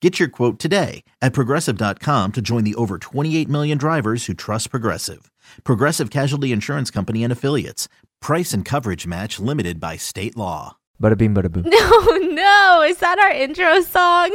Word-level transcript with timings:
Get 0.00 0.20
your 0.20 0.28
quote 0.28 0.60
today 0.60 1.02
at 1.20 1.32
progressive.com 1.32 2.32
to 2.32 2.40
join 2.40 2.62
the 2.62 2.76
over 2.76 2.98
28 2.98 3.48
million 3.48 3.78
drivers 3.78 4.26
who 4.26 4.34
trust 4.34 4.70
Progressive. 4.70 5.30
Progressive 5.64 6.08
Casualty 6.08 6.52
Insurance 6.52 6.88
Company 6.88 7.24
and 7.24 7.32
Affiliates. 7.32 7.88
Price 8.20 8.52
and 8.52 8.64
coverage 8.64 9.08
match 9.08 9.40
limited 9.40 9.80
by 9.80 9.96
state 9.96 10.36
law. 10.36 10.76
Bada 11.02 11.16
bing, 11.16 11.34
bada 11.34 11.50
boom. 11.50 11.64
No, 11.68 12.16
no, 12.16 12.82
is 12.82 12.98
that 12.98 13.18
our 13.18 13.30
intro 13.30 13.80
song? 13.82 14.30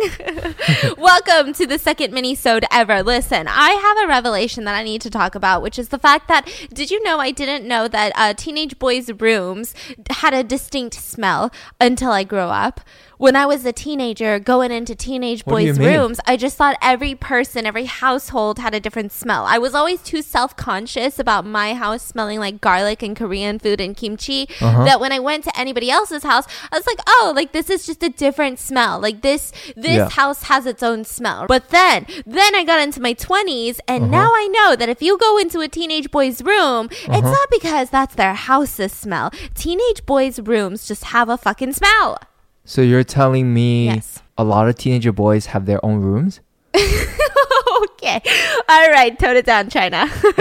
Welcome 0.97 1.53
to 1.53 1.65
the 1.65 1.77
second 1.77 2.13
mini-sode 2.13 2.65
ever. 2.71 3.03
Listen, 3.03 3.47
I 3.49 3.71
have 3.71 4.05
a 4.05 4.07
revelation 4.07 4.63
that 4.65 4.75
I 4.75 4.83
need 4.83 5.01
to 5.01 5.09
talk 5.09 5.35
about, 5.35 5.61
which 5.61 5.77
is 5.79 5.89
the 5.89 5.99
fact 5.99 6.27
that 6.29 6.49
did 6.73 6.89
you 6.91 7.03
know 7.03 7.19
I 7.19 7.31
didn't 7.31 7.67
know 7.67 7.87
that 7.89 8.13
uh, 8.15 8.33
teenage 8.33 8.79
boys' 8.79 9.11
rooms 9.11 9.73
had 10.09 10.33
a 10.33 10.43
distinct 10.43 10.95
smell 10.95 11.51
until 11.81 12.11
I 12.11 12.23
grew 12.23 12.39
up. 12.39 12.81
When 13.23 13.37
I 13.37 13.45
was 13.45 13.65
a 13.65 13.71
teenager 13.71 14.37
going 14.37 14.69
into 14.73 14.95
teenage 14.95 15.45
What 15.45 15.53
boys' 15.53 15.79
rooms, 15.79 16.19
I 16.27 16.35
just 16.35 16.57
thought 16.57 16.75
every 16.81 17.15
person, 17.15 17.65
every 17.65 17.85
household 17.85 18.59
had 18.59 18.73
a 18.75 18.81
different 18.81 19.13
smell. 19.13 19.45
I 19.45 19.57
was 19.59 19.73
always 19.73 20.01
too 20.01 20.21
self 20.21 20.57
conscious 20.57 21.19
about 21.19 21.45
my 21.45 21.73
house 21.73 22.03
smelling 22.05 22.39
like 22.39 22.59
garlic 22.59 23.01
and 23.01 23.15
Korean 23.15 23.59
food 23.59 23.79
and 23.79 23.95
kimchi 23.95 24.49
Uh-huh. 24.59 24.83
that 24.83 24.99
when 24.99 25.13
I 25.13 25.19
went 25.19 25.45
to 25.45 25.57
anybody 25.57 25.89
else's 25.89 26.23
house, 26.23 26.45
I 26.69 26.75
was 26.77 26.85
like, 26.85 26.99
oh, 27.07 27.31
like 27.33 27.53
this 27.53 27.69
is 27.69 27.85
just 27.85 28.03
a 28.03 28.09
different 28.09 28.59
smell. 28.59 28.99
Like 28.99 29.21
this, 29.21 29.53
this 29.77 29.95
Yeah. 30.03 30.09
house 30.09 30.43
has 30.51 30.65
its 30.65 30.83
own 30.83 31.05
smell. 31.05 31.45
But 31.47 31.69
then, 31.69 32.05
then 32.25 32.53
I 32.55 32.65
got 32.65 32.81
into 32.81 32.99
my 32.99 33.13
20s 33.13 33.79
Uh-huh. 33.79 33.83
and 33.87 34.11
now 34.11 34.31
I 34.33 34.49
know 34.51 34.75
that 34.75 34.89
if 34.89 35.01
you 35.01 35.17
go 35.17 35.37
into 35.37 35.61
a 35.61 35.69
teenage 35.69 36.11
boy's 36.11 36.41
room, 36.41 36.89
it's 36.91 37.07
Uh-huh. 37.07 37.31
not 37.31 37.47
because 37.49 37.89
that's 37.89 38.15
their 38.15 38.33
house's 38.33 38.91
smell. 38.91 39.31
Teenage 39.55 40.05
boys' 40.05 40.39
rooms 40.41 40.85
just 40.85 41.05
have 41.15 41.29
a 41.29 41.37
fucking 41.37 41.71
smell. 41.71 42.17
So 42.65 42.81
you're 42.81 43.03
telling 43.03 43.53
me 43.53 43.85
Yes. 43.85 44.21
a 44.37 44.43
lot 44.43 44.67
of 44.69 44.75
teenager 44.77 45.11
boys 45.11 45.47
have 45.47 45.65
their 45.65 45.83
own 45.85 45.99
rooms? 45.99 46.39
okay. 46.75 48.21
All 48.69 48.89
right, 48.89 49.17
tone 49.19 49.35
it 49.35 49.45
down, 49.45 49.69
China. 49.69 50.09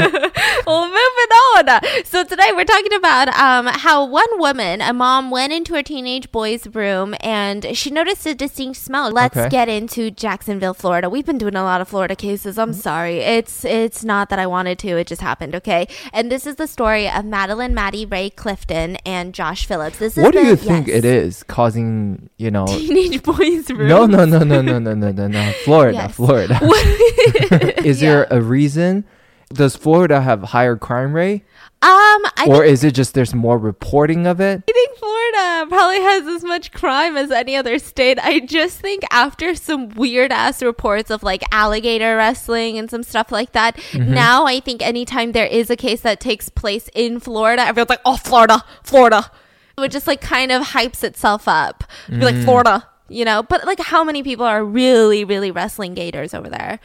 well, 0.67 0.85
moving 0.87 0.97
on. 0.97 1.81
So 2.05 2.25
today 2.25 2.51
we're 2.55 2.65
talking 2.65 2.93
about 2.95 3.29
um, 3.29 3.67
how 3.67 4.05
one 4.05 4.39
woman, 4.39 4.81
a 4.81 4.93
mom, 4.93 5.31
went 5.31 5.53
into 5.53 5.75
her 5.75 5.83
teenage 5.83 6.31
boy's 6.31 6.67
room 6.69 7.15
and 7.21 7.77
she 7.77 7.91
noticed 7.91 8.25
a 8.27 8.35
distinct 8.35 8.79
smell. 8.79 9.11
Let's 9.11 9.37
Okay. 9.37 9.49
get 9.49 9.69
into 9.69 10.11
Jacksonville, 10.11 10.75
Florida. 10.75 11.11
We've 11.11 11.27
been 11.27 11.39
doing 11.39 11.57
a 11.57 11.63
lot 11.65 11.81
of 11.81 11.89
Florida 11.89 12.15
cases. 12.15 12.59
I'm 12.59 12.73
sorry. 12.73 13.19
It's 13.19 13.65
it's 13.65 14.05
not 14.05 14.29
that 14.31 14.39
I 14.39 14.47
wanted 14.47 14.79
to. 14.81 14.89
It 14.99 15.07
just 15.09 15.21
happened. 15.21 15.55
Okay. 15.57 15.89
And 16.13 16.31
this 16.31 16.47
is 16.47 16.57
the 16.57 16.67
story 16.67 17.09
of 17.09 17.25
Madelyn 17.25 17.73
Maddie 17.73 18.07
Rae 18.07 18.31
Clifton 18.31 18.97
and 19.05 19.35
Josh 19.35 19.67
Phillips. 19.67 19.99
This 19.99 20.17
is 20.17 20.23
What 20.23 20.33
do 20.33 20.43
the- 20.43 20.49
you 20.51 20.57
think 20.57 20.87
yes. 20.87 20.99
it 20.99 21.05
is 21.05 21.43
causing, 21.43 22.31
you 22.37 22.51
know? 22.51 22.67
Teenage 22.67 23.23
boys' 23.25 23.69
room. 23.71 23.89
No, 23.89 24.07
no, 24.07 24.25
no, 24.25 24.39
no, 24.39 24.63
no, 24.63 24.79
no, 24.79 24.95
no, 24.95 25.11
no, 25.11 25.27
no. 25.29 25.53
Florida, 25.65 25.93
Yes. 25.99 26.15
Florida. 26.15 26.59
is 27.85 28.01
there 28.01 28.22
a 28.31 28.41
reason? 28.41 29.05
Does 29.53 29.77
Florida 29.77 30.23
have 30.23 30.43
higher 30.43 30.77
crime 30.77 31.13
rate? 31.13 31.43
Um, 31.83 32.23
I 32.39 32.47
Or 32.49 32.65
is 32.65 32.85
it 32.85 32.95
just 32.95 33.13
there's 33.15 33.35
more 33.35 33.59
reporting 33.59 34.27
of 34.27 34.41
it? 34.41 34.63
I 34.69 34.73
think 34.73 34.97
Florida 34.99 35.67
probably 35.69 36.01
has 36.01 36.27
as 36.29 36.45
much 36.45 36.73
crime 36.73 37.17
as 37.17 37.31
any 37.31 37.57
other 37.57 37.79
state. 37.79 38.19
I 38.23 38.41
just 38.41 38.79
think 38.79 39.03
after 39.11 39.55
some 39.55 39.89
weird 39.91 40.31
ass 40.33 40.63
reports 40.63 41.11
of 41.11 41.23
like 41.23 41.43
alligator 41.53 42.17
wrestling 42.17 42.79
and 42.79 42.89
some 42.89 43.03
stuff 43.03 43.31
like 43.33 43.53
that, 43.53 43.77
Mm-hmm. 43.77 44.15
now 44.15 44.47
I 44.47 44.61
think 44.61 44.81
anytime 44.81 45.33
there 45.33 45.47
is 45.47 45.69
a 45.71 45.77
case 45.77 46.01
that 46.03 46.21
takes 46.21 46.49
place 46.49 46.89
in 46.95 47.19
Florida, 47.21 47.63
everyone's 47.63 47.91
like, 47.91 48.01
oh, 48.07 48.17
Florida, 48.17 48.65
Florida. 48.85 49.31
It 49.77 49.91
just 49.91 50.07
like 50.07 50.21
kind 50.21 50.53
of 50.53 50.63
hypes 50.69 51.03
itself 51.03 51.49
up. 51.49 51.85
Be 52.09 52.17
Mm. 52.17 52.23
like, 52.23 52.37
Florida, 52.45 52.89
you 53.09 53.25
know? 53.25 53.43
But 53.43 53.67
like, 53.67 53.81
how 53.81 54.05
many 54.05 54.23
people 54.23 54.47
are 54.47 54.65
really, 54.65 55.25
really 55.25 55.51
wrestling 55.51 55.95
gators 55.95 56.33
over 56.33 56.49
there? 56.49 56.79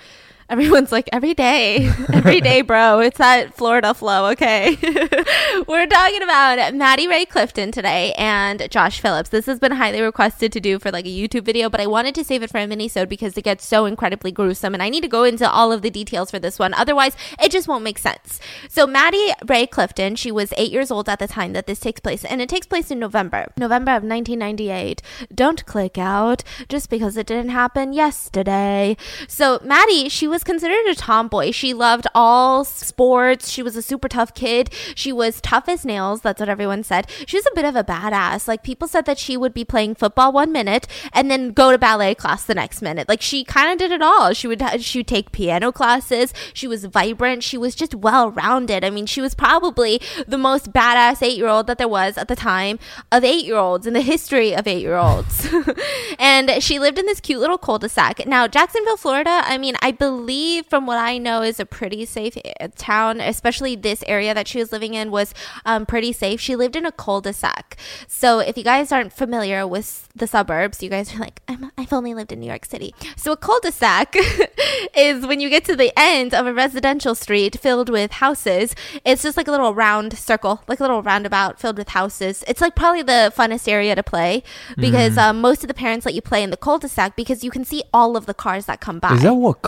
Everyone's 0.49 0.93
like, 0.93 1.09
every 1.11 1.33
day, 1.33 1.91
every 2.13 2.39
day, 2.39 2.61
bro. 2.61 2.99
It's 2.99 3.17
that 3.17 3.53
Florida 3.53 3.93
flow, 3.93 4.27
okay? 4.27 4.77
We're 5.67 5.87
talking 5.87 6.23
about 6.23 6.73
Maddie 6.73 7.05
Rae 7.05 7.25
Clifton 7.25 7.73
today 7.73 8.13
and 8.17 8.65
Josh 8.71 9.01
Phillips. 9.01 9.27
This 9.27 9.45
has 9.45 9.59
been 9.59 9.73
highly 9.73 9.99
requested 9.99 10.53
to 10.53 10.61
do 10.61 10.79
for 10.79 10.89
like 10.89 11.05
a 11.05 11.09
YouTube 11.09 11.43
video, 11.43 11.69
but 11.69 11.81
I 11.81 11.85
wanted 11.87 12.15
to 12.15 12.23
save 12.23 12.43
it 12.43 12.49
for 12.49 12.59
a 12.59 12.67
mini-sode 12.67 13.09
because 13.09 13.37
it 13.37 13.41
gets 13.41 13.65
so 13.65 13.85
incredibly 13.85 14.31
gruesome 14.31 14.73
and 14.73 14.81
I 14.81 14.87
need 14.87 15.01
to 15.01 15.09
go 15.09 15.25
into 15.25 15.49
all 15.49 15.73
of 15.73 15.81
the 15.81 15.89
details 15.89 16.31
for 16.31 16.39
this 16.39 16.57
one. 16.57 16.73
Otherwise, 16.73 17.17
it 17.41 17.51
just 17.51 17.67
won't 17.67 17.83
make 17.83 17.97
sense. 17.97 18.39
So 18.69 18.87
Maddie 18.87 19.33
Rae 19.45 19.67
Clifton, 19.67 20.15
she 20.15 20.31
was 20.31 20.53
eight 20.55 20.71
years 20.71 20.91
old 20.91 21.09
at 21.09 21.19
the 21.19 21.27
time 21.27 21.51
that 21.53 21.67
this 21.67 21.81
takes 21.81 21.99
place, 21.99 22.23
and 22.23 22.41
it 22.41 22.47
takes 22.47 22.67
place 22.67 22.89
in 22.89 22.99
November, 22.99 23.51
November 23.57 23.91
of 23.91 24.03
1998. 24.03 25.01
Don't 25.35 25.65
click 25.65 25.97
out 25.97 26.43
just 26.69 26.89
because 26.89 27.17
it 27.17 27.27
didn't 27.27 27.49
happen 27.49 27.91
yesterday. 27.91 28.95
So 29.27 29.59
Maddie, 29.61 30.07
she 30.07 30.25
was 30.25 30.36
considered 30.43 30.85
a 30.87 30.95
tomboy. 30.95 31.51
She 31.51 31.73
loved 31.73 32.07
all 32.13 32.63
sports. 32.63 33.49
She 33.49 33.63
was 33.63 33.75
a 33.75 33.81
super 33.81 34.07
tough 34.07 34.33
kid. 34.33 34.69
She 34.95 35.11
was 35.11 35.41
tough 35.41 35.67
as 35.67 35.85
nails. 35.85 36.21
That's 36.21 36.39
what 36.39 36.49
everyone 36.49 36.83
said. 36.83 37.09
She 37.25 37.37
was 37.37 37.45
a 37.45 37.55
bit 37.55 37.65
of 37.65 37.75
a 37.75 37.83
badass. 37.83 38.47
Like 38.47 38.63
people 38.63 38.87
said 38.87 39.05
that 39.05 39.17
she 39.17 39.37
would 39.37 39.53
be 39.53 39.65
playing 39.65 39.95
football 39.95 40.31
one 40.31 40.51
minute 40.51 40.87
and 41.13 41.29
then 41.29 41.51
go 41.51 41.71
to 41.71 41.77
ballet 41.77 42.15
class 42.15 42.43
the 42.43 42.55
next 42.55 42.81
minute. 42.81 43.07
Like 43.09 43.21
she 43.21 43.43
kind 43.43 43.71
of 43.71 43.77
did 43.77 43.91
it 43.91 44.01
all. 44.01 44.33
She 44.33 44.47
would 44.47 44.63
she 44.81 44.99
would 44.99 45.07
take 45.07 45.31
piano 45.31 45.71
classes. 45.71 46.33
She 46.53 46.67
was 46.67 46.85
vibrant. 46.85 47.43
She 47.43 47.57
was 47.57 47.75
just 47.75 47.95
well 47.95 48.31
rounded. 48.31 48.83
I 48.83 48.89
mean, 48.89 49.05
she 49.05 49.21
was 49.21 49.35
probably 49.35 50.01
the 50.27 50.37
most 50.37 50.71
badass 50.71 51.21
eight 51.21 51.37
year 51.37 51.47
old 51.47 51.67
that 51.67 51.77
there 51.77 51.87
was 51.87 52.17
at 52.17 52.27
the 52.27 52.35
time 52.35 52.79
of 53.11 53.23
eight 53.23 53.45
year 53.45 53.57
olds 53.57 53.87
in 53.87 53.93
the 53.93 54.01
history 54.01 54.55
of 54.55 54.67
eight 54.67 54.81
year 54.81 54.95
olds. 54.95 55.47
and 56.19 56.61
she 56.61 56.79
lived 56.79 56.99
in 56.99 57.05
this 57.05 57.19
cute 57.19 57.39
little 57.39 57.57
cul-de-sac. 57.57 58.25
Now, 58.27 58.47
Jacksonville, 58.47 58.97
Florida, 58.97 59.41
I 59.43 59.57
mean, 59.57 59.75
I 59.81 59.91
believe 59.91 60.26
from 60.63 60.85
what 60.85 60.97
I 60.97 61.17
know 61.17 61.41
is 61.41 61.59
a 61.59 61.65
pretty 61.65 62.05
safe 62.05 62.37
uh, 62.59 62.67
town, 62.75 63.21
especially 63.21 63.75
this 63.75 64.03
area 64.07 64.33
that 64.33 64.47
she 64.47 64.59
was 64.59 64.71
living 64.71 64.93
in 64.93 65.11
was 65.11 65.33
um, 65.65 65.85
pretty 65.85 66.11
safe. 66.13 66.39
She 66.39 66.55
lived 66.55 66.75
in 66.75 66.85
a 66.85 66.91
cul-de-sac. 66.91 67.77
So 68.07 68.39
if 68.39 68.57
you 68.57 68.63
guys 68.63 68.91
aren't 68.91 69.13
familiar 69.13 69.65
with 69.67 70.09
the 70.15 70.27
suburbs, 70.27 70.83
you 70.83 70.89
guys 70.89 71.15
are 71.15 71.19
like, 71.19 71.41
I'm, 71.47 71.71
I've 71.77 71.93
only 71.93 72.13
lived 72.13 72.31
in 72.31 72.39
New 72.39 72.47
York 72.47 72.65
City. 72.65 72.93
So 73.15 73.31
a 73.31 73.37
cul-de-sac 73.37 74.15
is 74.95 75.25
when 75.25 75.39
you 75.39 75.49
get 75.49 75.65
to 75.65 75.75
the 75.75 75.91
end 75.97 76.33
of 76.33 76.45
a 76.45 76.53
residential 76.53 77.15
street 77.15 77.59
filled 77.59 77.89
with 77.89 78.11
houses. 78.13 78.75
It's 79.05 79.23
just 79.23 79.37
like 79.37 79.47
a 79.47 79.51
little 79.51 79.73
round 79.73 80.17
circle, 80.17 80.61
like 80.67 80.79
a 80.79 80.83
little 80.83 81.01
roundabout 81.01 81.59
filled 81.59 81.77
with 81.77 81.89
houses. 81.89 82.43
It's 82.47 82.61
like 82.61 82.75
probably 82.75 83.03
the 83.03 83.31
funnest 83.35 83.67
area 83.67 83.95
to 83.95 84.03
play 84.03 84.43
because 84.77 85.17
um, 85.17 85.41
most 85.41 85.63
of 85.63 85.67
the 85.67 85.73
parents 85.73 86.05
let 86.05 86.15
you 86.15 86.21
play 86.21 86.43
in 86.43 86.49
the 86.49 86.57
cul-de-sac 86.57 87.15
because 87.15 87.43
you 87.43 87.51
can 87.51 87.63
see 87.63 87.83
all 87.93 88.17
of 88.17 88.25
the 88.25 88.33
cars 88.33 88.65
that 88.65 88.81
come 88.81 88.99
by. 88.99 89.13
Is 89.13 89.23
that 89.23 89.35
what 89.35 89.61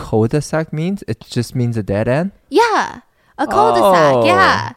cul-de-sac 0.50 0.72
means? 0.72 1.04
It 1.06 1.20
just 1.20 1.54
means 1.54 1.76
a 1.76 1.82
dead 1.82 2.08
end? 2.08 2.32
yeah, 2.50 3.00
a 3.38 3.46
cul-de-sac. 3.46 4.14
Oh. 4.16 4.24
Yeah. 4.26 4.72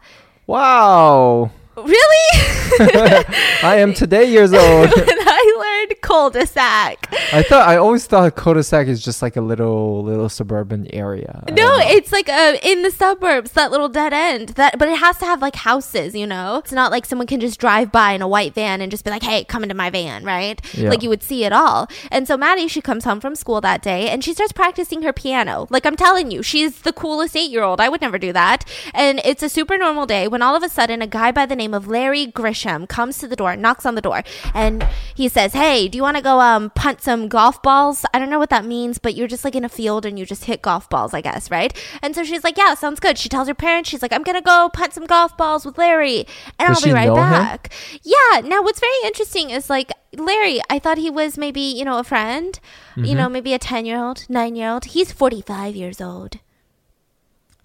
Wow. 0.46 1.52
Really? 1.76 2.30
I 3.64 3.78
am 3.80 3.94
today 3.94 4.26
years 4.30 4.54
old. 4.54 4.92
when 4.96 5.20
Learned 5.84 6.02
cul-de-sac. 6.02 7.08
I 7.34 7.44
thought 7.44 7.68
I 7.68 7.78
always 7.78 8.06
thought 8.06 8.36
cul-de-sac 8.36 8.88
is 8.88 9.04
just 9.04 9.22
like 9.22 9.36
a 9.36 9.42
little 9.42 10.04
little 10.04 10.30
suburban 10.30 10.88
area. 10.94 11.44
No, 11.52 11.78
it's 11.80 12.12
like 12.12 12.30
uh, 12.30 12.58
in 12.62 12.84
the 12.84 12.92
suburbs, 12.92 13.52
that 13.54 13.72
little 13.72 13.90
dead 13.90 14.14
end. 14.14 14.50
That, 14.50 14.80
but 14.80 14.88
it 14.88 14.98
has 15.00 15.18
to 15.20 15.26
have 15.26 15.42
like 15.42 15.56
houses, 15.56 16.16
you 16.16 16.28
know. 16.28 16.58
It's 16.58 16.72
not 16.72 16.92
like 16.92 17.06
someone 17.06 17.28
can 17.28 17.40
just 17.40 17.60
drive 17.60 17.92
by 17.92 18.12
in 18.12 18.22
a 18.22 18.28
white 18.28 18.54
van 18.54 18.82
and 18.82 18.92
just 18.92 19.04
be 19.04 19.12
like, 19.12 19.24
"Hey, 19.24 19.44
come 19.44 19.64
into 19.64 19.76
my 19.76 19.90
van," 19.90 20.24
right? 20.24 20.62
Yeah. 20.74 20.90
Like 20.90 21.04
you 21.04 21.10
would 21.10 21.24
see 21.24 21.44
it 21.44 21.54
all. 21.54 21.88
And 22.12 22.28
so 22.28 22.38
Maddie, 22.38 22.68
she 22.68 22.82
comes 22.82 23.04
home 23.04 23.20
from 23.20 23.36
school 23.36 23.60
that 23.62 23.82
day 23.82 24.10
and 24.10 24.24
she 24.24 24.34
starts 24.34 24.52
practicing 24.52 25.02
her 25.02 25.14
piano. 25.14 25.68
Like 25.70 25.86
I'm 25.86 25.96
telling 25.96 26.32
you, 26.32 26.44
she's 26.44 26.82
the 26.82 26.94
coolest 26.94 27.36
eight 27.36 27.52
year 27.52 27.64
old. 27.64 27.82
I 27.82 27.90
would 27.90 28.02
never 28.02 28.20
do 28.20 28.32
that. 28.34 28.66
And 28.94 29.20
it's 29.26 29.44
a 29.44 29.50
super 29.50 29.78
normal 29.78 30.06
day 30.06 30.28
when 30.28 30.42
all 30.42 30.56
of 30.56 30.64
a 30.64 30.70
sudden 30.70 31.02
a 31.02 31.08
guy 31.08 31.32
by 31.32 31.46
the 31.46 31.56
name 31.56 31.74
of 31.74 31.88
Larry 31.88 32.28
Grisham 32.28 32.88
comes 32.88 33.18
to 33.18 33.28
the 33.28 33.36
door, 33.36 33.56
knocks 33.56 33.86
on 33.86 33.96
the 33.96 34.02
door, 34.02 34.24
and 34.54 34.88
he 35.16 35.28
says, 35.28 35.54
"Hey, 35.54 35.73
do 35.88 35.98
you 35.98 36.02
want 36.04 36.18
to 36.18 36.24
go 36.24 36.40
um 36.40 36.70
punt 36.72 37.02
some 37.02 37.28
golf 37.28 37.62
balls? 37.62 38.06
I 38.14 38.20
don't 38.20 38.30
know 38.30 38.40
what 38.40 38.50
that 38.50 38.66
means, 38.66 38.98
but 38.98 39.16
you're 39.16 39.28
just 39.28 39.44
like 39.44 39.56
in 39.56 39.66
a 39.66 39.70
field 39.70 40.06
and 40.06 40.18
you 40.20 40.26
just 40.26 40.46
hit 40.46 40.62
golf 40.62 40.90
balls, 40.90 41.14
I 41.14 41.22
guess, 41.22 41.50
right?" 41.52 41.72
And 42.02 42.16
so 42.16 42.24
she's 42.24 42.44
like, 42.44 42.58
"Yeah, 42.58 42.74
sounds 42.76 43.00
good." 43.00 43.18
She 43.18 43.30
tells 43.30 43.48
her 43.48 43.54
parents, 43.54 43.90
she's 43.90 44.02
like, 44.02 44.14
"I'm 44.14 44.24
gonna 44.24 44.42
go 44.42 44.70
punt 44.74 44.94
some 44.94 45.06
golf 45.06 45.36
balls 45.38 45.66
with 45.66 45.78
Larry, 45.78 46.20
and 46.60 46.68
Does 46.70 46.84
I'll 46.84 46.90
be 46.90 46.94
right 46.94 47.08
know 47.08 47.16
him? 47.16 47.30
back." 47.32 47.74
Yeah. 48.04 48.42
Now, 48.44 48.62
what's 48.64 48.80
very 48.80 49.00
interesting 49.06 49.50
is 49.50 49.70
like 49.70 49.92
Larry. 50.16 50.60
I 50.70 50.80
thought 50.80 50.98
he 50.98 51.10
was 51.10 51.38
maybe 51.38 51.62
you 51.62 51.84
know 51.86 51.98
a 52.00 52.04
friend, 52.04 52.60
you 52.96 53.04
Mm-hmm. 53.04 53.18
know, 53.18 53.30
maybe 53.30 53.54
a 53.54 53.60
ten 53.60 53.86
year 53.86 53.98
old, 53.98 54.26
nine 54.30 54.56
year 54.56 54.70
old. 54.70 54.86
He's 54.86 55.12
forty 55.12 55.42
five 55.42 55.76
years 55.76 56.00
old. 56.02 56.38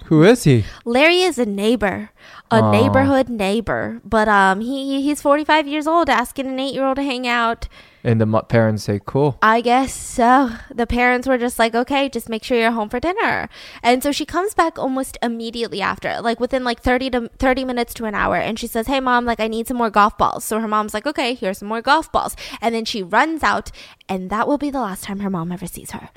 Who 0.08 0.22
is 0.22 0.44
he? 0.44 0.64
Larry 0.86 1.20
is 1.20 1.36
a 1.36 1.44
neighbor, 1.44 2.12
a 2.50 2.72
neighborhood 2.72 3.28
neighbor. 3.28 4.00
But 4.02 4.26
um, 4.26 4.60
he 4.62 5.02
he's 5.02 5.20
45 5.20 5.68
years 5.68 5.86
old, 5.86 6.08
asking 6.08 6.46
an 6.46 6.58
eight 6.58 6.72
year 6.72 6.86
old 6.86 6.96
to 6.96 7.02
hang 7.02 7.28
out. 7.28 7.68
And 8.02 8.18
the 8.18 8.26
parents 8.48 8.84
say, 8.84 9.02
"Cool." 9.04 9.36
I 9.42 9.60
guess 9.60 9.92
so. 9.92 10.48
The 10.74 10.86
parents 10.86 11.28
were 11.28 11.36
just 11.36 11.58
like, 11.58 11.74
okay, 11.74 12.08
just 12.08 12.30
make 12.30 12.42
sure 12.42 12.58
you're 12.58 12.70
home 12.70 12.88
for 12.88 13.00
dinner. 13.00 13.50
And 13.82 14.02
so 14.02 14.10
she 14.10 14.24
comes 14.24 14.54
back 14.54 14.78
almost 14.78 15.18
immediately 15.20 15.82
after, 15.82 16.22
like 16.22 16.40
within 16.40 16.64
like 16.64 16.80
30 16.80 17.10
to 17.10 17.30
30 17.38 17.66
minutes 17.66 17.92
to 17.94 18.06
an 18.06 18.14
hour. 18.14 18.36
And 18.36 18.58
she 18.58 18.66
says, 18.66 18.86
hey, 18.86 19.00
mom, 19.00 19.26
like 19.26 19.40
I 19.40 19.48
need 19.48 19.68
some 19.68 19.76
more 19.76 19.90
golf 19.90 20.16
balls. 20.16 20.42
So 20.42 20.58
her 20.58 20.68
mom's 20.68 20.94
like, 20.94 21.06
okay, 21.06 21.34
here's 21.34 21.58
some 21.58 21.68
more 21.68 21.82
golf 21.82 22.10
balls. 22.10 22.34
And 22.62 22.74
then 22.74 22.86
she 22.86 23.02
runs 23.02 23.42
out, 23.42 23.70
and 24.08 24.30
that 24.30 24.48
will 24.48 24.58
be 24.58 24.70
the 24.70 24.80
last 24.80 25.04
time 25.04 25.20
her 25.20 25.28
mom 25.28 25.52
ever 25.52 25.66
sees 25.66 25.90
her. 25.90 26.08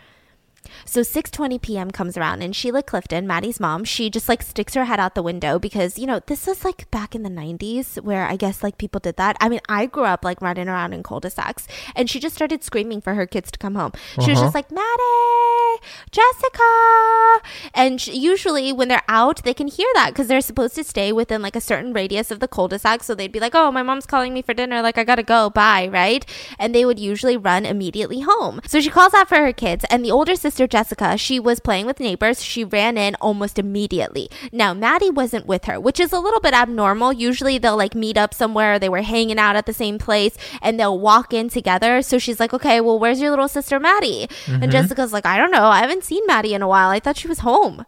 So 0.86 1.02
6:20 1.02 1.62
p.m. 1.62 1.92
comes 1.92 2.18
around 2.18 2.42
and 2.42 2.56
Sheila 2.56 2.84
Clifton, 2.84 3.28
Maddie's 3.28 3.60
mom, 3.60 3.84
she 3.84 4.10
just 4.10 4.28
like 4.30 4.42
sticks 4.42 4.74
her 4.74 4.86
head 4.86 5.00
out 5.00 5.16
the 5.16 5.24
window 5.24 5.60
because, 5.60 5.98
you 6.00 6.06
know, 6.08 6.20
this 6.28 6.48
was 6.48 6.64
like 6.66 6.90
back 6.92 7.16
in 7.16 7.24
the 7.24 7.30
90s 7.30 8.02
where 8.02 8.26
I 8.26 8.36
guess 8.36 8.64
like 8.64 8.78
people 8.78 9.00
did 9.00 9.18
that. 9.18 9.38
I 9.40 9.50
mean, 9.50 9.62
I 9.70 9.86
grew 9.86 10.04
up 10.06 10.24
like 10.26 10.42
running 10.42 10.68
around 10.68 10.94
in 10.94 11.04
cul-de-sacs 11.04 11.68
and 11.96 12.10
she 12.10 12.20
just 12.20 12.36
started 12.36 12.64
screaming 12.64 13.02
for 13.02 13.14
her 13.16 13.26
kids 13.26 13.52
to 13.52 13.60
come 13.60 13.76
home. 13.76 13.92
She 14.22 14.30
was 14.32 14.40
Uh-huh. 14.40 14.46
just 14.48 14.56
like, 14.56 14.72
"Maddie, 14.72 15.82
Jessica." 16.12 17.42
And 17.74 18.00
sh- 18.02 18.10
usually 18.10 18.72
when 18.74 18.88
they're 18.88 19.04
out, 19.08 19.44
they 19.44 19.54
can 19.54 19.68
hear 19.68 19.88
that 19.96 20.14
cuz 20.16 20.28
they're 20.28 20.42
supposed 20.42 20.76
to 20.76 20.84
stay 20.84 21.12
within 21.12 21.42
like 21.42 21.56
a 21.56 21.62
certain 21.62 21.94
radius 21.94 22.32
of 22.32 22.40
the 22.40 22.48
cul-de-sac, 22.48 23.04
so 23.04 23.16
they'd 23.16 23.32
be 23.32 23.40
like, 23.40 23.56
"Oh, 23.56 23.72
my 23.72 23.84
mom's 23.84 24.06
calling 24.06 24.34
me 24.34 24.42
for 24.42 24.54
dinner, 24.54 24.82
like 24.82 24.98
I 24.98 25.04
got 25.04 25.16
to 25.16 25.24
go. 25.24 25.50
Bye." 25.50 25.88
Right? 25.92 26.26
And 26.60 26.74
they 26.76 26.86
would 26.86 27.00
usually 27.00 27.38
run 27.38 27.66
immediately 27.66 28.22
home. 28.22 28.62
So 28.68 28.80
she 28.82 28.90
calls 28.90 29.14
out 29.14 29.30
for 29.30 29.38
her 29.38 29.54
kids 29.54 29.86
and 29.90 30.04
the 30.06 30.12
older 30.12 30.36
sister 30.36 30.61
Jessica, 30.68 31.18
she 31.18 31.40
was 31.40 31.60
playing 31.60 31.86
with 31.86 32.00
neighbors. 32.00 32.44
She 32.44 32.64
ran 32.64 32.98
in 32.98 33.16
almost 33.16 33.60
immediately. 33.60 34.30
Now, 34.52 34.74
Maddie 34.74 35.10
wasn't 35.10 35.46
with 35.46 35.66
her, 35.66 35.80
which 35.80 36.00
is 36.00 36.12
a 36.12 36.20
little 36.20 36.40
bit 36.40 36.54
abnormal. 36.54 37.14
Usually 37.14 37.58
they'll 37.58 37.78
like 37.78 37.96
meet 37.96 38.18
up 38.18 38.34
somewhere, 38.34 38.80
they 38.80 38.90
were 38.90 39.02
hanging 39.02 39.40
out 39.40 39.56
at 39.56 39.66
the 39.66 39.74
same 39.74 39.98
place, 39.98 40.38
and 40.62 40.80
they'll 40.80 41.00
walk 41.00 41.34
in 41.34 41.50
together. 41.50 42.02
So 42.02 42.18
she's 42.18 42.40
like, 42.40 42.54
okay, 42.54 42.82
well, 42.82 43.00
where's 43.00 43.22
your 43.22 43.30
little 43.30 43.48
sister 43.48 43.80
Maddie? 43.80 44.28
And 44.48 44.64
mm-hmm. 44.64 44.72
Jessica's 44.72 45.14
like, 45.14 45.26
I 45.26 45.38
don't 45.38 45.52
know. 45.52 45.66
I 45.66 45.80
haven't 45.80 46.04
seen 46.04 46.26
Maddie 46.26 46.54
in 46.54 46.62
a 46.62 46.68
while. 46.68 46.90
I 46.90 47.00
thought 47.00 47.18
she 47.18 47.28
was 47.28 47.40
home. 47.40 47.86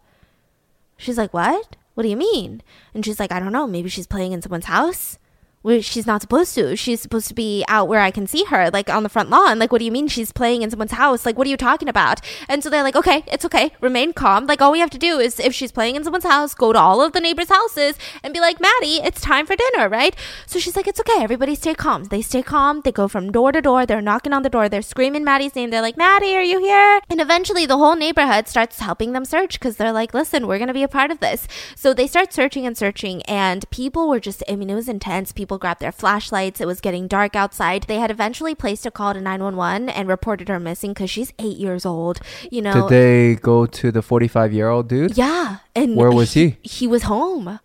She's 0.96 1.18
like, 1.18 1.34
what? 1.34 1.76
What 1.94 2.02
do 2.02 2.08
you 2.08 2.16
mean? 2.16 2.62
And 2.92 3.04
she's 3.04 3.20
like, 3.20 3.32
I 3.32 3.40
don't 3.40 3.52
know. 3.52 3.66
Maybe 3.66 3.88
she's 3.88 4.06
playing 4.06 4.32
in 4.32 4.42
someone's 4.42 4.66
house. 4.66 5.18
Where 5.64 5.80
she's 5.80 6.06
not 6.06 6.20
supposed 6.20 6.54
to. 6.56 6.76
She's 6.76 7.00
supposed 7.00 7.26
to 7.28 7.34
be 7.34 7.64
out 7.68 7.88
where 7.88 8.00
I 8.00 8.10
can 8.10 8.26
see 8.26 8.44
her, 8.50 8.70
like 8.70 8.90
on 8.90 9.02
the 9.02 9.08
front 9.08 9.30
lawn. 9.30 9.58
Like, 9.58 9.72
what 9.72 9.78
do 9.78 9.86
you 9.86 9.90
mean 9.90 10.08
she's 10.08 10.30
playing 10.30 10.60
in 10.60 10.68
someone's 10.68 10.92
house? 10.92 11.24
Like, 11.24 11.38
what 11.38 11.46
are 11.46 11.50
you 11.50 11.56
talking 11.56 11.88
about? 11.88 12.20
And 12.50 12.62
so 12.62 12.68
they're 12.68 12.82
like, 12.82 12.94
okay, 12.94 13.24
it's 13.26 13.46
okay. 13.46 13.72
Remain 13.80 14.12
calm. 14.12 14.46
Like, 14.46 14.60
all 14.60 14.72
we 14.72 14.80
have 14.80 14.90
to 14.90 14.98
do 14.98 15.18
is 15.18 15.40
if 15.40 15.54
she's 15.54 15.72
playing 15.72 15.96
in 15.96 16.04
someone's 16.04 16.26
house, 16.26 16.52
go 16.52 16.74
to 16.74 16.78
all 16.78 17.00
of 17.00 17.14
the 17.14 17.20
neighbors' 17.20 17.48
houses 17.48 17.96
and 18.22 18.34
be 18.34 18.40
like, 18.40 18.60
Maddie, 18.60 19.00
it's 19.02 19.22
time 19.22 19.46
for 19.46 19.56
dinner, 19.56 19.88
right? 19.88 20.14
So 20.44 20.58
she's 20.58 20.76
like, 20.76 20.86
it's 20.86 21.00
okay. 21.00 21.22
Everybody 21.22 21.54
stay 21.54 21.72
calm. 21.72 22.04
They 22.04 22.20
stay 22.20 22.42
calm. 22.42 22.82
They 22.82 22.92
go 22.92 23.08
from 23.08 23.32
door 23.32 23.50
to 23.50 23.62
door. 23.62 23.86
They're 23.86 24.02
knocking 24.02 24.34
on 24.34 24.42
the 24.42 24.50
door. 24.50 24.68
They're 24.68 24.82
screaming 24.82 25.24
Maddie's 25.24 25.54
name. 25.54 25.70
They're 25.70 25.80
like, 25.80 25.96
Maddie, 25.96 26.36
are 26.36 26.42
you 26.42 26.60
here? 26.60 27.00
And 27.08 27.22
eventually 27.22 27.64
the 27.64 27.78
whole 27.78 27.96
neighborhood 27.96 28.48
starts 28.48 28.80
helping 28.80 29.12
them 29.12 29.24
search 29.24 29.58
because 29.58 29.78
they're 29.78 29.92
like, 29.92 30.12
listen, 30.12 30.46
we're 30.46 30.58
going 30.58 30.68
to 30.68 30.74
be 30.74 30.82
a 30.82 30.88
part 30.88 31.10
of 31.10 31.20
this. 31.20 31.48
So 31.74 31.94
they 31.94 32.06
start 32.06 32.34
searching 32.34 32.66
and 32.66 32.76
searching, 32.76 33.22
and 33.22 33.64
people 33.70 34.10
were 34.10 34.20
just, 34.20 34.42
I 34.46 34.56
mean, 34.56 34.68
it 34.68 34.74
was 34.74 34.90
intense. 34.90 35.32
People 35.32 35.53
grabbed 35.58 35.80
their 35.80 35.92
flashlights. 35.92 36.60
It 36.60 36.66
was 36.66 36.80
getting 36.80 37.06
dark 37.08 37.34
outside. 37.36 37.84
They 37.84 37.98
had 37.98 38.10
eventually 38.10 38.54
placed 38.54 38.86
a 38.86 38.90
call 38.90 39.14
to 39.14 39.20
911 39.20 39.88
and 39.88 40.08
reported 40.08 40.48
her 40.48 40.60
missing 40.60 40.92
because 40.92 41.10
she's 41.10 41.32
eight 41.38 41.56
years 41.56 41.84
old. 41.86 42.20
You 42.50 42.62
know, 42.62 42.88
Did 42.88 42.90
they 42.90 43.34
go 43.40 43.66
to 43.66 43.90
the 43.90 44.02
45 44.02 44.52
year 44.52 44.68
old 44.68 44.88
dude? 44.88 45.16
yeah. 45.16 45.58
And 45.74 45.96
Where 45.96 46.10
was 46.10 46.32
he? 46.34 46.56
He 46.62 46.86
was 46.86 47.04
home. 47.04 47.60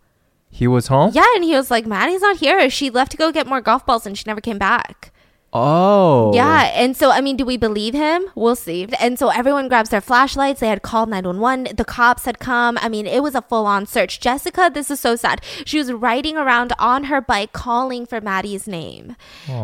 He 0.50 0.68
was 0.68 0.88
home? 0.88 1.12
Yeah, 1.14 1.26
and 1.36 1.44
he 1.44 1.56
was 1.56 1.70
like, 1.70 1.86
Maddie's 1.86 2.22
not 2.22 2.38
here. 2.38 2.70
She 2.70 2.90
left 2.90 3.12
to 3.12 3.18
go 3.18 3.32
get 3.32 3.46
more 3.48 3.62
golf 3.62 3.86
balls 3.86 4.06
and 4.06 4.18
she 4.18 4.24
never 4.26 4.42
came 4.42 4.58
back. 4.58 5.12
Oh. 5.52 6.32
Yeah, 6.34 6.72
and 6.76 6.96
so 6.96 7.10
I 7.10 7.22
mean, 7.22 7.36
do 7.36 7.46
we 7.46 7.58
believe 7.58 7.96
him? 7.96 8.26
We'll 8.36 8.56
see. 8.56 8.88
And 9.00 9.18
so 9.18 9.30
everyone 9.30 9.68
grabs 9.68 9.90
their 9.90 10.02
flashlights. 10.02 10.60
They 10.60 10.68
had 10.68 10.84
called 10.84 11.10
911. 11.10 11.76
The 11.76 11.86
cops 11.86 12.26
had 12.26 12.38
come. 12.40 12.78
I 12.82 12.90
mean, 12.90 13.08
it 13.08 13.24
was 13.24 13.34
a 13.34 13.42
full-on 13.42 13.88
search. 13.88 14.20
Jessica, 14.20 14.70
this 14.72 14.92
is 14.92 15.00
so 15.00 15.16
sad. 15.16 15.42
She 15.66 15.80
was 15.80 15.92
riding 15.92 16.38
around 16.38 16.74
on 16.78 17.06
her 17.06 17.20
bike 17.20 17.52
calling 17.52 18.06
for 18.06 18.22
Maddie's 18.22 18.68
name. 18.68 19.16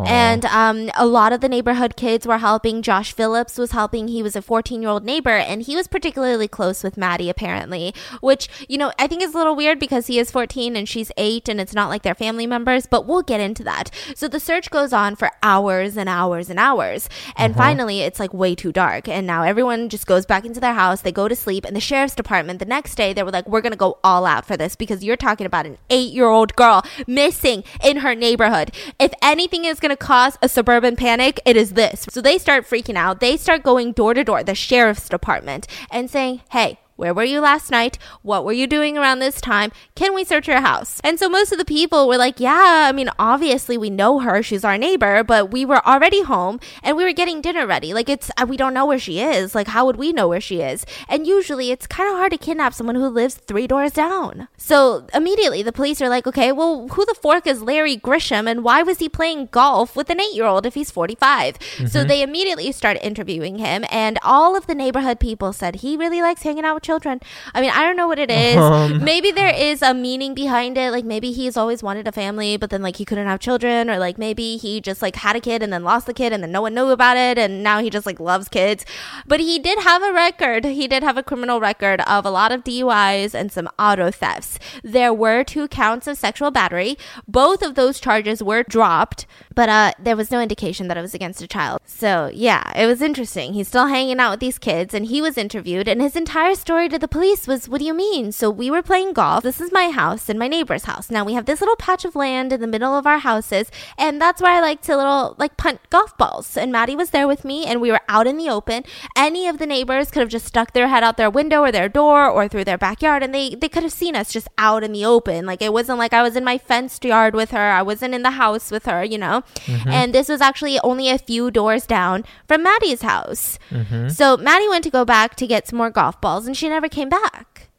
And 0.07 0.45
um, 0.45 0.89
a 0.95 1.05
lot 1.05 1.33
of 1.33 1.41
the 1.41 1.49
neighborhood 1.49 1.95
kids 1.95 2.25
were 2.25 2.39
helping. 2.39 2.81
Josh 2.81 3.13
Phillips 3.13 3.57
was 3.57 3.71
helping. 3.71 4.07
He 4.07 4.23
was 4.23 4.35
a 4.35 4.41
14-year-old 4.41 5.05
neighbor 5.05 5.29
and 5.29 5.61
he 5.61 5.75
was 5.75 5.88
particularly 5.88 6.47
close 6.47 6.83
with 6.83 6.97
Maddie 6.97 7.29
apparently, 7.29 7.93
which, 8.21 8.49
you 8.67 8.77
know, 8.77 8.91
I 8.97 9.05
think 9.05 9.21
is 9.21 9.35
a 9.35 9.38
little 9.38 9.55
weird 9.55 9.79
because 9.79 10.07
he 10.07 10.17
is 10.17 10.31
14 10.31 10.75
and 10.75 10.89
she's 10.89 11.11
8 11.15 11.47
and 11.47 11.61
it's 11.61 11.73
not 11.73 11.89
like 11.89 12.01
they're 12.01 12.15
family 12.15 12.47
members, 12.47 12.88
but 12.88 13.05
we'll 13.05 13.21
get 13.21 13.39
into 13.39 13.63
that. 13.65 13.91
So 14.15 14.27
the 14.27 14.39
search 14.39 14.71
goes 14.71 14.91
on 14.91 15.15
for 15.15 15.29
hours 15.43 15.75
and 15.81 16.07
hours 16.07 16.50
and 16.50 16.60
hours. 16.60 17.10
And 17.36 17.54
uh-huh. 17.54 17.63
finally, 17.63 18.01
it's 18.01 18.19
like 18.19 18.33
way 18.33 18.56
too 18.56 18.72
dark. 18.72 19.07
And 19.07 19.27
now 19.27 19.44
everyone 19.44 19.89
just 19.89 20.07
goes 20.07 20.25
back 20.25 20.45
into 20.45 20.60
their 20.60 20.74
house. 20.74 21.01
They 21.01 21.12
go 21.12 21.27
to 21.27 21.36
sleep. 21.36 21.66
And 21.66 21.75
the 21.75 21.80
sheriff's 21.80 22.16
department, 22.16 22.60
the 22.60 22.66
next 22.66 22.95
day, 22.95 23.13
they 23.13 23.24
were 23.24 23.31
like, 23.31 23.48
we're 23.48 23.62
going 23.62 23.72
to 23.72 23.77
go 23.77 23.98
all 24.04 24.25
out 24.25 24.45
for 24.45 24.57
this 24.57 24.75
because 24.75 25.04
you're 25.04 25.18
talking 25.18 25.45
about 25.45 25.66
an 25.66 25.77
eight 25.89 26.13
year 26.13 26.27
old 26.27 26.56
girl 26.56 26.83
missing 27.07 27.63
in 27.83 27.98
her 27.98 28.16
neighborhood. 28.16 28.72
If 29.00 29.13
anything 29.22 29.66
is 29.66 29.80
going 29.80 29.92
to 29.92 29.98
cause 29.98 30.38
a 30.42 30.50
suburban 30.50 30.95
panic, 30.95 31.39
it 31.45 31.57
is 31.57 31.74
this. 31.74 32.07
So 32.10 32.22
they 32.22 32.38
start 32.38 32.66
freaking 32.66 32.95
out. 32.95 33.19
They 33.19 33.38
start 33.38 33.63
going 33.63 33.92
door 33.92 34.13
to 34.13 34.24
door, 34.24 34.44
the 34.44 34.56
sheriff's 34.56 35.10
department, 35.10 35.68
and 35.92 36.10
saying, 36.10 36.42
hey, 36.51 36.80
where 36.95 37.13
were 37.13 37.24
you 37.24 37.42
last 37.42 37.71
night? 37.71 37.97
What 38.21 38.45
were 38.45 38.53
you 38.53 38.68
doing 38.68 38.97
around 38.97 39.19
this 39.19 39.42
time? 39.42 39.71
Can 39.95 40.13
we 40.13 40.24
search 40.24 40.47
your 40.47 40.62
house? 40.62 41.01
And 41.03 41.19
so 41.19 41.27
most 41.27 41.51
of 41.51 41.57
the 41.57 41.65
people 41.65 42.07
were 42.07 42.18
like, 42.18 42.39
yeah, 42.39 42.86
I 42.88 42.94
mean, 42.94 43.09
obviously 43.19 43.77
we 43.77 43.89
know 43.89 44.19
her. 44.19 44.42
She's 44.42 44.63
our 44.63 44.77
neighbor, 44.77 45.21
but 45.24 45.51
we 45.51 45.65
were 45.65 45.86
already 45.86 46.24
home 46.24 46.59
and 46.83 46.95
we 46.95 47.03
were 47.03 47.12
getting 47.12 47.42
dinner 47.42 47.68
ready. 47.68 47.94
Like 47.94 48.07
it's, 48.07 48.31
uh, 48.38 48.45
we 48.47 48.56
don't 48.56 48.74
know 48.74 48.86
where 48.86 49.00
she 49.00 49.19
is. 49.19 49.53
Like 49.53 49.68
how 49.68 49.86
would 49.86 49.97
we 49.97 50.13
know 50.13 50.30
where 50.30 50.39
she 50.39 50.62
is? 50.62 50.86
And 51.09 51.27
usually 51.27 51.69
it's 51.69 51.86
kind 51.86 52.09
of 52.09 52.15
hard 52.15 52.31
to 52.31 52.38
kidnap 52.38 52.74
someone 52.74 52.95
who 52.95 53.09
lives 53.09 53.36
three 53.36 53.68
doors 53.68 53.91
down. 53.91 54.48
So 54.56 55.06
immediately 55.13 55.63
the 55.63 55.74
police 55.74 56.01
are 56.01 56.09
like, 56.09 56.25
okay, 56.25 56.53
well, 56.53 56.88
who 56.88 57.06
the 57.06 57.15
fork 57.21 57.45
is 57.45 57.62
Larry 57.62 57.98
Grisham 57.98 58.50
and 58.50 58.63
why 58.63 58.83
was 58.83 59.00
he 59.00 59.09
playing 59.09 59.48
golf 59.51 59.98
with 59.98 60.09
an 60.09 60.21
eight 60.21 60.33
year 60.33 60.45
old 60.45 60.65
if 60.65 60.75
he's 60.75 60.91
45? 60.91 61.57
So 61.89 62.03
they 62.06 62.21
immediately 62.21 62.71
start 62.71 62.98
interviewing 63.01 63.57
him 63.57 63.83
and 63.89 64.18
all 64.24 64.56
of 64.56 64.68
the 64.68 64.75
neighborhood 64.75 65.19
people 65.19 65.51
said 65.51 65.75
he 65.77 65.98
really 65.98 66.21
likes 66.21 66.44
hanging 66.44 66.63
out 66.63 66.75
with 66.75 66.84
children. 66.85 67.19
I 67.53 67.61
mean, 67.61 67.71
I 67.71 67.83
don't 67.83 67.97
know 67.97 68.07
what 68.07 68.19
it 68.19 68.31
is. 68.31 68.57
Um. 68.57 69.03
maybe 69.11 69.31
there 69.31 69.53
is 69.53 69.81
a 69.81 69.93
meaning 69.93 70.33
behind 70.33 70.77
it. 70.77 70.91
Like 70.91 71.05
maybe 71.05 71.31
he's 71.31 71.57
always 71.57 71.81
wanted 71.83 72.07
a 72.07 72.11
family, 72.11 72.57
but 72.57 72.69
then 72.69 72.81
like 72.81 72.97
he 72.97 73.05
couldn't 73.05 73.27
have 73.27 73.39
children, 73.39 73.89
or 73.89 73.98
like 73.98 74.17
maybe 74.17 74.57
he 74.57 74.79
just 74.79 75.01
like 75.01 75.15
had 75.17 75.36
a 75.36 75.41
kid 75.41 75.63
and 75.63 75.74
then 75.74 75.83
lost 75.83 76.05
the 76.05 76.13
kid 76.13 76.31
and 76.31 76.43
then 76.43 76.51
no 76.51 76.62
one 76.62 76.74
knew 76.75 76.89
about 76.89 77.17
it, 77.17 77.38
and 77.38 77.63
now 77.63 77.79
he 77.79 77.89
just 77.89 78.05
like 78.05 78.19
loves 78.19 78.48
kids. 78.48 78.86
But 79.25 79.39
he 79.39 79.60
did 79.60 79.79
have 79.79 80.03
a 80.03 80.13
record. 80.13 80.65
He 80.65 80.88
did 80.88 81.03
have 81.03 81.17
a 81.17 81.24
criminal 81.24 81.60
record 81.60 82.01
of 82.01 82.25
a 82.25 82.29
lot 82.29 82.51
of 82.51 82.63
DUIs 82.63 83.33
and 83.33 83.51
some 83.51 83.69
auto 83.79 84.12
thefts. 84.12 84.60
There 84.83 85.13
were 85.13 85.43
two 85.43 85.67
counts 85.67 86.07
of 86.07 86.17
sexual 86.17 86.51
battery. 86.51 86.98
Both 87.27 87.62
of 87.62 87.75
those 87.75 88.00
charges 88.00 88.43
were 88.43 88.63
dropped, 88.63 89.25
but 89.53 89.69
uh, 89.69 89.91
there 90.00 90.15
was 90.15 90.31
no 90.31 90.41
indication 90.41 90.88
that 90.88 90.98
it 90.98 91.01
was 91.01 91.13
against 91.13 91.41
a 91.41 91.48
child. 91.48 91.79
So 91.86 92.29
yeah, 92.33 92.71
it 92.75 92.86
was 92.86 93.01
interesting. 93.01 93.53
He's 93.53 93.67
still 93.67 93.88
hanging 93.88 94.19
out 94.19 94.31
with 94.31 94.39
these 94.39 94.60
kids, 94.60 94.93
and 94.93 95.05
he 95.05 95.21
was 95.21 95.38
interviewed, 95.38 95.88
and 95.88 96.01
his 96.01 96.15
entire 96.15 96.55
story 96.55 96.75
to 96.89 97.00
the 97.00 97.08
police 97.08 97.48
was, 97.48 97.67
"What 97.67 97.79
do 97.79 97.86
you 97.86 97.94
mean? 97.94 98.32
So 98.32 98.50
we 98.50 98.70
were 98.70 98.84
playing 98.84 99.13
golf. 99.13 99.44
This 99.44 99.62
is 99.62 99.72
my 99.72 99.89
house 99.89 100.29
and 100.29 100.38
my 100.38 100.48
neighbor's 100.48 100.86
house. 100.86 101.10
Now 101.10 101.24
we 101.24 101.34
have 101.34 101.46
this 101.46 101.62
little 101.62 101.75
patch 101.75 102.05
of 102.05 102.15
land 102.15 102.53
in 102.53 102.62
the 102.62 102.67
middle 102.67 102.98
of 102.98 103.08
our 103.08 103.20
houses, 103.20 103.72
and 103.98 104.22
that's 104.22 104.41
where 104.41 104.51
I 104.51 104.62
like 104.62 104.82
to 104.84 104.98
little 104.98 105.36
like 105.38 105.58
punt 105.58 105.79
golf 105.89 106.17
balls. 106.17 106.58
And 106.58 106.72
Maddie 106.72 106.96
was 106.96 107.10
there 107.10 107.27
with 107.27 107.46
me, 107.46 107.65
and 107.65 107.82
we 107.82 107.91
were 107.91 108.01
out 108.10 108.27
in 108.27 108.38
the 108.38 108.50
open. 108.50 108.84
Any 109.15 109.48
of 109.48 109.58
the 109.58 109.65
neighbors 109.65 110.12
could 110.12 110.22
have 110.22 110.29
just 110.29 110.46
stuck 110.46 110.74
their 110.74 110.88
head 110.88 111.03
out 111.03 111.17
their 111.17 111.29
window 111.29 111.62
or 111.62 111.72
their 111.72 111.89
door 111.89 112.29
or 112.29 112.48
through 112.48 112.65
their 112.65 112.77
backyard, 112.77 113.24
and 113.24 113.34
they 113.34 113.55
they 113.55 113.70
could 113.70 113.84
have 113.84 113.91
seen 113.94 114.15
us 114.15 114.32
just 114.32 114.48
out 114.58 114.84
in 114.84 114.91
the 114.91 115.05
open. 115.05 115.46
Like 115.46 115.62
it 115.62 115.74
wasn't 115.74 116.00
like 116.00 116.13
I 116.13 116.24
was 116.24 116.36
in 116.36 116.44
my 116.44 116.58
fenced 116.58 117.05
yard 117.05 117.36
with 117.36 117.51
her. 117.51 117.72
I 117.72 117.82
wasn't 117.82 118.13
in 118.13 118.24
the 118.24 118.32
house 118.32 118.72
with 118.72 118.86
her, 118.86 119.03
you 119.03 119.17
know. 119.17 119.44
Mm-hmm. 119.65 119.89
And 119.89 120.13
this 120.13 120.29
was 120.29 120.41
actually 120.41 120.79
only 120.84 121.10
a 121.10 121.17
few 121.17 121.51
doors 121.51 121.86
down 121.86 122.25
from 122.48 122.63
Maddie's 122.63 123.01
house. 123.01 123.60
Mm-hmm. 123.72 124.10
So 124.10 124.38
Maddie 124.38 124.67
went 124.70 124.84
to 124.84 124.89
go 124.89 125.05
back 125.05 125.36
to 125.36 125.48
get 125.48 125.67
some 125.67 125.77
more 125.77 125.89
golf 125.89 126.20
balls, 126.22 126.48
and 126.48 126.55
she 126.55 126.64
never 126.69 126.89
came 126.89 127.10
back. 127.10 127.69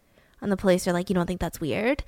And 0.41 0.51
the 0.53 0.57
police 0.57 0.87
are 0.87 0.93
like, 0.93 1.09
You 1.09 1.15
don't 1.15 1.27
think 1.27 1.41
that's 1.41 1.61
weird? 1.61 2.05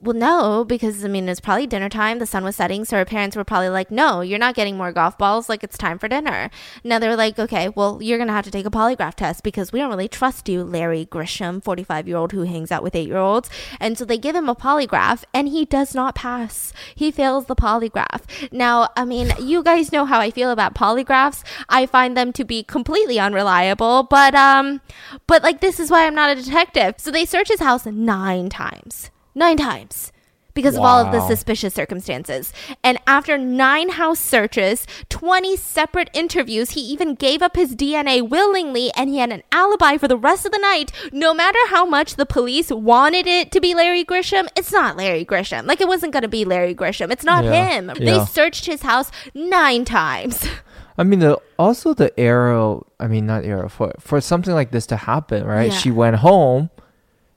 Well, 0.00 0.14
no, 0.14 0.64
because 0.64 1.04
I 1.04 1.08
mean, 1.08 1.28
it's 1.28 1.40
probably 1.40 1.66
dinner 1.66 1.88
time. 1.88 2.20
The 2.20 2.26
sun 2.26 2.44
was 2.44 2.54
setting. 2.54 2.84
So 2.84 2.96
her 2.96 3.04
parents 3.04 3.34
were 3.34 3.42
probably 3.42 3.68
like, 3.68 3.90
no, 3.90 4.20
you're 4.20 4.38
not 4.38 4.54
getting 4.54 4.76
more 4.76 4.92
golf 4.92 5.18
balls. 5.18 5.48
Like, 5.48 5.64
it's 5.64 5.76
time 5.76 5.98
for 5.98 6.06
dinner. 6.06 6.50
Now 6.84 7.00
they're 7.00 7.16
like, 7.16 7.36
okay, 7.36 7.68
well, 7.70 8.00
you're 8.00 8.18
going 8.18 8.28
to 8.28 8.34
have 8.34 8.44
to 8.44 8.50
take 8.52 8.64
a 8.64 8.70
polygraph 8.70 9.14
test 9.14 9.42
because 9.42 9.72
we 9.72 9.80
don't 9.80 9.90
really 9.90 10.06
trust 10.06 10.48
you, 10.48 10.62
Larry 10.62 11.04
Grisham, 11.04 11.62
45 11.62 12.06
year 12.06 12.16
old 12.16 12.30
who 12.30 12.42
hangs 12.42 12.70
out 12.70 12.84
with 12.84 12.94
eight 12.94 13.08
year 13.08 13.16
olds. 13.16 13.50
And 13.80 13.98
so 13.98 14.04
they 14.04 14.18
give 14.18 14.36
him 14.36 14.48
a 14.48 14.54
polygraph 14.54 15.24
and 15.34 15.48
he 15.48 15.64
does 15.64 15.96
not 15.96 16.14
pass. 16.14 16.72
He 16.94 17.10
fails 17.10 17.46
the 17.46 17.56
polygraph. 17.56 18.52
Now, 18.52 18.90
I 18.96 19.04
mean, 19.04 19.32
you 19.40 19.64
guys 19.64 19.90
know 19.90 20.04
how 20.04 20.20
I 20.20 20.30
feel 20.30 20.52
about 20.52 20.76
polygraphs. 20.76 21.42
I 21.68 21.86
find 21.86 22.16
them 22.16 22.32
to 22.34 22.44
be 22.44 22.62
completely 22.62 23.18
unreliable, 23.18 24.04
but, 24.04 24.36
um, 24.36 24.80
but 25.26 25.42
like, 25.42 25.60
this 25.60 25.80
is 25.80 25.90
why 25.90 26.06
I'm 26.06 26.14
not 26.14 26.30
a 26.30 26.40
detective. 26.40 26.94
So 26.98 27.10
they 27.10 27.24
search 27.24 27.48
his 27.48 27.60
house 27.60 27.84
nine 27.84 28.48
times 28.48 29.10
nine 29.38 29.56
times 29.56 30.12
because 30.54 30.74
of 30.74 30.82
all 30.82 31.06
of 31.06 31.12
the 31.12 31.24
suspicious 31.28 31.72
circumstances. 31.72 32.52
And 32.82 32.98
after 33.06 33.38
nine 33.38 33.90
house 33.90 34.18
searches, 34.18 34.88
20 35.08 35.56
separate 35.56 36.10
interviews, 36.12 36.70
he 36.70 36.80
even 36.80 37.14
gave 37.14 37.42
up 37.42 37.54
his 37.54 37.76
DNA 37.76 38.28
willingly 38.28 38.90
and 38.96 39.08
he 39.08 39.18
had 39.18 39.30
an 39.30 39.44
alibi 39.52 39.96
for 39.98 40.08
the 40.08 40.16
rest 40.16 40.44
of 40.44 40.50
the 40.50 40.58
night. 40.58 40.90
No 41.12 41.32
matter 41.32 41.60
how 41.68 41.86
much 41.86 42.16
the 42.16 42.26
police 42.26 42.70
wanted 42.72 43.28
it 43.28 43.52
to 43.52 43.60
be 43.60 43.72
Larry 43.72 44.04
Grisham, 44.04 44.48
it's 44.56 44.72
not 44.72 44.96
Larry 44.96 45.24
Grisham. 45.24 45.64
Like 45.66 45.80
it 45.80 45.86
wasn't 45.86 46.12
going 46.12 46.24
to 46.24 46.28
be 46.28 46.44
Larry 46.44 46.74
Grisham. 46.74 47.12
It's 47.12 47.24
not 47.24 47.44
Yeah. 47.44 47.66
him. 47.66 47.92
They 47.96 48.16
Yeah. 48.16 48.24
searched 48.24 48.66
his 48.66 48.82
house 48.82 49.12
nine 49.34 49.84
times. 49.84 50.44
I 50.98 51.04
mean, 51.04 51.20
the, 51.20 51.38
also 51.56 51.94
the 51.94 52.10
arrow. 52.18 52.84
I 52.98 53.06
mean, 53.06 53.26
not 53.26 53.44
arrow 53.44 53.68
for 53.68 53.92
for 54.00 54.20
something 54.20 54.52
like 54.54 54.72
this 54.72 54.86
to 54.88 54.96
happen, 54.96 55.44
right? 55.44 55.70
Yeah. 55.70 55.78
She 55.78 55.92
went 55.92 56.16
home, 56.16 56.70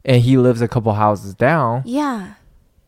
and 0.06 0.22
he 0.22 0.38
lives 0.38 0.62
a 0.62 0.68
couple 0.68 0.94
houses 0.94 1.34
down. 1.34 1.84
yeah. 1.86 2.34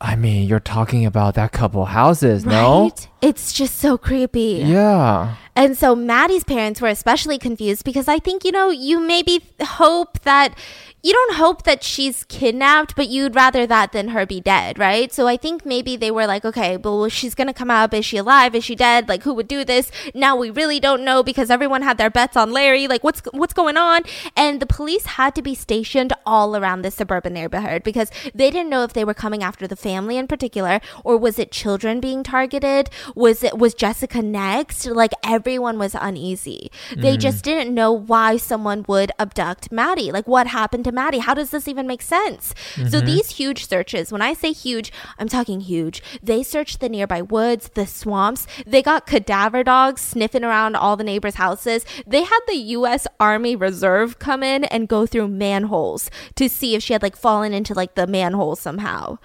I 0.02 0.18
mean, 0.18 0.50
you're 0.50 0.60
talking 0.60 1.06
about 1.06 1.36
that 1.36 1.54
couple 1.54 1.86
houses, 1.86 2.46
no? 2.46 2.92
It's 3.24 3.54
just 3.54 3.78
so 3.78 3.98
creepy. 3.98 4.64
Yeah. 4.66 5.36
And 5.56 5.78
so 5.78 5.96
Maddie's 5.96 6.44
parents 6.44 6.82
were 6.82 6.90
especially 6.90 7.38
confused 7.38 7.86
because 7.86 8.08
I 8.08 8.20
think, 8.20 8.44
you 8.44 8.52
know, 8.52 8.70
you 8.70 9.00
maybe 9.00 9.42
hope 9.62 10.20
that 10.22 10.58
you 11.04 11.12
don't 11.12 11.36
hope 11.36 11.64
that 11.64 11.84
she's 11.84 12.24
kidnapped, 12.24 12.96
but 12.96 13.10
you'd 13.10 13.36
rather 13.36 13.68
that 13.68 13.92
than 13.92 14.08
her 14.10 14.26
be 14.26 14.40
dead, 14.40 14.80
right? 14.80 15.12
So 15.12 15.28
I 15.28 15.36
think 15.36 15.66
maybe 15.66 15.98
they 15.98 16.12
were 16.12 16.26
like, 16.26 16.46
okay, 16.46 16.78
well, 16.78 17.10
she's 17.10 17.36
going 17.36 17.48
to 17.48 17.54
come 17.54 17.70
out. 17.70 17.94
Is 17.94 18.06
she 18.06 18.16
alive? 18.16 18.56
Is 18.56 18.64
she 18.64 18.74
dead? 18.74 19.10
Like, 19.10 19.24
who 19.24 19.34
would 19.34 19.50
do 19.50 19.66
this? 19.66 19.92
Now 20.16 20.38
we 20.38 20.50
really 20.50 20.80
don't 20.80 21.04
know 21.04 21.22
because 21.22 21.52
everyone 21.52 21.82
had 21.82 21.98
their 21.98 22.10
bets 22.10 22.38
on 22.38 22.54
Larry. 22.54 22.88
Like, 22.88 23.04
what's, 23.04 23.22
what's 23.32 23.52
going 23.52 23.76
on? 23.76 24.04
And 24.38 24.62
the 24.62 24.66
police 24.66 25.06
had 25.06 25.36
to 25.36 25.42
be 25.42 25.56
stationed 25.56 26.14
all 26.26 26.56
around 26.56 26.84
this 26.84 26.96
suburban 26.96 27.34
neighborhood 27.34 27.84
because 27.84 28.10
they 28.34 28.50
didn't 28.50 28.70
know 28.70 28.84
if 28.84 28.94
they 28.94 29.04
were 29.04 29.14
coming 29.14 29.44
after 29.44 29.68
the 29.68 29.76
family 29.76 30.18
in 30.18 30.28
particular 30.28 30.80
or 31.04 31.18
was 31.18 31.38
it 31.38 31.52
children 31.52 32.00
being 32.00 32.24
targeted? 32.24 32.90
Was 33.16 33.44
it, 33.44 33.58
was 33.58 33.74
Jessica 33.74 34.22
next? 34.22 34.86
Like, 34.86 35.12
everyone 35.24 35.78
was 35.78 35.96
uneasy. 36.00 36.72
They 36.96 37.18
mm. 37.18 37.20
just 37.20 37.44
didn't 37.44 37.74
know 37.74 37.92
why 37.92 38.38
someone 38.38 38.86
would 38.88 39.12
abduct 39.20 39.72
Maddie. 39.72 40.12
Like, 40.12 40.28
what 40.28 40.48
happened 40.48 40.86
to 40.86 40.92
Maddie? 40.92 41.20
How 41.20 41.34
does 41.34 41.52
this 41.52 41.68
even 41.68 41.88
make 41.88 42.02
sense? 42.02 42.54
So, 42.76 42.84
mm-hmm. 42.84 43.06
these 43.06 43.32
huge 43.32 43.68
searches, 43.68 44.12
when 44.12 44.22
I 44.22 44.34
say 44.34 44.52
huge, 44.52 44.92
I'm 45.20 45.30
talking 45.30 45.62
huge. 45.62 46.02
They 46.22 46.44
searched 46.44 46.80
the 46.80 46.90
nearby 46.90 47.22
woods, 47.22 47.70
the 47.74 47.86
swamps. 47.86 48.48
They 48.66 48.82
got 48.82 49.06
cadaver 49.06 49.64
dogs 49.64 50.02
sniffing 50.02 50.44
around 50.44 50.76
all 50.76 50.96
the 50.96 51.04
neighbors' 51.04 51.36
houses. 51.36 51.86
They 52.06 52.24
had 52.24 52.40
the 52.48 52.56
U.S. 52.56 53.08
Army 53.20 53.56
Reserve 53.56 54.20
come 54.20 54.44
in 54.44 54.64
and 54.66 54.88
go 54.88 55.06
through 55.06 55.28
manholes 55.28 56.10
to 56.36 56.50
see 56.50 56.76
if 56.76 56.84
she 56.84 56.94
had 56.94 57.04
like 57.04 57.16
fallen 57.16 57.54
into 57.54 57.74
like 57.74 57.96
the 57.96 58.08
manhole 58.08 58.56
somehow. 58.56 59.18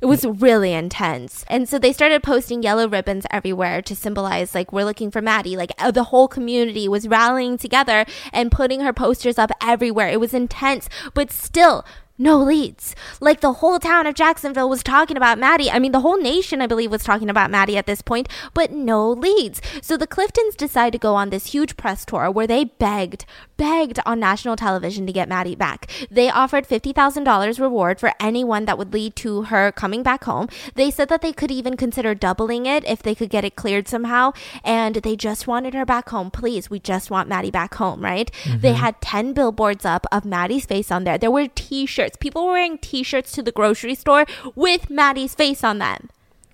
It 0.00 0.06
was 0.06 0.24
really 0.24 0.72
intense. 0.72 1.44
And 1.48 1.68
so 1.68 1.78
they 1.78 1.92
started 1.92 2.22
posting 2.22 2.62
yellow 2.62 2.88
ribbons 2.88 3.26
everywhere 3.30 3.82
to 3.82 3.94
symbolize, 3.94 4.54
like, 4.54 4.72
we're 4.72 4.86
looking 4.86 5.10
for 5.10 5.20
Maddie. 5.20 5.56
Like, 5.56 5.72
uh, 5.78 5.90
the 5.90 6.04
whole 6.04 6.26
community 6.26 6.88
was 6.88 7.06
rallying 7.06 7.58
together 7.58 8.06
and 8.32 8.50
putting 8.50 8.80
her 8.80 8.94
posters 8.94 9.38
up 9.38 9.50
everywhere. 9.62 10.08
It 10.08 10.20
was 10.20 10.32
intense, 10.32 10.88
but 11.12 11.30
still, 11.30 11.84
no 12.20 12.36
leads. 12.36 12.94
Like, 13.20 13.40
the 13.40 13.54
whole 13.54 13.78
town 13.78 14.06
of 14.06 14.14
Jacksonville 14.14 14.68
was 14.68 14.82
talking 14.82 15.16
about 15.16 15.38
Maddie. 15.38 15.70
I 15.70 15.78
mean, 15.78 15.92
the 15.92 16.00
whole 16.00 16.20
nation, 16.20 16.60
I 16.60 16.66
believe, 16.66 16.90
was 16.90 17.02
talking 17.02 17.30
about 17.30 17.50
Maddie 17.50 17.78
at 17.78 17.86
this 17.86 18.02
point, 18.02 18.28
but 18.52 18.70
no 18.70 19.10
leads. 19.10 19.62
So 19.80 19.96
the 19.96 20.06
Cliftons 20.06 20.56
decided 20.56 20.92
to 20.92 20.98
go 20.98 21.14
on 21.14 21.30
this 21.30 21.46
huge 21.46 21.78
press 21.78 22.04
tour 22.04 22.30
where 22.30 22.46
they 22.46 22.64
begged, 22.64 23.24
begged 23.56 23.98
on 24.04 24.20
national 24.20 24.56
television 24.56 25.06
to 25.06 25.12
get 25.12 25.28
Maddie 25.28 25.54
back. 25.54 25.90
They 26.10 26.28
offered 26.28 26.68
$50,000 26.68 27.58
reward 27.58 27.98
for 27.98 28.12
anyone 28.20 28.66
that 28.66 28.76
would 28.76 28.92
lead 28.92 29.16
to 29.16 29.42
her 29.44 29.72
coming 29.72 30.02
back 30.02 30.24
home. 30.24 30.48
They 30.74 30.90
said 30.90 31.08
that 31.08 31.22
they 31.22 31.32
could 31.32 31.50
even 31.50 31.76
consider 31.76 32.14
doubling 32.14 32.66
it 32.66 32.84
if 32.84 33.02
they 33.02 33.14
could 33.14 33.30
get 33.30 33.44
it 33.44 33.56
cleared 33.56 33.88
somehow. 33.88 34.32
And 34.62 34.96
they 34.96 35.16
just 35.16 35.46
wanted 35.46 35.72
her 35.72 35.86
back 35.86 36.10
home. 36.10 36.30
Please, 36.30 36.68
we 36.68 36.80
just 36.80 37.10
want 37.10 37.30
Maddie 37.30 37.50
back 37.50 37.74
home, 37.74 38.02
right? 38.02 38.30
They 38.44 38.72
mm-hmm. 38.72 38.80
had 38.80 39.00
10 39.00 39.32
billboards 39.32 39.86
up 39.86 40.06
of 40.12 40.26
Maddie's 40.26 40.66
face 40.66 40.90
on 40.90 41.04
there. 41.04 41.16
There 41.16 41.30
were 41.30 41.48
t 41.48 41.86
shirts. 41.86 42.09
People 42.16 42.46
were 42.46 42.52
wearing 42.52 42.78
t 42.78 43.02
shirts 43.02 43.32
to 43.32 43.42
the 43.42 43.52
grocery 43.52 43.94
store 43.94 44.24
with 44.54 44.90
Maddie's 44.90 45.34
face 45.34 45.62
on 45.62 45.78
them. 45.78 46.08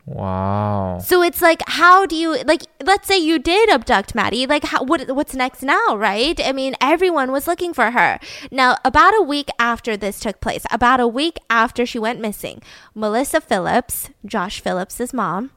Wow. 0.06 1.00
So 1.02 1.20
it's 1.20 1.42
like, 1.42 1.62
how 1.66 2.06
do 2.06 2.14
you 2.14 2.40
like? 2.44 2.62
Let's 2.80 3.08
say 3.08 3.18
you 3.18 3.40
did 3.40 3.68
abduct 3.68 4.14
Maddie. 4.14 4.46
Like, 4.46 4.64
how, 4.64 4.84
what 4.84 5.10
what's 5.10 5.34
next 5.34 5.62
now, 5.64 5.96
right? 5.96 6.40
I 6.44 6.52
mean, 6.52 6.76
everyone 6.80 7.32
was 7.32 7.48
looking 7.48 7.74
for 7.74 7.90
her. 7.90 8.20
Now, 8.52 8.76
about 8.84 9.18
a 9.18 9.22
week 9.22 9.48
after 9.58 9.96
this 9.96 10.20
took 10.20 10.40
place, 10.40 10.64
about 10.70 11.00
a 11.00 11.08
week 11.08 11.38
after 11.50 11.84
she 11.84 11.98
went 11.98 12.20
missing, 12.20 12.62
Melissa 12.94 13.40
Phillips, 13.40 14.10
Josh 14.24 14.60
Phillips's 14.60 15.12
mom, 15.12 15.50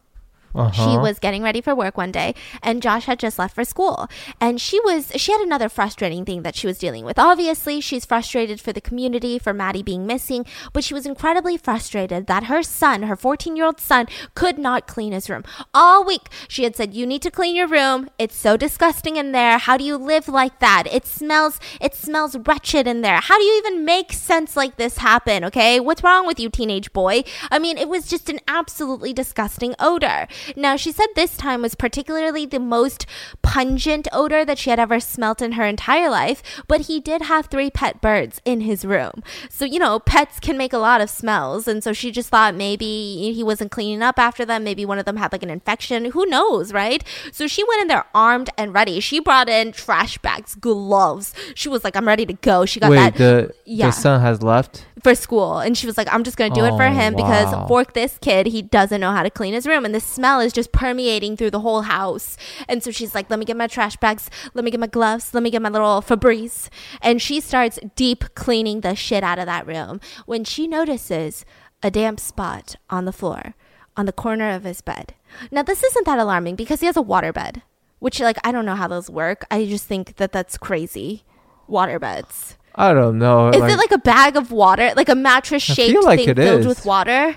Uh-huh. 0.55 0.71
she 0.71 0.97
was 0.97 1.19
getting 1.19 1.43
ready 1.43 1.61
for 1.61 1.75
work 1.75 1.97
one 1.97 2.11
day 2.11 2.33
and 2.63 2.81
Josh 2.81 3.05
had 3.05 3.19
just 3.19 3.37
left 3.37 3.55
for 3.55 3.63
school 3.63 4.07
and 4.41 4.59
she 4.59 4.79
was 4.81 5.11
she 5.15 5.31
had 5.31 5.41
another 5.41 5.69
frustrating 5.69 6.25
thing 6.25 6.43
that 6.43 6.55
she 6.55 6.67
was 6.67 6.77
dealing 6.77 7.05
with. 7.05 7.19
Obviously, 7.19 7.81
she's 7.81 8.05
frustrated 8.05 8.59
for 8.59 8.73
the 8.73 8.81
community 8.81 9.37
for 9.39 9.53
Maddie 9.53 9.83
being 9.83 10.05
missing, 10.05 10.45
but 10.73 10.83
she 10.83 10.93
was 10.93 11.05
incredibly 11.05 11.57
frustrated 11.57 12.27
that 12.27 12.45
her 12.45 12.63
son, 12.63 13.03
her 13.03 13.15
14-year-old 13.15 13.79
son, 13.79 14.07
could 14.35 14.57
not 14.57 14.87
clean 14.87 15.11
his 15.13 15.29
room. 15.29 15.43
All 15.73 16.03
week 16.05 16.29
she 16.47 16.63
had 16.63 16.75
said, 16.75 16.93
"You 16.93 17.05
need 17.05 17.21
to 17.23 17.31
clean 17.31 17.55
your 17.55 17.67
room. 17.67 18.09
It's 18.17 18.35
so 18.35 18.57
disgusting 18.57 19.15
in 19.15 19.31
there. 19.31 19.57
How 19.57 19.77
do 19.77 19.83
you 19.83 19.97
live 19.97 20.27
like 20.27 20.59
that? 20.59 20.83
It 20.91 21.05
smells 21.05 21.59
it 21.79 21.95
smells 21.95 22.37
wretched 22.37 22.87
in 22.87 23.01
there. 23.01 23.19
How 23.21 23.37
do 23.37 23.43
you 23.43 23.57
even 23.57 23.85
make 23.85 24.13
sense 24.13 24.55
like 24.55 24.77
this 24.77 24.97
happen, 24.97 25.43
okay? 25.45 25.79
What's 25.79 26.03
wrong 26.03 26.25
with 26.25 26.39
you, 26.39 26.49
teenage 26.49 26.91
boy?" 26.93 27.23
I 27.51 27.59
mean, 27.59 27.77
it 27.77 27.89
was 27.89 28.07
just 28.07 28.29
an 28.29 28.39
absolutely 28.47 29.13
disgusting 29.13 29.75
odor. 29.79 30.27
Now, 30.55 30.75
she 30.75 30.91
said 30.91 31.07
this 31.15 31.37
time 31.37 31.61
was 31.61 31.75
particularly 31.75 32.45
the 32.45 32.59
most 32.59 33.05
pungent 33.41 34.07
odor 34.11 34.45
that 34.45 34.57
she 34.57 34.69
had 34.69 34.79
ever 34.79 34.99
smelt 34.99 35.41
in 35.41 35.53
her 35.53 35.65
entire 35.65 36.09
life, 36.09 36.43
but 36.67 36.81
he 36.81 36.99
did 36.99 37.23
have 37.23 37.47
three 37.47 37.69
pet 37.69 38.01
birds 38.01 38.41
in 38.45 38.61
his 38.61 38.85
room. 38.85 39.23
So, 39.49 39.65
you 39.65 39.79
know, 39.79 39.99
pets 39.99 40.39
can 40.39 40.57
make 40.57 40.73
a 40.73 40.77
lot 40.77 41.01
of 41.01 41.09
smells. 41.09 41.67
And 41.67 41.83
so 41.83 41.93
she 41.93 42.11
just 42.11 42.29
thought 42.29 42.55
maybe 42.55 43.33
he 43.33 43.43
wasn't 43.43 43.71
cleaning 43.71 44.01
up 44.01 44.19
after 44.19 44.45
them. 44.45 44.63
Maybe 44.63 44.85
one 44.85 44.99
of 44.99 45.05
them 45.05 45.17
had 45.17 45.31
like 45.31 45.43
an 45.43 45.49
infection. 45.49 46.05
Who 46.05 46.25
knows, 46.25 46.73
right? 46.73 47.03
So 47.31 47.47
she 47.47 47.63
went 47.63 47.81
in 47.81 47.87
there 47.87 48.05
armed 48.13 48.49
and 48.57 48.73
ready. 48.73 48.99
She 48.99 49.19
brought 49.19 49.49
in 49.49 49.71
trash 49.71 50.17
bags, 50.19 50.55
gloves. 50.55 51.33
She 51.55 51.69
was 51.69 51.83
like, 51.83 51.95
I'm 51.95 52.07
ready 52.07 52.25
to 52.25 52.33
go. 52.33 52.65
She 52.65 52.79
got 52.79 52.91
Wait, 52.91 52.97
that 52.97 53.15
the 53.15 53.53
yeah. 53.65 53.87
the 53.87 53.91
son 53.91 54.21
has 54.21 54.41
left. 54.43 54.85
For 55.03 55.15
school. 55.15 55.59
And 55.59 55.77
she 55.77 55.85
was 55.87 55.97
like 55.97 56.07
i'm 56.13 56.23
just 56.23 56.37
gonna 56.37 56.53
do 56.53 56.65
it 56.65 56.75
for 56.77 56.85
Oh, 56.85 56.91
him 56.91 57.15
because 57.15 57.53
wow. 57.53 57.67
fork 57.67 57.93
this 57.93 58.17
kid 58.19 58.47
he 58.47 58.61
doesn't 58.61 58.99
know 58.99 59.11
how 59.11 59.23
to 59.23 59.29
clean 59.29 59.53
his 59.53 59.65
room. 59.67 59.85
And 59.85 59.93
the 59.95 59.99
smell 59.99 60.39
is 60.39 60.51
just 60.53 60.71
permeating 60.71 61.37
through 61.37 61.51
the 61.51 61.61
whole 61.61 61.83
house. 61.83 62.37
And 62.67 62.83
so 62.83 62.91
she's 62.91 63.13
like 63.15 63.29
let 63.29 63.39
me 63.39 63.45
get 63.45 63.57
my 63.57 63.67
trash 63.67 63.95
bags 63.97 64.29
let 64.53 64.65
me 64.65 64.71
get 64.71 64.79
my 64.79 64.87
gloves 64.87 65.33
let 65.33 65.43
me 65.43 65.49
get 65.51 65.61
my 65.61 65.69
little 65.69 66.01
febreze. 66.01 66.69
And 67.01 67.21
she 67.21 67.39
starts 67.39 67.79
deep 67.95 68.23
cleaning 68.35 68.81
the 68.81 68.95
shit 68.95 69.23
out 69.23 69.39
of 69.39 69.45
that 69.45 69.65
room 69.67 69.99
when 70.25 70.43
she 70.43 70.67
notices 70.67 71.45
a 71.81 71.89
damp 71.89 72.19
spot 72.19 72.75
on 72.89 73.05
the 73.05 73.13
floor 73.13 73.55
on 73.95 74.05
the 74.05 74.11
corner 74.13 74.49
of 74.51 74.63
his 74.63 74.81
bed. 74.81 75.13
Now 75.51 75.63
this 75.63 75.83
isn't 75.83 76.05
that 76.05 76.19
alarming 76.19 76.55
because 76.55 76.79
he 76.79 76.85
has 76.87 76.97
a 76.97 77.01
water 77.01 77.31
bed 77.33 77.61
which 77.99 78.19
like 78.21 78.37
i 78.45 78.51
don't 78.51 78.65
know 78.65 78.75
how 78.75 78.87
those 78.87 79.09
work. 79.09 79.45
I 79.51 79.65
just 79.65 79.85
think 79.85 80.15
that 80.17 80.31
that's 80.31 80.57
crazy. 80.57 81.23
Water 81.67 81.99
beds 81.99 82.57
I 82.75 82.93
don't 82.93 83.19
know. 83.19 83.49
is 83.49 83.61
it 83.61 83.77
like 83.77 83.91
a 83.91 83.97
bag 83.97 84.35
of 84.35 84.51
water, 84.51 84.93
like 84.95 85.09
a 85.09 85.15
mattress 85.15 85.63
shaped 85.63 86.03
like 86.03 86.19
thing 86.19 86.35
filled 86.35 86.61
is. 86.61 86.67
with 86.67 86.85
water? 86.85 87.35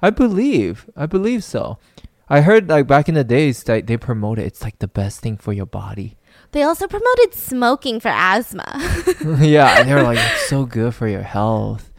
I 0.00 0.10
believe. 0.10 0.88
I 0.96 1.06
believe 1.06 1.44
so. 1.44 1.78
I 2.28 2.40
heard 2.40 2.68
like 2.68 2.86
back 2.86 3.08
in 3.08 3.14
the 3.14 3.24
days 3.24 3.62
that 3.64 3.86
they 3.86 3.96
promote 3.96 4.38
it. 4.38 4.46
It's 4.46 4.62
like 4.62 4.78
the 4.78 4.88
best 4.88 5.20
thing 5.20 5.36
for 5.36 5.52
your 5.52 5.66
body. 5.66 6.16
They 6.50 6.62
also 6.62 6.86
promoted 6.86 7.34
smoking 7.34 8.00
for 8.00 8.08
asthma. 8.08 8.64
yeah, 9.40 9.78
and 9.78 9.88
they 9.88 9.94
were 9.94 10.02
like, 10.02 10.18
it's 10.18 10.48
so 10.48 10.66
good 10.66 10.94
for 10.94 11.06
your 11.06 11.22
health 11.22 11.91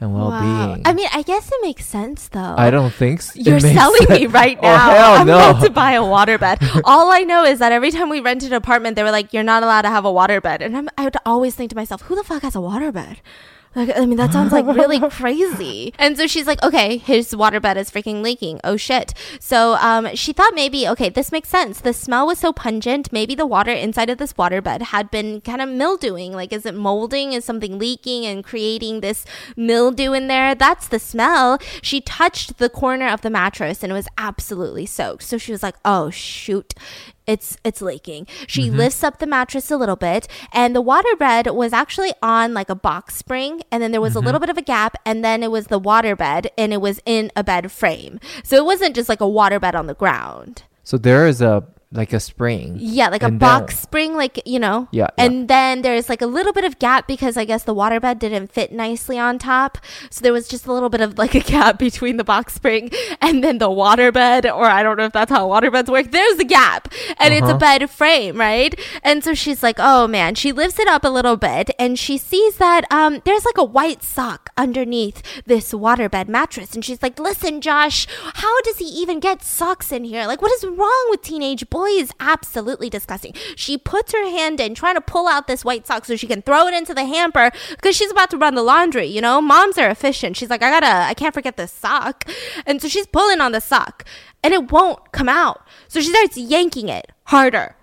and 0.00 0.14
well-being. 0.14 0.82
I 0.86 0.92
mean, 0.92 1.08
I 1.12 1.22
guess 1.22 1.48
it 1.48 1.58
makes 1.62 1.84
sense 1.86 2.28
though. 2.28 2.54
I 2.56 2.70
don't 2.70 2.92
think 2.92 3.22
so. 3.22 3.32
You're 3.40 3.60
selling 3.60 4.06
me 4.08 4.26
right 4.26 4.58
Oh, 4.62 4.62
now. 4.62 4.90
hell 4.90 5.12
I'm 5.14 5.26
no. 5.26 5.36
about 5.50 5.62
to 5.64 5.70
buy 5.70 5.92
a 5.92 6.00
waterbed. 6.02 6.80
All 6.84 7.12
I 7.12 7.20
know 7.20 7.44
is 7.44 7.58
that 7.58 7.72
every 7.72 7.90
time 7.90 8.08
we 8.08 8.20
rented 8.20 8.50
an 8.52 8.56
apartment, 8.56 8.96
they 8.96 9.02
were 9.02 9.10
like, 9.10 9.32
"You're 9.32 9.42
not 9.42 9.62
allowed 9.62 9.82
to 9.82 9.90
have 9.90 10.04
a 10.04 10.08
waterbed," 10.12 10.60
and 10.62 10.76
I'm, 10.76 10.88
I 10.96 11.04
would 11.04 11.16
always 11.26 11.54
think 11.54 11.70
to 11.70 11.76
myself, 11.76 12.02
"Who 12.02 12.14
the 12.16 12.24
fuck 12.24 12.42
has 12.42 12.54
a 12.56 12.60
waterbed?" 12.60 13.18
I 13.76 14.04
mean, 14.04 14.16
that 14.16 14.32
sounds 14.32 14.52
like 14.52 14.66
really 14.66 14.98
crazy. 15.10 15.94
And 15.96 16.16
so 16.16 16.26
she's 16.26 16.46
like, 16.46 16.60
okay, 16.62 16.96
his 16.96 17.30
waterbed 17.30 17.76
is 17.76 17.88
freaking 17.88 18.20
leaking. 18.20 18.60
Oh 18.64 18.76
shit. 18.76 19.14
So 19.38 19.74
um, 19.74 20.14
she 20.16 20.32
thought 20.32 20.54
maybe, 20.54 20.88
okay, 20.88 21.08
this 21.08 21.30
makes 21.30 21.48
sense. 21.48 21.80
The 21.80 21.92
smell 21.92 22.26
was 22.26 22.38
so 22.40 22.52
pungent. 22.52 23.12
Maybe 23.12 23.36
the 23.36 23.46
water 23.46 23.70
inside 23.70 24.10
of 24.10 24.18
this 24.18 24.32
waterbed 24.32 24.82
had 24.82 25.08
been 25.10 25.40
kind 25.40 25.62
of 25.62 25.68
mildewing. 25.68 26.32
Like, 26.32 26.52
is 26.52 26.66
it 26.66 26.74
molding? 26.74 27.32
Is 27.32 27.44
something 27.44 27.78
leaking 27.78 28.26
and 28.26 28.42
creating 28.42 29.00
this 29.00 29.24
mildew 29.56 30.14
in 30.14 30.26
there? 30.26 30.56
That's 30.56 30.88
the 30.88 30.98
smell. 30.98 31.58
She 31.80 32.00
touched 32.00 32.58
the 32.58 32.68
corner 32.68 33.08
of 33.08 33.20
the 33.20 33.30
mattress 33.30 33.84
and 33.84 33.92
it 33.92 33.94
was 33.94 34.08
absolutely 34.18 34.86
soaked. 34.86 35.22
So 35.22 35.38
she 35.38 35.52
was 35.52 35.62
like, 35.62 35.76
oh 35.84 36.10
shoot 36.10 36.74
it's 37.32 37.48
it's 37.68 37.80
leaking. 37.90 38.22
She 38.46 38.62
Mm-hmm. 38.66 38.76
lifts 38.82 39.02
up 39.06 39.14
the 39.18 39.26
mattress 39.36 39.70
a 39.70 39.76
little 39.82 39.96
bit, 40.08 40.22
and 40.52 40.70
the 40.76 40.82
waterbed 40.82 41.46
was 41.54 41.72
actually 41.82 42.12
on 42.22 42.46
like 42.58 42.70
a 42.70 42.74
box 42.88 43.16
spring, 43.22 43.52
and 43.70 43.78
then 43.82 43.90
there 43.92 44.00
was 44.00 44.14
Mm-hmm. 44.14 44.22
a 44.22 44.26
little 44.26 44.40
bit 44.44 44.50
of 44.54 44.58
a 44.58 44.62
gap, 44.74 44.92
and 45.08 45.24
then 45.26 45.38
it 45.46 45.50
was 45.56 45.66
the 45.68 45.80
waterbed, 45.80 46.44
and 46.58 46.72
it 46.76 46.80
was 46.80 46.96
in 47.06 47.30
a 47.36 47.44
bed 47.44 47.70
frame. 47.80 48.18
So 48.42 48.56
it 48.56 48.64
wasn't 48.64 48.94
just 48.98 49.08
like 49.08 49.20
a 49.20 49.32
waterbed 49.38 49.74
on 49.74 49.86
the 49.86 49.94
ground. 49.94 50.54
So 50.84 50.98
there 50.98 51.26
is 51.32 51.40
a 51.40 51.62
like 51.92 52.12
a 52.12 52.20
spring. 52.20 52.76
Yeah, 52.78 53.08
like 53.08 53.24
a 53.24 53.30
box 53.32 53.74
then- 53.74 53.82
spring, 53.82 54.14
like 54.14 54.40
you 54.46 54.60
know. 54.60 54.86
Yeah, 54.92 55.08
yeah. 55.18 55.24
And 55.24 55.48
then 55.48 55.82
there's 55.82 56.08
like 56.08 56.22
a 56.22 56.26
little 56.26 56.52
bit 56.52 56.62
of 56.62 56.78
gap 56.78 57.08
because 57.08 57.36
I 57.36 57.44
guess 57.44 57.64
the 57.64 57.74
waterbed 57.74 58.20
didn't 58.20 58.52
fit 58.52 58.70
nicely 58.70 59.18
on 59.18 59.38
top, 59.40 59.76
so 60.08 60.20
there 60.22 60.32
was 60.32 60.46
just 60.46 60.66
a 60.66 60.72
little 60.72 60.88
bit 60.88 61.00
of 61.00 61.18
like 61.18 61.34
a 61.34 61.40
gap 61.40 61.78
between 61.88 62.16
the 62.16 62.22
box 62.22 62.54
spring 62.54 62.90
and 63.20 63.42
then 63.42 63.58
the 63.58 63.68
waterbed, 63.68 64.44
or 64.54 64.64
I 64.66 64.84
don't 64.84 64.98
know 64.98 65.06
if 65.06 65.12
that's 65.12 65.32
how 65.32 65.48
waterbeds 65.48 65.88
work. 65.88 66.12
There's 66.12 66.38
a 66.38 66.44
gap, 66.44 66.92
and 67.18 67.34
it's 67.34 67.42
a 67.48 67.50
Uh-huh. 67.50 67.58
bed 67.58 67.90
frame, 67.90 68.38
right? 68.38 68.78
And 69.02 69.24
so 69.24 69.34
she's 69.34 69.60
like, 69.60 69.76
"Oh 69.80 70.06
man," 70.06 70.36
she 70.36 70.52
lifts 70.52 70.78
it 70.78 70.86
up 70.86 71.02
a 71.04 71.08
little 71.10 71.36
bit, 71.36 71.70
and 71.76 71.98
she 71.98 72.18
sees 72.18 72.56
that 72.58 72.84
um 72.92 73.20
there's 73.24 73.44
like 73.44 73.58
a 73.58 73.64
white 73.64 74.04
sock 74.04 74.50
underneath 74.56 75.22
this 75.44 75.72
waterbed 75.72 76.28
mattress, 76.28 76.72
and 76.74 76.84
she's 76.84 77.02
like, 77.02 77.18
"Listen, 77.18 77.60
Josh, 77.60 78.06
how 78.34 78.60
does 78.62 78.78
he 78.78 78.84
even 78.86 79.18
get 79.18 79.42
socks 79.42 79.90
in 79.90 80.04
here? 80.04 80.26
Like, 80.28 80.40
what 80.40 80.52
is 80.52 80.64
wrong 80.64 81.06
with 81.10 81.22
teenage 81.22 81.68
boys? 81.68 81.79
Is 81.86 82.12
absolutely 82.20 82.88
disgusting." 82.88 83.34
She 83.56 83.76
puts 83.76 84.12
her 84.12 84.28
hand 84.28 84.60
in, 84.60 84.74
trying 84.74 84.94
to 84.94 85.00
pull 85.00 85.28
out 85.28 85.46
this 85.46 85.64
white 85.64 85.86
sock 85.86 86.04
so 86.04 86.16
she 86.16 86.26
can 86.26 86.42
throw 86.42 86.66
it 86.66 86.74
into 86.74 86.94
the 86.94 87.04
hamper 87.04 87.50
because 87.70 87.96
she's 87.96 88.10
about 88.10 88.30
to 88.30 88.36
run 88.36 88.54
the 88.54 88.62
laundry. 88.62 89.06
You 89.06 89.20
know, 89.20 89.40
moms 89.40 89.78
are 89.78 89.90
efficient. 89.90 90.36
She's 90.36 90.50
like, 90.50 90.62
"I 90.62 90.70
gotta, 90.70 91.08
I 91.08 91.14
can't 91.14 91.34
forget 91.34 91.56
this 91.56 91.72
sock," 91.72 92.24
and 92.66 92.80
so 92.80 92.88
she's 92.88 93.06
pulling 93.06 93.40
on 93.40 93.52
the 93.52 93.60
sock, 93.60 94.04
and 94.42 94.54
it 94.54 94.70
won't 94.70 95.12
come 95.12 95.28
out. 95.28 95.66
So 95.88 96.00
she 96.00 96.10
starts 96.10 96.36
yanking 96.36 96.88
it 96.88 97.10
harder 97.24 97.76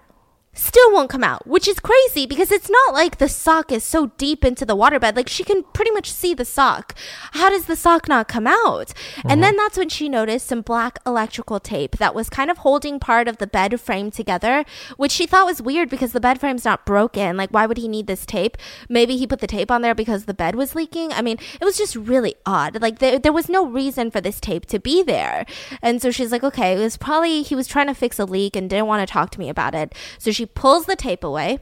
still 0.58 0.92
won't 0.92 1.10
come 1.10 1.24
out, 1.24 1.48
which 1.48 1.68
is 1.68 1.80
crazy 1.80 2.26
because 2.26 2.52
it's 2.52 2.70
not 2.70 2.94
like 2.94 3.18
the 3.18 3.30
sock 3.30 3.72
is 3.72 3.84
so 3.84 4.08
deep 4.18 4.44
into 4.44 4.66
the 4.66 4.76
waterbed. 4.76 5.16
Like 5.16 5.30
she 5.30 5.44
can 5.44 5.64
pretty 5.74 5.92
much 5.92 6.12
see 6.12 6.34
the 6.34 6.46
sock. 6.46 6.96
How 7.34 7.50
does 7.50 7.66
the 7.66 7.76
sock 7.76 8.08
not 8.08 8.28
come 8.28 8.48
out? 8.48 8.94
And 9.24 9.34
uh-huh. 9.34 9.42
then 9.42 9.58
that's 9.58 9.78
when 9.78 9.90
she 9.90 10.10
noticed 10.10 10.48
some 10.48 10.62
black 10.62 11.00
electrical 11.06 11.60
tape 11.60 11.98
that 11.98 12.16
was 12.16 12.30
kind 12.30 12.50
of 12.50 12.60
holding 12.60 13.00
part 13.00 13.28
of 13.28 13.38
the 13.38 13.48
bed 13.48 13.80
frame 13.80 14.12
together, 14.12 14.66
which 14.98 15.12
she 15.12 15.28
thought 15.28 15.46
was 15.46 15.62
weird 15.62 15.90
because 15.90 16.12
the 16.12 16.20
bed 16.20 16.40
frame's 16.40 16.66
not 16.66 16.86
broken. 16.86 17.38
Like, 17.38 17.52
why 17.52 17.66
would 17.66 17.78
he 17.78 17.88
need 17.88 18.08
this 18.08 18.26
tape? 18.26 18.58
Maybe 18.90 19.18
he 19.18 19.28
put 19.28 19.40
the 19.40 19.48
tape 19.48 19.72
on 19.72 19.82
there 19.82 19.96
because 19.96 20.26
the 20.26 20.34
bed 20.34 20.56
was 20.56 20.76
leaking. 20.76 21.14
I 21.14 21.22
mean, 21.22 21.38
it 21.60 21.66
was 21.66 21.78
just 21.78 21.96
really 21.96 22.36
odd. 22.46 22.82
Like, 22.82 23.00
there, 23.00 23.20
there 23.20 23.34
was 23.34 23.50
no 23.50 23.66
reason 23.66 24.12
for 24.12 24.22
this 24.22 24.40
tape 24.40 24.66
to 24.68 24.80
be 24.80 25.04
there. 25.04 25.46
And 25.82 26.02
so 26.02 26.12
she's 26.12 26.32
like, 26.32 26.44
okay, 26.44 26.74
it 26.74 26.80
was 26.80 26.98
probably 26.98 27.44
he 27.44 27.56
was 27.56 27.68
trying 27.68 27.88
to 27.88 27.94
fix 27.94 28.20
a 28.20 28.26
leak 28.26 28.56
and 28.56 28.70
didn't 28.70 28.88
want 28.88 29.08
to 29.08 29.12
talk 29.12 29.30
to 29.32 29.40
me 29.40 29.50
about 29.50 29.76
it. 29.76 29.94
So 30.18 30.32
she 30.32 30.47
pulls 30.48 30.86
the 30.86 30.96
tape 30.96 31.24
away 31.24 31.60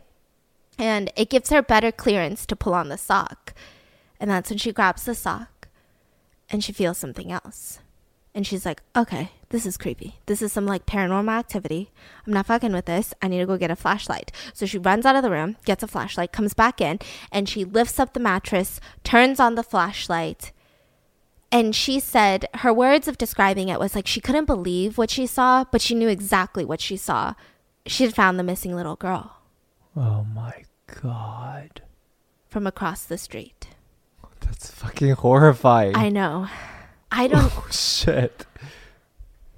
and 0.77 1.12
it 1.15 1.30
gives 1.30 1.50
her 1.50 1.62
better 1.62 1.92
clearance 1.92 2.46
to 2.46 2.56
pull 2.56 2.74
on 2.74 2.89
the 2.89 2.98
sock. 2.98 3.54
And 4.20 4.30
that's 4.30 4.50
when 4.50 4.60
she 4.60 4.72
grabs 4.72 5.04
the 5.04 5.15
sock 5.15 5.68
and 6.50 6.63
she 6.63 6.72
feels 6.72 6.98
something 6.98 7.32
else. 7.32 7.80
And 8.34 8.46
she's 8.46 8.65
like, 8.65 8.82
okay, 8.98 9.32
this 9.50 9.65
is 9.65 9.77
creepy. 9.77 10.15
This 10.25 10.42
is 10.42 10.51
some 10.51 10.65
like 10.65 10.86
paranormal 10.86 11.32
activity. 11.32 11.92
I'm 12.27 12.34
not 12.34 12.48
fucking 12.48 12.74
with 12.74 12.86
this. 12.86 13.13
I 13.22 13.30
need 13.30 13.39
to 13.39 13.46
go 13.46 13.58
get 13.58 13.72
a 13.72 13.77
flashlight. 13.77 14.32
So 14.54 14.65
she 14.65 14.77
runs 14.77 15.06
out 15.06 15.15
of 15.15 15.24
the 15.24 15.32
room, 15.32 15.56
gets 15.63 15.84
a 15.84 15.88
flashlight, 15.88 16.34
comes 16.34 16.54
back 16.54 16.82
in, 16.82 17.00
and 17.32 17.48
she 17.48 17.63
lifts 17.63 17.98
up 17.98 18.13
the 18.13 18.20
mattress, 18.20 18.82
turns 19.06 19.39
on 19.39 19.56
the 19.56 19.63
flashlight. 19.63 20.51
And 21.50 21.74
she 21.74 22.01
said 22.01 22.48
her 22.56 22.74
words 22.74 23.08
of 23.08 23.18
describing 23.18 23.70
it 23.70 23.80
was 23.80 23.96
like 23.96 24.08
she 24.08 24.20
couldn't 24.20 24.46
believe 24.46 24.98
what 24.98 25.10
she 25.10 25.25
saw, 25.25 25.63
but 25.63 25.82
she 25.82 25.96
knew 25.96 26.10
exactly 26.10 26.65
what 26.65 26.82
she 26.82 26.98
saw. 26.98 27.36
She 27.86 28.04
had 28.04 28.15
found 28.15 28.39
the 28.39 28.44
missing 28.44 28.75
little 28.75 28.96
girl 28.96 29.38
Oh 29.96 30.25
my 30.34 30.63
god. 31.01 31.82
from 32.50 32.65
across 32.68 33.04
the 33.04 33.18
street. 33.18 33.68
That's 34.42 34.70
fucking 34.70 35.12
horrifying. 35.12 35.96
I 35.96 36.10
know. 36.10 36.48
I 37.12 37.27
don't. 37.27 37.51
oh 37.56 37.68
shit. 37.72 38.46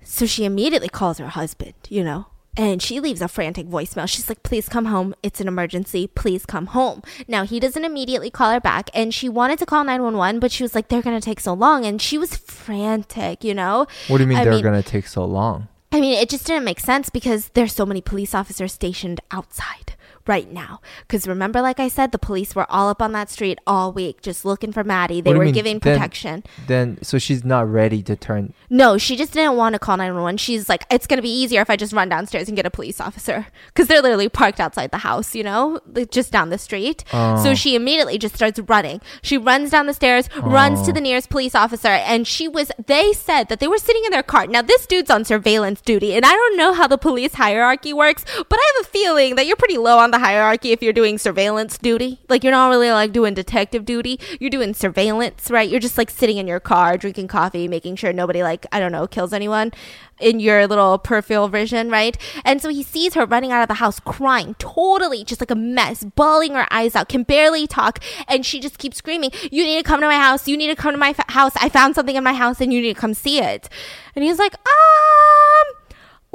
So 0.04 0.26
she 0.26 0.46
immediately 0.46 0.90
calls 0.90 1.18
her 1.18 1.28
husband, 1.28 1.74
you 1.90 2.04
know, 2.04 2.28
and 2.56 2.82
she 2.82 3.00
leaves 3.00 3.22
a 3.22 3.28
frantic 3.28 3.68
voicemail. 3.68 4.08
She's 4.08 4.30
like, 4.30 4.42
please 4.44 4.70
come 4.70 4.86
home. 4.86 5.14
It's 5.22 5.42
an 5.42 5.48
emergency. 5.48 6.08
Please 6.08 6.46
come 6.46 6.68
home. 6.68 7.04
Now, 7.28 7.44
he 7.44 7.60
doesn't 7.60 7.84
immediately 7.84 8.30
call 8.32 8.52
her 8.52 8.60
back, 8.62 8.90
and 8.94 9.14
she 9.14 9.28
wanted 9.30 9.60
to 9.60 9.66
call 9.66 9.84
911, 9.84 10.40
but 10.40 10.52
she 10.52 10.64
was 10.64 10.74
like, 10.74 10.88
they're 10.88 11.02
going 11.02 11.20
to 11.20 11.24
take 11.24 11.40
so 11.40 11.54
long. 11.54 11.86
And 11.86 12.02
she 12.02 12.18
was 12.18 12.36
frantic, 12.38 13.44
you 13.44 13.54
know? 13.54 13.86
What 14.08 14.18
do 14.18 14.24
you 14.24 14.28
mean 14.28 14.38
I 14.40 14.46
they're 14.46 14.62
gonna 14.62 14.82
take 14.82 15.08
so 15.08 15.26
long? 15.26 15.68
I 15.92 16.02
mean, 16.02 16.14
it 16.14 16.30
just 16.30 16.46
didn't 16.46 16.66
make 16.66 16.80
sense 16.80 17.10
because 17.10 17.50
there's 17.50 17.74
so 17.74 17.86
many 17.86 18.02
police 18.02 18.36
officers 18.36 18.74
stationed 18.74 19.22
outside 19.32 19.87
right 20.28 20.52
now. 20.52 20.82
Because 21.02 21.28
remember, 21.28 21.62
like 21.62 21.80
I 21.80 21.88
said, 21.88 22.12
the 22.12 22.18
police 22.20 22.56
were 22.56 22.70
all 22.72 22.90
up 22.90 23.02
on 23.02 23.12
that 23.14 23.30
street 23.30 23.60
all 23.68 23.92
week 23.92 24.22
just 24.22 24.46
looking 24.46 24.72
for 24.72 24.84
Maddie. 24.84 25.22
They 25.22 25.30
What 25.30 25.34
do 25.34 25.36
you 25.36 25.40
were 25.40 25.46
mean? 25.46 25.54
giving 25.54 25.80
Then- 25.80 25.96
protection. 25.96 26.44
Then 26.68 26.98
so 27.02 27.18
she's 27.18 27.44
not 27.46 27.70
ready 27.72 28.02
to 28.04 28.16
turn. 28.16 28.54
No, 28.70 28.98
she 28.98 29.16
just 29.16 29.34
didn't 29.34 29.56
want 29.56 29.74
to 29.74 29.80
call 29.80 29.98
911. 29.98 30.38
She's 30.38 30.68
like, 30.70 30.86
it's 30.92 31.08
going 31.08 31.18
to 31.18 31.22
be 31.22 31.30
easier 31.32 31.62
if 31.62 31.70
I 31.70 31.76
just 31.76 31.94
run 31.94 32.10
downstairs 32.10 32.48
and 32.48 32.56
get 32.56 32.66
a 32.66 32.70
police 32.72 33.00
officer. 33.00 33.48
Because 33.68 33.88
they're 33.88 34.02
literally 34.02 34.30
parked 34.30 34.60
outside 34.60 34.92
the 34.92 35.00
house, 35.00 35.36
you 35.36 35.44
know, 35.44 35.80
like, 35.94 36.12
just 36.12 36.32
down 36.32 36.50
the 36.50 36.58
street. 36.58 37.04
Oh. 37.14 37.42
So 37.44 37.56
she 37.56 37.76
immediately 37.76 38.18
just 38.18 38.36
starts 38.36 38.60
running. 38.60 39.02
She 39.22 39.38
runs 39.38 39.72
down 39.72 39.88
the 39.88 39.94
stairs, 39.94 40.30
runs 40.42 40.82
to 40.84 40.92
Oh. 40.92 40.94
the 40.94 41.02
nearest 41.02 41.30
police 41.30 41.56
officer, 41.56 41.88
and 41.90 42.28
she 42.28 42.48
was, 42.48 42.72
they 42.88 43.14
said 43.14 43.50
that 43.50 43.60
they 43.60 43.68
were 43.68 43.78
sitting 43.78 44.04
in 44.06 44.12
their 44.12 44.24
car. 44.24 44.48
Now, 44.48 44.62
this 44.62 44.86
dude's 44.86 45.10
on 45.10 45.24
surveillance 45.26 45.82
duty, 45.82 46.14
and 46.16 46.26
I 46.26 46.32
don't 46.32 46.58
know 46.58 46.74
how 46.74 46.88
the 46.88 46.98
police 46.98 47.36
hierarchy 47.36 47.94
works, 47.94 48.26
but 48.50 48.60
I 48.60 48.72
have 48.76 48.86
a 48.86 48.90
feeling 48.90 49.36
that 49.36 49.46
you're 49.48 49.56
pretty 49.56 49.78
low 49.78 49.98
on 49.98 50.12
the 50.12 50.17
hierarchy 50.20 50.72
if 50.72 50.82
you're 50.82 50.94
doing 50.94 51.18
surveillance 51.18 51.78
duty. 51.78 52.20
Like, 52.30 52.44
you're 52.44 52.52
not 52.52 52.70
really 52.70 52.92
like 52.92 53.12
doing 53.12 53.34
detective 53.34 53.86
duty, 53.86 54.20
you're 54.40 54.50
doing 54.50 54.74
surveillance, 54.74 55.50
right? 55.50 55.70
You're 55.70 55.80
just 55.80 55.98
like 55.98 56.10
sitting 56.10 56.38
in 56.38 56.48
your 56.48 56.60
car, 56.60 56.98
drinking 56.98 57.28
coffee, 57.28 57.68
making 57.68 57.96
sure 57.98 58.14
nobody, 58.14 58.44
like, 58.44 58.66
I 58.72 58.80
don't 58.80 58.92
know, 58.92 59.08
kills 59.08 59.34
anyone 59.34 59.72
in 60.20 60.40
your 60.40 60.68
little 60.68 60.98
peripheral 60.98 61.48
vision, 61.48 61.90
right? 61.90 62.18
And 62.44 62.62
so 62.62 62.70
he 62.70 62.84
sees 62.84 63.14
her 63.14 63.26
running 63.26 63.52
out 63.52 63.62
of 63.62 63.68
the 63.68 63.76
house 63.76 64.00
crying, 64.00 64.56
totally 64.60 65.24
just 65.24 65.42
like 65.42 65.52
a 65.52 65.56
mess, 65.56 66.04
bawling 66.04 66.54
her 66.54 66.68
eyes 66.72 66.96
out, 66.96 67.10
can 67.10 67.24
barely 67.24 67.68
talk, 67.68 68.00
and 68.28 68.46
she 68.46 68.60
just 68.60 68.78
keeps 68.78 68.98
screaming, 68.98 69.32
"You 69.52 69.64
need 69.64 69.78
to 69.78 69.84
come 69.84 70.02
to 70.02 70.08
my 70.08 70.18
house! 70.18 70.48
You 70.48 70.58
need 70.58 70.68
to 70.68 70.76
come 70.76 70.94
to 70.94 70.98
my 70.98 71.14
fa- 71.14 71.26
house! 71.30 71.54
I 71.58 71.70
found 71.70 71.96
something 71.96 72.16
in 72.16 72.24
my 72.24 72.34
house, 72.34 72.60
and 72.62 72.74
you 72.74 72.82
need 72.82 72.96
to 72.96 73.00
come 73.00 73.14
see 73.14 73.40
it." 73.40 73.70
And 74.16 74.24
he's 74.24 74.40
like, 74.40 74.54
"Um." 74.54 75.47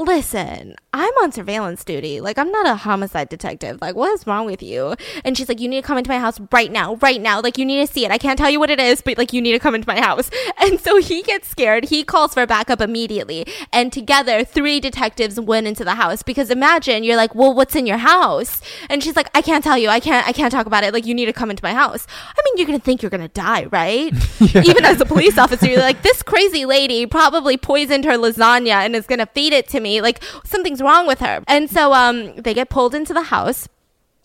Listen, 0.02 0.74
I'm 0.92 1.12
on 1.22 1.30
surveillance 1.30 1.84
duty. 1.84 2.20
Like, 2.20 2.36
I'm 2.36 2.50
not 2.50 2.66
a 2.66 2.74
homicide 2.74 3.28
detective. 3.28 3.80
Like, 3.80 3.94
what 3.94 4.12
is 4.12 4.26
wrong 4.26 4.46
with 4.46 4.60
you? 4.60 4.96
And 5.24 5.38
she's 5.38 5.48
like, 5.48 5.60
You 5.60 5.68
need 5.68 5.80
to 5.80 5.86
come 5.86 5.96
into 5.96 6.10
my 6.10 6.18
house 6.18 6.40
right 6.50 6.72
now, 6.72 6.96
right 6.96 7.20
now. 7.20 7.40
Like, 7.40 7.56
you 7.56 7.64
need 7.64 7.86
to 7.86 7.92
see 7.92 8.04
it. 8.04 8.10
I 8.10 8.18
can't 8.18 8.36
tell 8.36 8.50
you 8.50 8.58
what 8.58 8.68
it 8.68 8.80
is, 8.80 9.00
but 9.00 9.16
like, 9.16 9.32
you 9.32 9.40
need 9.40 9.52
to 9.52 9.60
come 9.60 9.76
into 9.76 9.86
my 9.86 10.00
house. 10.00 10.28
And 10.62 10.78
so 10.78 11.00
he 11.00 11.22
gets 11.22 11.48
scared. 11.48 11.86
He 11.86 12.04
calls 12.04 12.34
for 12.34 12.46
backup 12.46 12.80
immediately. 12.80 13.44
And 13.72 13.92
together, 13.92 14.44
three 14.44 14.78
detectives 14.78 15.40
went 15.40 15.66
into 15.66 15.82
the 15.84 15.94
house 15.94 16.22
because 16.22 16.50
imagine 16.50 17.04
you're 17.04 17.16
like, 17.16 17.34
Well, 17.34 17.54
what's 17.54 17.76
in 17.76 17.86
your 17.86 17.98
house? 17.98 18.60
And 18.90 19.02
she's 19.02 19.16
like, 19.16 19.30
I 19.36 19.42
can't 19.42 19.62
tell 19.62 19.78
you. 19.78 19.88
I 19.88 20.00
can't, 20.00 20.26
I 20.26 20.32
can't 20.32 20.52
talk 20.52 20.66
about 20.66 20.82
it. 20.84 20.92
Like, 20.92 21.06
you 21.06 21.14
need 21.14 21.26
to 21.26 21.32
come 21.32 21.50
into 21.50 21.64
my 21.64 21.74
house. 21.74 22.06
I 22.36 22.40
mean, 22.44 22.58
you're 22.58 22.66
going 22.66 22.78
to 22.78 22.84
think 22.84 23.02
you're 23.02 23.10
going 23.10 23.22
to 23.22 23.28
die, 23.28 23.66
right? 23.66 24.12
Even 24.40 24.84
as 24.84 25.00
a 25.00 25.04
police 25.06 25.38
officer, 25.38 25.66
you're 25.66 25.80
like, 25.80 26.02
This 26.02 26.22
crazy 26.22 26.64
lady 26.64 27.06
probably 27.06 27.56
poisoned 27.56 28.04
her 28.04 28.18
lasagna 28.18 28.84
and 28.84 28.96
is 28.96 29.06
going 29.06 29.20
to 29.20 29.26
feed 29.26 29.52
it 29.52 29.68
to 29.68 29.80
me. 29.80 29.91
Like, 30.00 30.22
something's 30.44 30.80
wrong 30.80 31.06
with 31.06 31.20
her. 31.20 31.42
And 31.46 31.70
so, 31.70 31.92
um, 31.92 32.36
they 32.36 32.54
get 32.54 32.70
pulled 32.70 32.94
into 32.94 33.12
the 33.12 33.24
house 33.24 33.68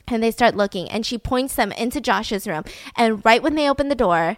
and 0.07 0.23
they 0.23 0.31
start 0.31 0.55
looking 0.55 0.89
and 0.89 1.05
she 1.05 1.17
points 1.17 1.55
them 1.55 1.71
into 1.73 1.99
Josh's 1.99 2.47
room 2.47 2.63
and 2.95 3.23
right 3.25 3.43
when 3.43 3.55
they 3.55 3.69
open 3.69 3.89
the 3.89 3.95
door 3.95 4.37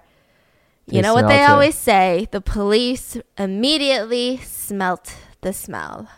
you 0.91 0.95
They 0.95 1.01
know 1.01 1.13
what 1.13 1.27
they 1.27 1.43
it. 1.43 1.49
always 1.49 1.75
say? 1.75 2.27
The 2.31 2.41
police 2.41 3.17
immediately 3.37 4.37
smelt 4.37 5.15
the 5.41 5.53
smell. 5.53 6.09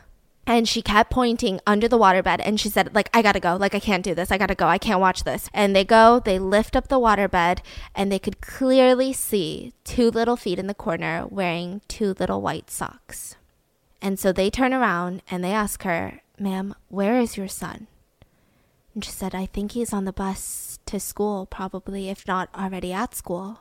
And 0.47 0.67
she 0.67 0.81
kept 0.81 1.11
pointing 1.11 1.59
under 1.67 1.87
the 1.87 1.99
waterbed 1.99 2.41
and 2.43 2.59
she 2.59 2.69
said 2.69 2.95
like 2.95 3.09
I 3.13 3.21
got 3.21 3.33
to 3.33 3.39
go. 3.39 3.55
Like 3.55 3.75
I 3.75 3.79
can't 3.79 4.03
do 4.03 4.15
this. 4.15 4.31
I 4.31 4.37
got 4.37 4.47
to 4.47 4.55
go. 4.55 4.67
I 4.67 4.77
can't 4.77 4.99
watch 4.99 5.23
this. 5.23 5.49
And 5.53 5.75
they 5.75 5.83
go 5.83 6.19
they 6.23 6.39
lift 6.39 6.75
up 6.75 6.87
the 6.87 6.99
waterbed 6.99 7.59
and 7.93 8.11
they 8.11 8.19
could 8.19 8.41
clearly 8.41 9.13
see 9.13 9.73
two 9.83 10.09
little 10.09 10.35
feet 10.37 10.57
in 10.57 10.67
the 10.67 10.73
corner 10.73 11.25
wearing 11.29 11.81
two 11.87 12.15
little 12.17 12.41
white 12.41 12.71
socks 12.71 13.35
and 14.01 14.19
so 14.19 14.31
they 14.31 14.49
turn 14.49 14.73
around 14.73 15.21
and 15.29 15.43
they 15.43 15.51
ask 15.51 15.83
her, 15.83 16.21
ma'am, 16.39 16.73
where 16.87 17.19
is 17.19 17.37
your 17.37 17.47
son? 17.47 17.87
And 18.93 19.05
she 19.05 19.11
said, 19.11 19.33
I 19.35 19.45
think 19.45 19.71
he's 19.71 19.93
on 19.93 20.05
the 20.05 20.11
bus 20.11 20.79
to 20.87 20.99
school, 20.99 21.45
probably, 21.45 22.09
if 22.09 22.27
not 22.27 22.49
already 22.55 22.91
at 22.91 23.15
school. 23.15 23.59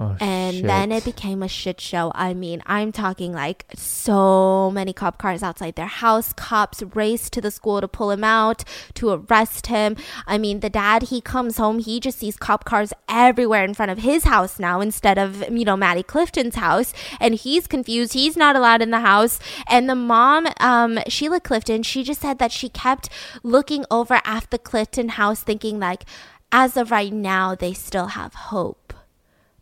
Oh, 0.00 0.16
And 0.20 0.68
then 0.68 0.92
it 0.92 1.04
became 1.04 1.42
a 1.42 1.48
shit 1.48 1.80
show. 1.80 2.12
I 2.14 2.32
mean, 2.32 2.62
I'm 2.66 2.92
talking 2.92 3.32
like 3.32 3.66
so 3.74 4.70
many 4.70 4.92
cop 4.92 5.18
cars 5.18 5.42
outside 5.42 5.74
their 5.74 5.86
house. 5.86 6.32
Cops 6.32 6.84
race 6.94 7.28
to 7.30 7.40
the 7.40 7.50
school 7.50 7.80
to 7.80 7.88
pull 7.88 8.12
him 8.12 8.22
out, 8.22 8.62
to 8.94 9.10
arrest 9.10 9.66
him. 9.66 9.96
I 10.24 10.38
mean, 10.38 10.60
the 10.60 10.70
dad, 10.70 11.04
he 11.04 11.20
comes 11.20 11.56
home, 11.56 11.80
he 11.80 11.98
just 11.98 12.20
sees 12.20 12.36
cop 12.36 12.64
cars 12.64 12.92
everywhere 13.08 13.64
in 13.64 13.74
front 13.74 13.90
of 13.90 13.98
his 13.98 14.22
house 14.22 14.60
now 14.60 14.80
instead 14.80 15.18
of, 15.18 15.50
you 15.50 15.64
know, 15.64 15.76
Maddie 15.76 16.04
Clifton's 16.04 16.54
house. 16.54 16.94
And 17.18 17.34
he's 17.34 17.66
confused. 17.66 18.12
He's 18.12 18.36
not 18.36 18.54
allowed 18.54 18.82
in 18.82 18.92
the 18.92 19.00
house. 19.00 19.40
And 19.68 19.90
the 19.90 19.96
mom, 19.96 20.46
um, 20.60 21.00
Sheila 21.08 21.40
Clifton, 21.40 21.82
she 21.82 22.04
just 22.04 22.20
said 22.20 22.38
that 22.38 22.52
she 22.52 22.68
kept 22.68 23.08
looking 23.42 23.84
over 23.90 24.20
at 24.24 24.48
the 24.50 24.58
Clifton 24.58 25.08
house 25.10 25.42
thinking 25.42 25.80
like, 25.80 26.04
as 26.52 26.76
of 26.76 26.92
right 26.92 27.12
now, 27.12 27.54
they 27.54 27.74
still 27.74 28.06
have 28.06 28.32
hope 28.34 28.77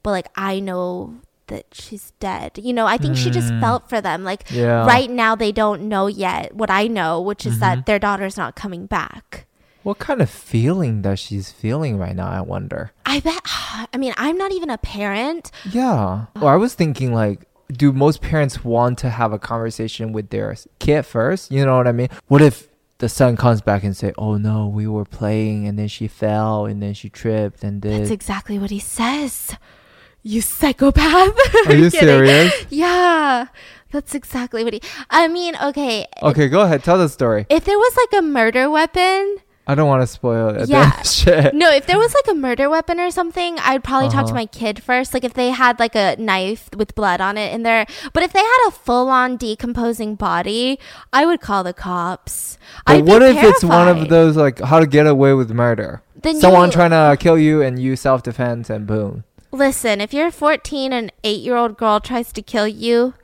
but 0.07 0.13
like 0.13 0.29
I 0.37 0.61
know 0.61 1.19
that 1.49 1.67
she's 1.73 2.13
dead. 2.21 2.59
You 2.63 2.73
know, 2.73 2.87
I 2.87 2.97
think 2.97 3.17
she 3.17 3.29
just 3.31 3.51
felt 3.59 3.89
for 3.91 4.01
them. 4.01 4.23
Like 4.23 4.45
Yeah. 4.51 4.87
right 4.87 5.11
now 5.11 5.35
they 5.35 5.51
don't 5.51 5.83
know 5.89 6.07
yet 6.07 6.55
what 6.55 6.71
I 6.71 6.87
know, 6.87 7.21
which 7.21 7.45
is 7.45 7.55
Mm-hmm. 7.55 7.61
that 7.61 7.87
their 7.87 7.99
daughter's 7.99 8.37
not 8.37 8.55
coming 8.55 8.87
back. 8.87 9.47
What 9.83 9.99
kind 9.99 10.21
of 10.23 10.31
feeling 10.31 11.03
that 11.03 11.19
she's 11.19 11.51
feeling 11.51 11.99
right 11.99 12.15
now? 12.15 12.29
I 12.31 12.41
wonder. 12.41 12.93
I 13.05 13.19
bet 13.21 13.41
I 13.95 13.97
mean, 13.99 14.15
I'm 14.17 14.39
not 14.39 14.53
even 14.53 14.71
a 14.71 14.79
parent. 14.79 15.51
Yeah. 15.71 16.27
Well, 16.37 16.49
I 16.49 16.57
was 16.57 16.75
thinking 16.75 17.13
like, 17.13 17.39
do 17.83 17.91
most 17.93 18.21
parents 18.23 18.65
want 18.65 18.99
to 19.03 19.11
have 19.11 19.33
a 19.33 19.39
conversation 19.39 20.13
with 20.13 20.31
their 20.31 20.55
kid 20.79 21.03
first? 21.03 21.51
You 21.51 21.65
know 21.67 21.77
what 21.77 21.89
I 21.89 21.93
mean? 21.93 22.09
What 22.29 22.43
if 22.43 22.69
the 22.99 23.09
son 23.09 23.37
comes 23.37 23.61
back 23.61 23.83
and 23.85 23.95
say, 23.97 24.11
"Oh 24.17 24.37
no, 24.39 24.67
we 24.79 24.87
were 24.87 25.05
playing 25.05 25.67
and 25.69 25.77
then 25.79 25.87
she 25.89 26.07
fell 26.09 26.65
and 26.65 26.81
then 26.83 26.95
she 26.95 27.09
tripped 27.11 27.63
and 27.63 27.75
did." 27.83 27.93
That's 28.01 28.11
exactly 28.21 28.57
what 28.59 28.71
he 28.71 28.79
says. 28.81 29.55
You 30.29 30.41
psychopath. 30.41 31.39
Are 31.69 31.75
you 31.75 31.89
serious? 32.05 32.53
Yeah. 32.69 33.47
That's 33.93 34.13
exactly 34.15 34.65
what 34.65 34.73
he 34.73 34.81
I 35.09 35.29
mean, 35.29 35.55
okay. 35.63 36.07
Okay, 36.21 36.49
go 36.49 36.63
ahead. 36.63 36.83
Tell 36.83 36.99
the 36.99 37.09
story. 37.09 37.47
If 37.49 37.65
there 37.65 37.79
was 37.79 37.97
like 37.97 38.19
a 38.19 38.23
murder 38.27 38.69
weapon, 38.69 39.37
I 39.69 39.75
don't 39.77 39.87
want 39.87 40.03
to 40.03 40.07
spoil 40.09 40.49
it. 40.51 40.69
Yeah. 40.69 41.01
Shit. 41.03 41.55
No, 41.55 41.71
if 41.71 41.87
there 41.87 41.97
was 41.99 42.13
like 42.13 42.27
a 42.29 42.35
murder 42.39 42.69
weapon 42.69 42.99
or 42.99 43.11
something, 43.13 43.57
I'd 43.61 43.85
probably 43.85 44.09
talk 44.09 44.27
to 44.27 44.33
Uh-huh. 44.33 44.35
my 44.43 44.47
kid 44.47 44.83
first. 44.83 45.15
Like 45.15 45.23
if 45.23 45.35
they 45.35 45.51
had 45.51 45.79
like 45.79 45.95
a 45.95 46.17
knife 46.19 46.69
with 46.77 46.97
blood 46.97 47.21
on 47.21 47.39
it 47.39 47.55
in 47.55 47.63
there. 47.63 47.87
But 48.13 48.25
if 48.25 48.33
they 48.33 48.41
had 48.41 48.63
a 48.67 48.71
full 48.73 49.09
on 49.09 49.37
decomposing 49.37 50.17
body, 50.17 50.81
I 51.13 51.25
would 51.25 51.41
call 51.41 51.63
the 51.63 51.73
cops. 51.73 52.59
But 52.85 52.97
I'd 52.97 53.05
be 53.05 53.11
what 53.13 53.23
if 53.23 53.37
it's 53.43 53.63
one 53.63 53.87
of 53.89 54.09
those 54.09 54.37
like 54.37 54.59
how 54.59 54.81
to 54.81 54.87
get 54.89 55.07
away 55.07 55.35
with 55.35 55.51
murder? 55.53 56.03
Then 56.21 56.41
Someone 56.41 56.69
you- 56.71 56.73
trying 56.73 56.91
to 56.91 57.17
kill 57.23 57.39
you 57.39 57.63
and 57.63 57.79
you 57.79 57.95
self 57.95 58.25
defense 58.25 58.69
and 58.71 58.89
boom. 58.89 59.23
Listen, 59.57 60.01
if 60.01 60.13
you're 60.13 60.31
14 60.31 60.93
and 60.93 61.07
an 61.07 61.11
8 61.25 61.41
year 61.41 61.57
old 61.57 61.77
girl 61.79 61.99
tries 62.01 62.31
to 62.33 62.43
kill 62.43 62.69
you 62.69 63.15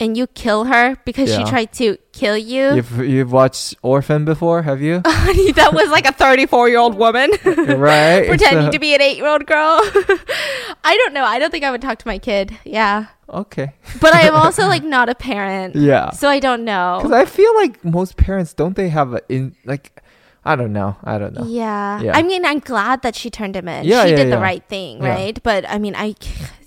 and 0.00 0.16
you 0.16 0.26
kill 0.26 0.64
her 0.64 0.96
because 1.04 1.28
she 1.32 1.44
tried 1.44 1.72
to 1.74 1.98
kill 2.12 2.36
you, 2.36 2.74
You've 2.76 2.98
you've 2.98 3.32
watched 3.32 3.74
Orphan 3.82 4.24
before, 4.24 4.62
have 4.62 4.80
you? 4.80 5.02
Oh, 5.06 5.52
that 5.56 5.72
was 5.74 5.90
like 5.90 6.06
a 6.08 6.12
34 6.12 6.68
year 6.70 6.78
old 6.78 6.96
woman. 6.96 7.30
right. 7.44 8.26
Pretending 8.26 8.66
So- 8.66 8.72
to 8.72 8.78
be 8.78 8.94
an 8.94 9.02
eight 9.02 9.18
year 9.18 9.26
old 9.28 9.46
girl. 9.46 9.78
I 10.84 10.96
don't 10.96 11.12
know. 11.14 11.24
I 11.24 11.38
don't 11.38 11.50
think 11.50 11.64
I 11.64 11.70
would 11.70 11.82
talk 11.82 11.98
to 11.98 12.08
my 12.08 12.18
kid. 12.18 12.56
Yeah. 12.64 13.06
Okay. 13.28 13.72
But 14.00 14.14
I 14.14 14.22
am 14.22 14.34
also 14.34 14.66
like 14.66 14.84
not 14.84 15.08
a 15.08 15.14
parent. 15.14 15.76
Yeah. 15.76 16.10
So 16.10 16.28
I 16.28 16.40
don't 16.40 16.64
know. 16.64 16.98
Because 17.02 17.12
I 17.12 17.24
feel 17.26 17.54
like 17.56 17.84
most 17.84 18.16
parents 18.16 18.52
don't 18.54 18.76
they 18.76 18.88
have 18.88 19.14
a 19.14 19.20
in 19.28 19.54
like 19.64 20.02
I 20.44 20.56
don't 20.56 20.72
know 20.72 20.96
I 21.02 21.18
don't 21.18 21.34
know. 21.34 21.46
Yeah. 21.46 22.00
Yeah. 22.00 22.16
I 22.16 22.22
mean, 22.22 22.44
I'm 22.44 22.58
glad 22.58 23.02
that 23.02 23.14
she 23.14 23.30
turned 23.30 23.56
him 23.56 23.68
in. 23.68 23.84
Yeah, 23.84 24.04
she 24.04 24.10
yeah, 24.10 24.16
did 24.16 24.32
the 24.32 24.38
right 24.38 24.62
thing, 24.68 25.00
right? 25.00 25.40
But 25.42 25.68
I 25.68 25.78
mean, 25.78 25.94
I 25.96 26.14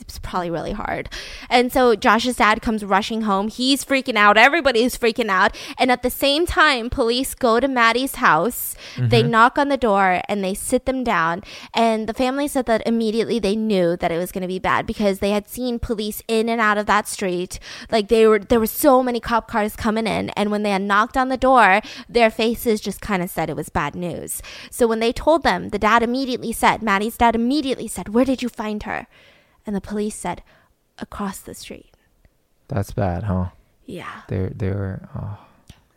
it's 0.08 0.20
probably 0.20 0.50
really 0.50 0.72
hard. 0.72 1.10
And 1.50 1.72
so 1.72 1.96
Josh's 1.96 2.38
dad 2.38 2.62
comes 2.62 2.84
rushing 2.86 3.24
home. 3.24 3.50
He's 3.50 3.84
freaking 3.84 4.16
out. 4.16 4.38
Everybody's 4.38 4.98
freaking 4.98 5.28
out. 5.30 5.56
And 5.78 5.92
at 5.92 6.02
the 6.02 6.10
same 6.10 6.46
time, 6.46 6.90
police 6.90 7.36
go 7.36 7.60
to 7.60 7.68
Maddie's 7.68 8.16
house. 8.16 8.76
They 8.98 9.18
Mm-hmm. 9.22 9.32
knock 9.32 9.58
on 9.58 9.68
the 9.68 9.78
door 9.78 10.22
and 10.30 10.44
they 10.44 10.54
sit 10.54 10.86
them 10.86 11.04
down. 11.04 11.44
And 11.74 12.08
the 12.08 12.14
family 12.14 12.48
said 12.48 12.66
that 12.68 12.88
immediately 12.88 13.40
they 13.40 13.56
knew 13.56 13.98
that 13.98 14.12
it 14.12 14.18
was 14.18 14.32
going 14.32 14.44
to 14.44 14.48
be 14.48 14.60
bad 14.60 14.86
because 14.86 15.20
they 15.20 15.32
had 15.32 15.50
seen 15.50 15.80
police 15.80 16.22
in 16.28 16.48
and 16.48 16.62
out 16.62 16.78
of 16.78 16.86
that 16.86 17.08
street. 17.08 17.60
Like 17.92 18.08
they 18.08 18.26
were, 18.28 18.40
there 18.40 18.60
were 18.60 18.68
so 18.68 19.04
many 19.04 19.20
cop 19.20 19.48
cars 19.50 19.76
coming 19.76 20.08
in. 20.08 20.30
And 20.32 20.52
when 20.52 20.64
they 20.64 20.70
had 20.72 20.84
knocked 20.84 21.18
on 21.18 21.28
the 21.30 21.38
door, 21.38 21.82
their 22.08 22.32
faces 22.32 22.80
just 22.80 23.02
kind 23.02 23.22
of 23.22 23.30
said 23.30 23.50
it 23.50 23.56
was 23.56 23.70
bad 23.70 23.96
news. 23.96 24.42
So 24.72 24.88
when 24.88 25.00
they 25.00 25.12
told 25.12 25.44
them, 25.44 25.70
the 25.70 25.80
dad 25.80 26.02
immediately 26.04 26.54
said, 26.54 26.82
Maddie's 26.82 27.18
dad 27.18 27.36
immediately 27.36 27.88
said, 27.90 28.10
Where 28.10 28.26
did 28.26 28.42
you 28.42 28.50
find 28.50 28.84
her? 28.84 29.08
And 29.68 29.76
the 29.76 29.82
police 29.82 30.16
said, 30.16 30.42
Across 30.98 31.42
the 31.42 31.54
street. 31.54 31.92
That's 32.70 32.92
bad, 32.92 33.24
huh? 33.26 33.50
Yeah. 33.86 34.22
They're 34.28 34.50
they're 34.50 35.08
oh. 35.16 35.38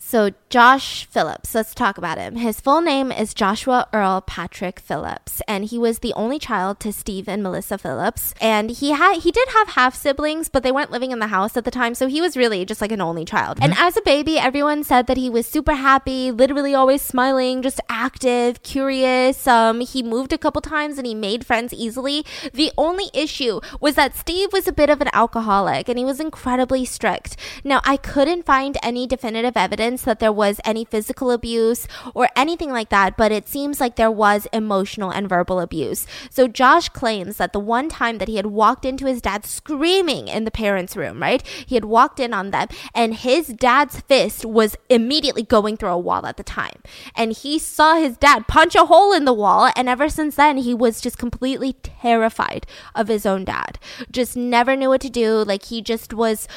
So, 0.02 0.30
Josh 0.48 1.04
Phillips, 1.04 1.54
let's 1.54 1.74
talk 1.74 1.98
about 1.98 2.16
him. 2.16 2.36
His 2.36 2.58
full 2.58 2.80
name 2.80 3.12
is 3.12 3.34
Joshua 3.34 3.86
Earl 3.92 4.22
Patrick 4.22 4.80
Phillips, 4.80 5.42
and 5.46 5.66
he 5.66 5.78
was 5.78 5.98
the 5.98 6.14
only 6.14 6.38
child 6.38 6.80
to 6.80 6.92
Steve 6.92 7.28
and 7.28 7.42
Melissa 7.42 7.76
Phillips. 7.76 8.34
And 8.40 8.70
he 8.70 8.92
had 8.92 9.18
he 9.18 9.30
did 9.30 9.46
have 9.50 9.68
half 9.68 9.94
siblings, 9.94 10.48
but 10.48 10.62
they 10.62 10.72
weren't 10.72 10.90
living 10.90 11.12
in 11.12 11.18
the 11.18 11.26
house 11.28 11.54
at 11.56 11.64
the 11.64 11.70
time, 11.70 11.94
so 11.94 12.08
he 12.08 12.20
was 12.20 12.36
really 12.36 12.64
just 12.64 12.80
like 12.80 12.90
an 12.92 13.02
only 13.02 13.26
child. 13.26 13.58
And 13.60 13.74
as 13.76 13.96
a 13.96 14.02
baby, 14.02 14.38
everyone 14.38 14.84
said 14.84 15.06
that 15.06 15.18
he 15.18 15.28
was 15.28 15.46
super 15.46 15.74
happy, 15.74 16.32
literally 16.32 16.74
always 16.74 17.02
smiling, 17.02 17.60
just 17.60 17.80
active, 17.90 18.62
curious. 18.62 19.46
Um, 19.46 19.80
he 19.80 20.02
moved 20.02 20.32
a 20.32 20.38
couple 20.38 20.62
times 20.62 20.96
and 20.96 21.06
he 21.06 21.14
made 21.14 21.46
friends 21.46 21.74
easily. 21.74 22.24
The 22.54 22.72
only 22.78 23.10
issue 23.12 23.60
was 23.80 23.96
that 23.96 24.16
Steve 24.16 24.50
was 24.50 24.66
a 24.66 24.72
bit 24.72 24.88
of 24.88 25.02
an 25.02 25.10
alcoholic 25.12 25.88
and 25.90 25.98
he 25.98 26.06
was 26.06 26.20
incredibly 26.20 26.86
strict. 26.86 27.36
Now, 27.62 27.82
I 27.84 27.98
couldn't 27.98 28.46
find 28.46 28.78
any 28.82 29.06
definitive 29.06 29.56
evidence 29.56 29.89
that 29.98 30.20
there 30.20 30.32
was 30.32 30.60
any 30.64 30.84
physical 30.84 31.30
abuse 31.30 31.86
or 32.14 32.28
anything 32.36 32.70
like 32.70 32.88
that, 32.90 33.16
but 33.16 33.32
it 33.32 33.48
seems 33.48 33.80
like 33.80 33.96
there 33.96 34.10
was 34.10 34.46
emotional 34.52 35.10
and 35.10 35.28
verbal 35.28 35.60
abuse. 35.60 36.06
So 36.30 36.48
Josh 36.48 36.88
claims 36.88 37.36
that 37.36 37.52
the 37.52 37.60
one 37.60 37.88
time 37.88 38.18
that 38.18 38.28
he 38.28 38.36
had 38.36 38.46
walked 38.46 38.84
into 38.84 39.06
his 39.06 39.20
dad 39.20 39.44
screaming 39.44 40.28
in 40.28 40.44
the 40.44 40.50
parents' 40.50 40.96
room, 40.96 41.20
right? 41.20 41.46
He 41.66 41.74
had 41.74 41.84
walked 41.84 42.20
in 42.20 42.32
on 42.32 42.50
them 42.50 42.68
and 42.94 43.14
his 43.14 43.48
dad's 43.48 44.00
fist 44.00 44.44
was 44.44 44.76
immediately 44.88 45.42
going 45.42 45.76
through 45.76 45.90
a 45.90 45.98
wall 45.98 46.26
at 46.26 46.36
the 46.36 46.42
time. 46.42 46.82
And 47.14 47.32
he 47.32 47.58
saw 47.58 47.96
his 47.96 48.16
dad 48.16 48.46
punch 48.46 48.74
a 48.74 48.86
hole 48.86 49.12
in 49.12 49.24
the 49.24 49.32
wall 49.32 49.70
and 49.76 49.88
ever 49.88 50.08
since 50.08 50.36
then 50.36 50.58
he 50.58 50.74
was 50.74 51.00
just 51.00 51.18
completely 51.18 51.74
terrified 51.82 52.66
of 52.94 53.08
his 53.08 53.26
own 53.26 53.44
dad. 53.44 53.78
Just 54.10 54.36
never 54.36 54.76
knew 54.76 54.88
what 54.88 55.00
to 55.02 55.10
do. 55.10 55.44
Like 55.44 55.64
he 55.64 55.82
just 55.82 56.12
was 56.14 56.48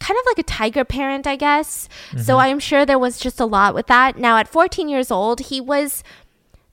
kind 0.00 0.18
of 0.18 0.26
like 0.26 0.38
a 0.38 0.42
tiger 0.42 0.84
parent, 0.84 1.26
I 1.26 1.36
guess. 1.36 1.88
So 2.12 2.34
mm-hmm. 2.34 2.40
I'm 2.40 2.58
sure 2.58 2.84
there 2.84 2.98
was 2.98 3.18
just 3.18 3.38
a 3.38 3.44
lot 3.44 3.74
with 3.74 3.86
that. 3.86 4.18
Now, 4.18 4.38
at 4.38 4.48
14 4.48 4.88
years 4.88 5.10
old, 5.10 5.40
he 5.40 5.60
was. 5.60 6.02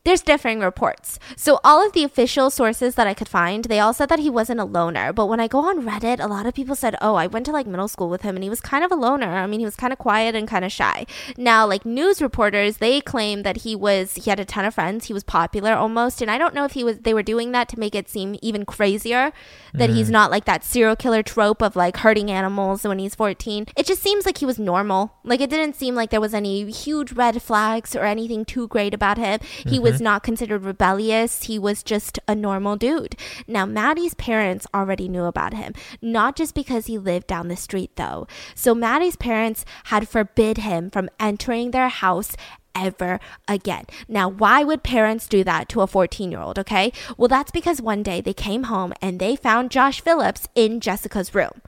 There's 0.08 0.22
differing 0.22 0.62
reports. 0.62 1.20
So 1.36 1.60
all 1.66 1.86
of 1.86 1.92
the 1.92 2.06
official 2.06 2.50
sources 2.50 2.96
that 2.96 3.08
I 3.08 3.14
could 3.14 3.28
find, 3.28 3.66
they 3.66 3.82
all 3.82 3.94
said 3.94 4.08
that 4.08 4.20
he 4.20 4.30
wasn't 4.30 4.62
a 4.62 4.64
loner. 4.64 5.12
But 5.12 5.26
when 5.26 5.42
I 5.42 5.50
go 5.50 5.60
on 5.60 5.86
Reddit, 5.86 6.22
a 6.22 6.28
lot 6.28 6.46
of 6.46 6.54
people 6.54 6.78
said, 6.78 6.96
"Oh, 7.02 7.16
I 7.16 7.28
went 7.28 7.46
to 7.48 7.52
like 7.52 7.68
middle 7.68 7.90
school 7.90 8.08
with 8.08 8.22
him 8.22 8.38
and 8.38 8.42
he 8.42 8.50
was 8.50 8.62
kind 8.62 8.86
of 8.86 8.92
a 8.94 8.96
loner. 8.96 9.28
I 9.28 9.46
mean, 9.48 9.60
he 9.60 9.66
was 9.66 9.76
kind 9.76 9.92
of 9.92 10.00
quiet 10.00 10.34
and 10.34 10.48
kind 10.48 10.64
of 10.64 10.72
shy." 10.72 11.06
Now, 11.36 11.68
like 11.68 11.86
news 11.86 12.22
reporters, 12.22 12.78
they 12.78 13.02
claim 13.02 13.44
that 13.44 13.58
he 13.64 13.76
was 13.76 14.14
he 14.14 14.30
had 14.30 14.40
a 14.40 14.46
ton 14.46 14.64
of 14.64 14.76
friends, 14.76 15.08
he 15.08 15.14
was 15.14 15.26
popular 15.26 15.74
almost, 15.74 16.22
and 16.22 16.32
I 16.32 16.38
don't 16.38 16.56
know 16.56 16.64
if 16.64 16.72
he 16.72 16.86
was 16.86 17.00
they 17.00 17.14
were 17.14 17.22
doing 17.22 17.52
that 17.52 17.68
to 17.68 17.78
make 17.78 17.94
it 17.94 18.08
seem 18.08 18.38
even 18.42 18.64
crazier 18.64 19.34
that 19.74 19.90
he's 19.90 20.06
mm-hmm. 20.06 20.14
not 20.14 20.32
like 20.32 20.46
that 20.46 20.64
serial 20.64 20.96
killer 20.96 21.22
trope 21.22 21.62
of 21.62 21.76
like 21.76 21.98
hurting 21.98 22.32
animals 22.32 22.86
when 22.86 23.00
he's 23.00 23.14
14. 23.14 23.66
It 23.76 23.86
just 23.86 24.02
seems 24.02 24.26
like 24.26 24.38
he 24.38 24.46
was 24.46 24.58
normal. 24.58 25.12
Like 25.26 25.42
it 25.42 25.50
didn't 25.50 25.76
seem 25.76 25.96
like 25.96 26.12
there 26.12 26.22
was 26.22 26.34
any 26.34 26.72
huge 26.72 27.12
red 27.12 27.42
flags 27.42 27.94
or 27.94 28.06
anything 28.06 28.46
too 28.46 28.70
great 28.70 28.94
about 28.94 29.18
him. 29.18 29.42
He 29.68 29.80
was 29.80 29.97
not 30.02 30.24
considered 30.24 30.64
rebellious. 30.64 31.44
He 31.44 31.60
was 31.60 31.84
just 31.84 32.20
a 32.28 32.36
normal 32.36 32.76
dude. 32.76 33.16
Now, 33.48 33.66
Maddie's 33.66 34.14
parents 34.14 34.68
already 34.74 35.08
knew 35.08 35.24
about 35.24 35.54
him, 35.54 35.74
not 36.02 36.36
just 36.36 36.56
because 36.56 36.86
he 36.86 36.98
lived 36.98 37.28
down 37.28 37.48
the 37.48 37.56
street 37.56 37.92
though. 37.96 38.28
So 38.56 38.74
Maddie's 38.74 39.16
parents 39.16 39.66
had 39.86 40.08
forbid 40.08 40.60
him 40.60 40.90
from 40.90 41.10
entering 41.20 41.72
their 41.72 41.90
house 41.90 42.36
ever 42.78 43.20
again. 43.48 43.86
Now, 44.08 44.30
why 44.30 44.64
would 44.64 44.84
parents 44.84 45.28
do 45.28 45.44
that 45.44 45.68
to 45.70 45.82
a 45.82 45.88
14 45.88 46.32
year 46.32 46.40
old? 46.40 46.60
Okay. 46.60 46.92
Well, 47.18 47.28
that's 47.28 47.52
because 47.52 47.82
one 47.82 48.04
day 48.04 48.22
they 48.22 48.34
came 48.34 48.64
home 48.64 48.94
and 49.02 49.20
they 49.20 49.36
found 49.36 49.72
Josh 49.72 50.02
Phillips 50.02 50.48
in 50.56 50.80
Jessica's 50.80 51.34
room. 51.34 51.62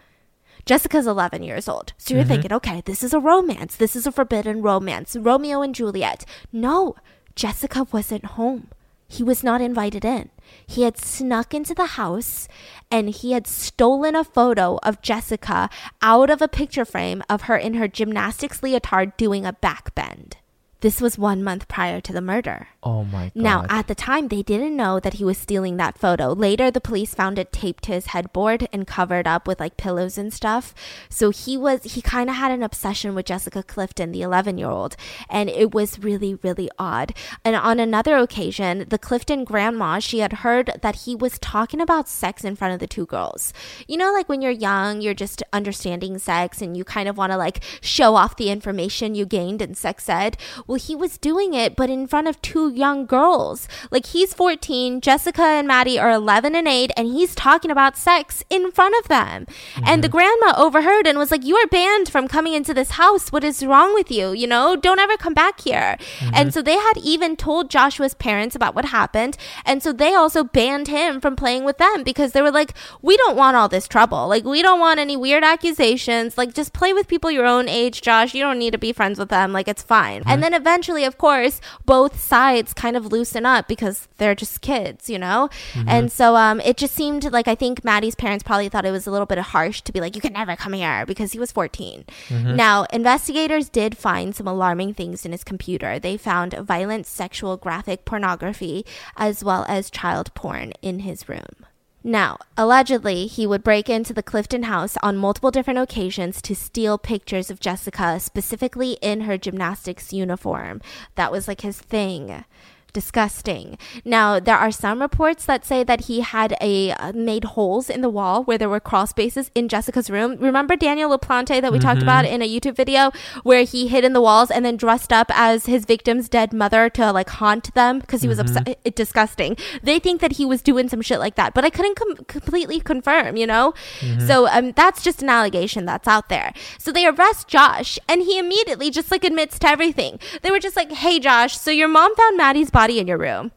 Jessica's 0.66 1.08
11 1.08 1.42
years 1.42 1.68
old. 1.68 1.94
So 1.98 2.14
you're 2.14 2.24
mm-hmm. 2.24 2.32
thinking, 2.32 2.54
okay, 2.54 2.82
this 2.86 3.04
is 3.04 3.14
a 3.14 3.20
romance. 3.20 3.76
This 3.76 3.96
is 3.96 4.06
a 4.06 4.12
forbidden 4.12 4.62
romance. 4.62 5.16
Romeo 5.16 5.62
and 5.62 5.74
Juliet. 5.74 6.26
No, 6.52 6.96
Jessica 7.40 7.88
wasn't 7.94 8.36
home. 8.36 8.68
He 9.08 9.24
was 9.24 9.46
not 9.46 9.62
invited 9.62 10.04
in. 10.04 10.30
He 10.68 10.84
had 10.84 10.98
snuck 10.98 11.54
into 11.54 11.74
the 11.74 11.96
house 11.96 12.50
and 12.92 13.10
he 13.10 13.32
had 13.32 13.48
stolen 13.48 14.14
a 14.14 14.26
photo 14.26 14.78
of 14.84 15.02
Jessica 15.02 15.70
out 16.02 16.30
of 16.30 16.42
a 16.42 16.50
picture 16.50 16.84
frame 16.84 17.24
of 17.30 17.44
her 17.44 17.56
in 17.56 17.76
her 17.76 17.88
gymnastics 17.88 18.62
leotard 18.62 19.16
doing 19.16 19.46
a 19.46 19.54
back 19.54 19.96
bend. 19.96 20.36
This 20.82 21.02
was 21.02 21.18
one 21.18 21.44
month 21.44 21.68
prior 21.68 22.00
to 22.00 22.14
the 22.14 22.22
murder. 22.22 22.70
Oh 22.82 23.04
my 23.04 23.26
god. 23.26 23.36
Now, 23.36 23.66
at 23.70 23.88
the 23.88 23.96
time, 23.96 24.30
they 24.30 24.42
didn't 24.42 24.78
know 24.78 25.02
that 25.02 25.16
he 25.16 25.26
was 25.26 25.38
stealing 25.38 25.76
that 25.76 25.98
photo. 25.98 26.32
Later, 26.32 26.72
the 26.72 26.80
police 26.80 27.14
found 27.14 27.38
it 27.38 27.52
taped 27.52 27.84
to 27.86 27.92
his 27.92 28.08
headboard 28.08 28.70
and 28.72 28.88
covered 28.88 29.28
up 29.28 29.46
with 29.46 29.60
like 29.60 29.76
pillows 29.76 30.18
and 30.18 30.34
stuff. 30.34 30.74
So 31.10 31.32
he 31.32 31.58
was, 31.58 31.84
he 31.84 32.02
kind 32.02 32.30
of 32.30 32.38
had 32.38 32.52
an 32.52 32.64
obsession 32.64 33.14
with 33.14 33.26
Jessica 33.26 33.62
Clifton, 33.62 34.14
the 34.14 34.22
11 34.22 34.58
year 34.58 34.70
old. 34.70 34.96
And 35.30 35.50
it 35.50 35.74
was 35.74 36.00
really, 36.00 36.36
really 36.36 36.70
odd. 36.80 37.14
And 37.44 37.58
on 37.58 37.82
another 37.82 38.16
occasion, 38.16 38.86
the 38.88 38.98
Clifton 38.98 39.44
grandma, 39.44 40.00
she 40.00 40.20
had 40.20 40.32
heard 40.32 40.72
that 40.82 41.04
he 41.04 41.14
was 41.14 41.40
talking 41.40 41.82
about 41.82 42.08
sex 42.08 42.46
in 42.46 42.56
front 42.56 42.74
of 42.74 42.80
the 42.80 42.88
two 42.88 43.06
girls. 43.06 43.52
You 43.86 43.98
know, 43.98 44.14
like 44.14 44.30
when 44.30 44.42
you're 44.42 44.52
young, 44.52 45.02
you're 45.02 45.14
just 45.14 45.44
understanding 45.52 46.18
sex 46.20 46.62
and 46.62 46.78
you 46.78 46.86
kind 46.86 47.10
of 47.10 47.18
want 47.18 47.34
to 47.34 47.38
like 47.38 47.62
show 47.82 48.16
off 48.16 48.38
the 48.38 48.50
information 48.50 49.14
you 49.14 49.26
gained 49.26 49.62
in 49.62 49.76
sex 49.76 50.08
ed. 50.08 50.38
Well, 50.70 50.78
he 50.78 50.96
was 50.96 51.18
doing 51.18 51.56
it, 51.56 51.76
but 51.76 51.90
in 51.90 52.06
front 52.06 52.28
of 52.28 52.40
two 52.44 52.70
young 52.70 53.08
girls. 53.08 53.68
Like 53.90 54.06
he's 54.06 54.36
14, 54.36 55.02
Jessica 55.02 55.42
and 55.42 55.68
Maddie 55.68 55.98
are 55.98 56.12
11 56.12 56.54
and 56.54 56.68
8, 56.68 56.92
and 56.96 57.08
he's 57.08 57.34
talking 57.34 57.72
about 57.72 57.98
sex 57.98 58.44
in 58.52 58.72
front 58.72 58.94
of 59.00 59.08
them. 59.08 59.48
Mm-hmm. 59.48 59.84
And 59.88 60.04
the 60.04 60.10
grandma 60.10 60.54
overheard 60.56 61.08
and 61.08 61.18
was 61.18 61.32
like, 61.32 61.44
You 61.44 61.56
are 61.56 61.66
banned 61.66 62.10
from 62.10 62.28
coming 62.28 62.54
into 62.54 62.76
this 62.76 62.92
house. 62.92 63.32
What 63.32 63.44
is 63.44 63.66
wrong 63.66 63.96
with 63.96 64.12
you? 64.12 64.32
You 64.32 64.46
know, 64.46 64.76
don't 64.76 65.00
ever 65.00 65.18
come 65.18 65.34
back 65.34 65.62
here. 65.62 65.98
Mm-hmm. 66.20 66.36
And 66.36 66.54
so 66.54 66.62
they 66.62 66.78
had 66.78 66.98
even 67.02 67.36
told 67.36 67.72
Joshua's 67.72 68.14
parents 68.14 68.56
about 68.56 68.76
what 68.76 68.86
happened. 68.86 69.38
And 69.66 69.82
so 69.82 69.92
they 69.92 70.14
also 70.14 70.44
banned 70.44 70.88
him 70.88 71.20
from 71.20 71.36
playing 71.36 71.64
with 71.64 71.80
them 71.80 72.04
because 72.04 72.34
they 72.34 72.44
were 72.44 72.52
like, 72.52 72.76
We 73.02 73.18
don't 73.18 73.36
want 73.36 73.58
all 73.58 73.70
this 73.70 73.88
trouble. 73.88 74.28
Like, 74.28 74.44
we 74.46 74.62
don't 74.62 74.80
want 74.80 75.00
any 75.00 75.18
weird 75.18 75.44
accusations. 75.44 76.38
Like, 76.38 76.54
just 76.54 76.74
play 76.74 76.94
with 76.94 77.08
people 77.08 77.32
your 77.32 77.48
own 77.48 77.68
age, 77.68 78.04
Josh. 78.04 78.36
You 78.36 78.44
don't 78.44 78.60
need 78.60 78.74
to 78.74 78.78
be 78.78 78.94
friends 78.94 79.18
with 79.18 79.30
them. 79.30 79.52
Like, 79.52 79.68
it's 79.68 79.82
fine. 79.82 80.22
Mm-hmm. 80.22 80.30
And 80.30 80.44
then 80.44 80.59
eventually, 80.60 81.04
of 81.06 81.18
course, 81.18 81.62
both 81.86 82.20
sides 82.20 82.74
kind 82.74 82.96
of 82.96 83.12
loosen 83.12 83.46
up 83.46 83.68
because 83.68 84.08
they're 84.18 84.36
just 84.36 84.62
kids, 84.62 85.10
you 85.10 85.18
know? 85.18 85.50
Mm-hmm. 85.74 85.90
And 85.90 86.12
so 86.12 86.36
um, 86.36 86.60
it 86.62 86.78
just 86.78 86.94
seemed 86.94 87.32
like 87.32 87.48
I 87.48 87.56
think 87.56 87.84
Maddie's 87.84 88.16
parents 88.16 88.44
probably 88.44 88.70
thought 88.70 88.86
it 88.86 88.92
was 88.92 89.08
a 89.08 89.12
little 89.12 89.26
bit 89.26 89.40
harsh 89.40 89.82
to 89.82 89.92
be 89.92 90.02
like, 90.02 90.16
you 90.16 90.22
can 90.22 90.34
never 90.34 90.56
come 90.56 90.74
here 90.74 91.06
because 91.06 91.32
he 91.32 91.40
was 91.40 91.52
14. 91.52 92.06
Mm-hmm. 92.28 92.56
Now, 92.56 92.86
investigators 92.92 93.70
did 93.70 93.98
find 93.98 94.36
some 94.36 94.48
alarming 94.48 94.94
things 94.94 95.26
in 95.26 95.32
his 95.32 95.44
computer. 95.44 95.98
They 95.98 96.18
found 96.18 96.54
violent 96.54 97.08
sexual 97.08 97.58
graphic 97.58 98.06
pornography 98.06 98.86
as 99.16 99.44
well 99.44 99.66
as 99.68 99.90
child 99.90 100.34
porn 100.34 100.74
in 100.82 101.00
his 101.00 101.30
room. 101.30 101.66
Now, 102.10 102.40
allegedly, 102.58 103.28
he 103.28 103.46
would 103.46 103.64
break 103.64 103.88
into 103.88 104.16
the 104.16 104.24
Clifton 104.24 104.64
house 104.64 104.98
on 105.04 105.16
multiple 105.16 105.52
different 105.52 105.78
occasions 105.78 106.42
to 106.42 106.56
steal 106.56 106.98
pictures 106.98 107.52
of 107.52 107.60
Jessica, 107.60 108.20
specifically 108.20 108.94
in 108.94 109.22
her 109.22 109.38
gymnastics 109.38 110.12
uniform. 110.12 110.82
That 111.14 111.32
was 111.32 111.48
like 111.48 111.62
his 111.62 111.80
thing 111.80 112.46
disgusting. 112.94 113.78
Now, 114.06 114.40
there 114.40 114.58
are 114.58 114.72
some 114.72 115.02
reports 115.02 115.46
that 115.46 115.66
say 115.66 115.84
that 115.84 116.02
he 116.02 116.22
had 116.22 116.56
a 116.62 116.92
uh, 116.92 117.14
made 117.14 117.44
holes 117.44 117.90
in 117.90 118.02
the 118.02 118.10
wall 118.10 118.44
where 118.44 118.58
there 118.58 118.70
were 118.70 118.80
crawl 118.80 119.08
spaces 119.08 119.52
in 119.56 119.68
Jessica's 119.68 120.10
room. 120.10 120.38
Remember 120.40 120.76
Daniel 120.76 121.18
LaPlante 121.18 121.62
that 121.62 121.72
we 121.72 121.78
mm-hmm. 121.78 121.88
talked 121.88 122.02
about 122.02 122.26
in 122.26 122.42
a 122.42 122.50
YouTube 122.50 122.76
video 122.76 123.12
where 123.44 123.64
he 123.64 123.88
hid 123.88 124.04
in 124.04 124.14
the 124.14 124.22
walls 124.22 124.52
and 124.52 124.66
then 124.66 124.78
dressed 124.78 125.12
up 125.14 125.28
as 125.34 125.66
his 125.66 125.86
victim's 125.86 126.30
dead 126.30 126.54
mother 126.54 126.90
to 126.90 127.12
like 127.12 127.30
haunt 127.30 127.74
them 127.74 128.00
because 128.00 128.22
he 128.22 128.28
was 128.28 128.40
mm-hmm. 128.40 128.58
upset. 128.58 128.80
It, 128.84 128.96
disgusting. 128.96 129.56
They 129.82 130.00
think 130.00 130.20
that 130.22 130.34
he 130.34 130.46
was 130.46 130.62
doing 130.62 130.90
some 130.90 131.02
shit 131.02 131.20
like 131.20 131.36
that, 131.36 131.54
but 131.54 131.64
I 131.64 131.70
couldn't 131.70 131.96
com- 131.96 132.26
completely 132.26 132.80
confirm, 132.80 133.38
you 133.38 133.48
know? 133.48 133.74
Mm-hmm. 134.02 134.28
So 134.28 134.48
um, 134.48 134.74
that's 134.74 135.02
just 135.02 135.22
an 135.22 135.30
allegation 135.30 135.86
that's 135.86 136.08
out 136.08 136.28
there. 136.28 136.54
So 136.78 136.92
they 136.92 137.06
arrest 137.06 137.48
Josh 137.48 137.98
and 138.10 138.22
he 138.22 138.38
immediately 138.38 138.92
just 138.92 139.10
like 139.10 139.24
admits 139.24 139.58
to 139.60 139.68
everything. 139.68 140.20
They 140.42 140.52
were 140.52 140.60
just 140.60 140.76
like, 140.76 140.92
hey, 140.92 141.20
Josh, 141.20 141.58
so 141.58 141.72
your 141.72 141.88
mom 141.88 142.16
found 142.16 142.38
Maddie's 142.38 142.72
body 142.72 142.79
in 142.88 143.08
your 143.08 143.18
room. 143.18 143.52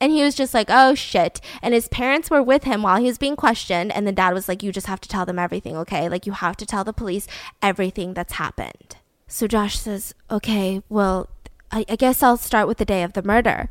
And 0.00 0.12
he 0.12 0.22
was 0.22 0.34
just 0.34 0.52
like, 0.52 0.66
oh 0.68 0.94
shit. 0.94 1.40
And 1.62 1.72
his 1.72 1.88
parents 1.88 2.28
were 2.28 2.42
with 2.42 2.64
him 2.64 2.82
while 2.82 2.98
he 2.98 3.06
was 3.06 3.16
being 3.16 3.36
questioned. 3.36 3.90
And 3.92 4.06
the 4.06 4.12
dad 4.12 4.34
was 4.34 4.48
like, 4.48 4.62
you 4.62 4.70
just 4.70 4.88
have 4.88 5.00
to 5.00 5.08
tell 5.08 5.24
them 5.24 5.38
everything, 5.38 5.74
okay? 5.76 6.08
Like, 6.08 6.26
you 6.26 6.32
have 6.32 6.56
to 6.58 6.66
tell 6.66 6.84
the 6.84 6.92
police 6.92 7.26
everything 7.62 8.12
that's 8.12 8.34
happened. 8.34 8.96
So 9.26 9.46
Josh 9.46 9.78
says, 9.78 10.14
okay, 10.30 10.82
well, 10.90 11.30
I, 11.72 11.84
I 11.88 11.96
guess 11.96 12.22
I'll 12.22 12.36
start 12.36 12.68
with 12.68 12.76
the 12.76 12.84
day 12.84 13.02
of 13.02 13.14
the 13.14 13.22
murder. 13.22 13.70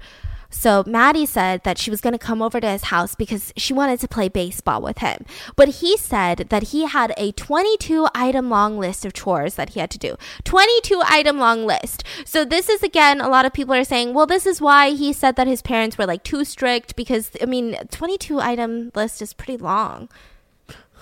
So 0.58 0.84
Maddie 0.88 1.28
said 1.28 1.63
that 1.63 1.78
she 1.78 1.91
was 1.91 2.02
going 2.02 2.13
to 2.13 2.18
come 2.18 2.41
over 2.41 2.60
to 2.60 2.68
his 2.68 2.86
house 2.86 3.13
because 3.13 3.54
she 3.58 3.74
wanted 3.74 4.00
to 4.00 4.08
play 4.08 4.30
baseball 4.30 4.82
with 4.82 5.00
him. 5.00 5.26
But 5.56 5.68
he 5.68 5.96
said 5.98 6.48
that 6.50 6.70
he 6.70 6.86
had 6.86 7.13
a 7.18 7.34
22 7.34 8.08
item 8.15 8.50
long 8.50 8.80
list 8.80 9.06
of 9.06 9.13
chores 9.13 9.56
that 9.56 9.72
he 9.72 9.80
had 9.82 9.91
to 9.91 10.00
do. 10.00 10.15
22 10.46 11.04
item 11.06 11.38
long 11.38 11.68
list. 11.68 12.04
So 12.26 12.46
this 12.46 12.70
is 12.70 12.82
again, 12.82 13.20
a 13.22 13.28
lot 13.28 13.46
of 13.46 13.54
people 13.54 13.76
are 13.76 13.84
saying, 13.84 14.13
well, 14.13 14.26
this 14.26 14.48
is 14.48 14.62
why 14.62 14.91
he 14.91 15.12
said 15.13 15.36
that 15.36 15.46
his 15.46 15.62
parents 15.62 15.98
were 15.98 16.08
like 16.08 16.24
too 16.24 16.46
strict 16.46 16.96
because, 16.96 17.32
I 17.41 17.46
mean, 17.46 17.76
22 17.91 18.39
item 18.39 18.91
list 18.96 19.22
is 19.22 19.34
pretty 19.34 19.58
long. 19.58 20.10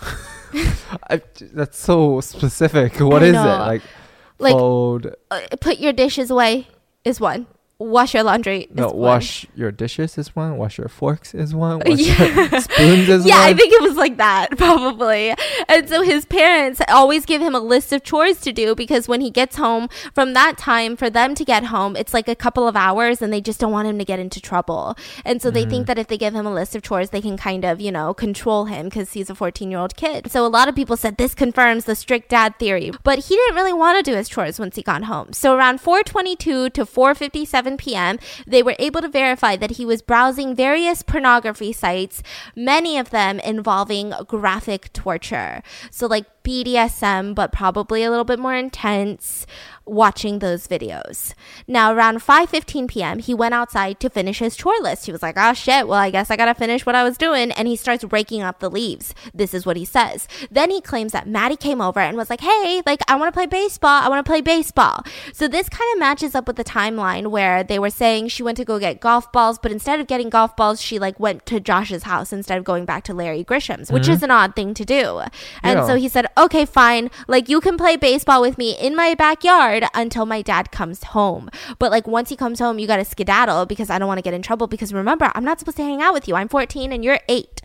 I, 1.09 1.21
that's 1.53 1.77
so 1.77 2.19
specific. 2.21 2.99
What 2.99 3.23
is 3.23 3.35
it? 3.35 3.37
Like, 3.37 3.83
like 4.39 4.53
fold. 4.53 5.15
Uh, 5.31 5.41
put 5.61 5.79
your 5.79 5.93
dishes 5.93 6.31
away 6.31 6.67
is 7.05 7.21
one 7.21 7.47
wash 7.83 8.13
your 8.13 8.23
laundry. 8.23 8.67
No, 8.73 8.89
wash 8.89 9.45
your 9.55 9.71
dishes 9.71 10.17
is 10.17 10.35
one. 10.35 10.57
Wash 10.57 10.77
your 10.77 10.87
forks 10.87 11.33
is 11.33 11.53
one. 11.53 11.79
Wash 11.85 11.99
yeah. 11.99 12.49
your 12.51 12.61
spoons 12.61 13.09
is 13.09 13.25
yeah, 13.25 13.35
one. 13.35 13.43
Yeah, 13.43 13.49
I 13.49 13.53
think 13.53 13.73
it 13.73 13.81
was 13.81 13.95
like 13.95 14.17
that 14.17 14.49
probably. 14.57 15.33
And 15.67 15.89
so 15.89 16.01
his 16.01 16.25
parents 16.25 16.81
always 16.87 17.25
give 17.25 17.41
him 17.41 17.55
a 17.55 17.59
list 17.59 17.91
of 17.93 18.03
chores 18.03 18.39
to 18.41 18.53
do 18.53 18.75
because 18.75 19.07
when 19.07 19.21
he 19.21 19.29
gets 19.29 19.57
home 19.57 19.89
from 20.13 20.33
that 20.33 20.57
time, 20.57 20.95
for 20.95 21.09
them 21.09 21.35
to 21.35 21.45
get 21.45 21.65
home, 21.65 21.95
it's 21.95 22.13
like 22.13 22.27
a 22.27 22.35
couple 22.35 22.67
of 22.67 22.75
hours, 22.75 23.21
and 23.21 23.31
they 23.33 23.41
just 23.41 23.59
don't 23.59 23.71
want 23.71 23.87
him 23.87 23.97
to 23.99 24.05
get 24.05 24.19
into 24.19 24.39
trouble. 24.39 24.95
And 25.25 25.41
so 25.41 25.49
mm-hmm. 25.49 25.55
they 25.55 25.61
think 25.61 25.71
mm-hmm. 25.71 25.83
that 25.85 25.97
if 25.97 26.07
they 26.07 26.17
give 26.17 26.33
him 26.33 26.45
a 26.45 26.53
list 26.53 26.75
of 26.75 26.81
chores, 26.81 27.09
they 27.09 27.21
can 27.21 27.37
kind 27.37 27.65
of 27.65 27.81
you 27.81 27.91
know 27.91 28.13
control 28.13 28.65
him 28.65 28.85
because 28.85 29.13
he's 29.13 29.29
a 29.29 29.35
14 29.35 29.69
year 29.69 29.79
old 29.79 29.95
kid. 29.95 30.31
So 30.31 30.45
a 30.45 30.47
lot 30.47 30.67
of 30.67 30.75
people 30.75 30.97
said 30.97 31.17
this 31.17 31.35
confirms 31.35 31.85
the 31.85 31.95
strict 31.95 32.29
dad 32.29 32.57
theory, 32.59 32.91
but 33.03 33.19
he 33.19 33.35
didn't 33.35 33.55
really 33.55 33.73
want 33.73 34.03
to 34.03 34.11
do 34.11 34.15
his 34.15 34.29
chores 34.29 34.59
once 34.59 34.75
he 34.75 34.81
got 34.81 35.03
home. 35.03 35.33
So 35.33 35.55
around 35.55 35.79
4:22 35.81 36.73
to 36.73 36.85
4:57 36.85 37.72
7 37.73 37.77
p.m., 37.77 38.19
they 38.45 38.61
were 38.63 38.75
able 38.79 39.01
to 39.01 39.09
verify 39.09 39.55
that 39.55 39.71
he 39.71 39.85
was 39.85 40.01
browsing 40.01 40.55
various 40.55 41.01
pornography 41.01 41.73
sites, 41.73 42.21
many 42.55 42.97
of 42.97 43.09
them 43.09 43.39
involving 43.39 44.13
graphic 44.27 44.93
torture. 44.93 45.63
So, 45.91 46.07
like 46.07 46.42
BDSM, 46.43 47.35
but 47.35 47.51
probably 47.51 48.03
a 48.03 48.09
little 48.09 48.25
bit 48.25 48.39
more 48.39 48.55
intense 48.55 49.45
watching 49.85 50.39
those 50.39 50.67
videos. 50.67 51.33
Now, 51.67 51.93
around 51.93 52.19
5:15 52.19 52.87
p.m., 52.87 53.19
he 53.19 53.33
went 53.33 53.53
outside 53.53 53.99
to 53.99 54.09
finish 54.09 54.39
his 54.39 54.55
chore 54.55 54.79
list. 54.81 55.05
He 55.05 55.11
was 55.11 55.21
like, 55.21 55.35
"Oh 55.37 55.53
shit, 55.53 55.87
well, 55.87 55.99
I 55.99 56.09
guess 56.09 56.31
I 56.31 56.37
got 56.37 56.45
to 56.45 56.53
finish 56.53 56.85
what 56.85 56.95
I 56.95 57.03
was 57.03 57.17
doing." 57.17 57.51
And 57.51 57.67
he 57.67 57.75
starts 57.75 58.03
raking 58.05 58.41
up 58.41 58.59
the 58.59 58.69
leaves. 58.69 59.13
This 59.33 59.53
is 59.53 59.65
what 59.65 59.77
he 59.77 59.85
says. 59.85 60.27
Then 60.51 60.69
he 60.69 60.81
claims 60.81 61.11
that 61.11 61.27
Maddie 61.27 61.57
came 61.57 61.81
over 61.81 61.99
and 61.99 62.17
was 62.17 62.29
like, 62.29 62.41
"Hey, 62.41 62.81
like 62.85 63.01
I 63.07 63.15
want 63.15 63.33
to 63.33 63.37
play 63.37 63.45
baseball. 63.45 64.01
I 64.01 64.09
want 64.09 64.25
to 64.25 64.29
play 64.29 64.41
baseball." 64.41 65.03
So 65.33 65.47
this 65.47 65.69
kind 65.69 65.93
of 65.93 65.99
matches 65.99 66.35
up 66.35 66.47
with 66.47 66.55
the 66.55 66.63
timeline 66.63 67.27
where 67.27 67.63
they 67.63 67.79
were 67.79 67.89
saying 67.89 68.29
she 68.29 68.43
went 68.43 68.57
to 68.57 68.65
go 68.65 68.79
get 68.79 68.99
golf 68.99 69.31
balls, 69.31 69.59
but 69.59 69.71
instead 69.71 69.99
of 69.99 70.07
getting 70.07 70.29
golf 70.29 70.55
balls, 70.55 70.81
she 70.81 70.99
like 70.99 71.19
went 71.19 71.45
to 71.47 71.59
Josh's 71.59 72.03
house 72.03 72.31
instead 72.31 72.57
of 72.57 72.63
going 72.63 72.85
back 72.85 73.03
to 73.05 73.13
Larry 73.13 73.43
Grisham's, 73.43 73.91
which 73.91 74.03
mm-hmm. 74.03 74.13
is 74.13 74.23
an 74.23 74.31
odd 74.31 74.55
thing 74.55 74.73
to 74.73 74.85
do. 74.85 75.21
And 75.61 75.79
yeah. 75.79 75.87
so 75.87 75.95
he 75.95 76.07
said, 76.07 76.27
"Okay, 76.37 76.65
fine. 76.65 77.09
Like 77.27 77.49
you 77.49 77.61
can 77.61 77.77
play 77.77 77.95
baseball 77.95 78.41
with 78.41 78.57
me 78.57 78.77
in 78.77 78.95
my 78.95 79.15
backyard." 79.15 79.85
until 79.93 80.25
my 80.25 80.41
dad 80.41 80.71
comes 80.71 81.03
home. 81.03 81.49
But 81.79 81.91
like 81.91 82.07
once 82.07 82.29
he 82.29 82.35
comes 82.35 82.59
home, 82.59 82.79
you 82.79 82.87
got 82.87 82.97
to 82.97 83.05
skedaddle 83.05 83.65
because 83.65 83.89
I 83.89 83.99
don't 83.99 84.07
want 84.07 84.17
to 84.17 84.23
get 84.23 84.33
in 84.33 84.41
trouble 84.41 84.67
because 84.67 84.93
remember, 84.93 85.31
I'm 85.35 85.43
not 85.43 85.59
supposed 85.59 85.77
to 85.77 85.83
hang 85.83 86.01
out 86.01 86.13
with 86.13 86.27
you. 86.27 86.35
I'm 86.35 86.49
14 86.49 86.91
and 86.91 87.03
you're 87.03 87.19
8. 87.27 87.61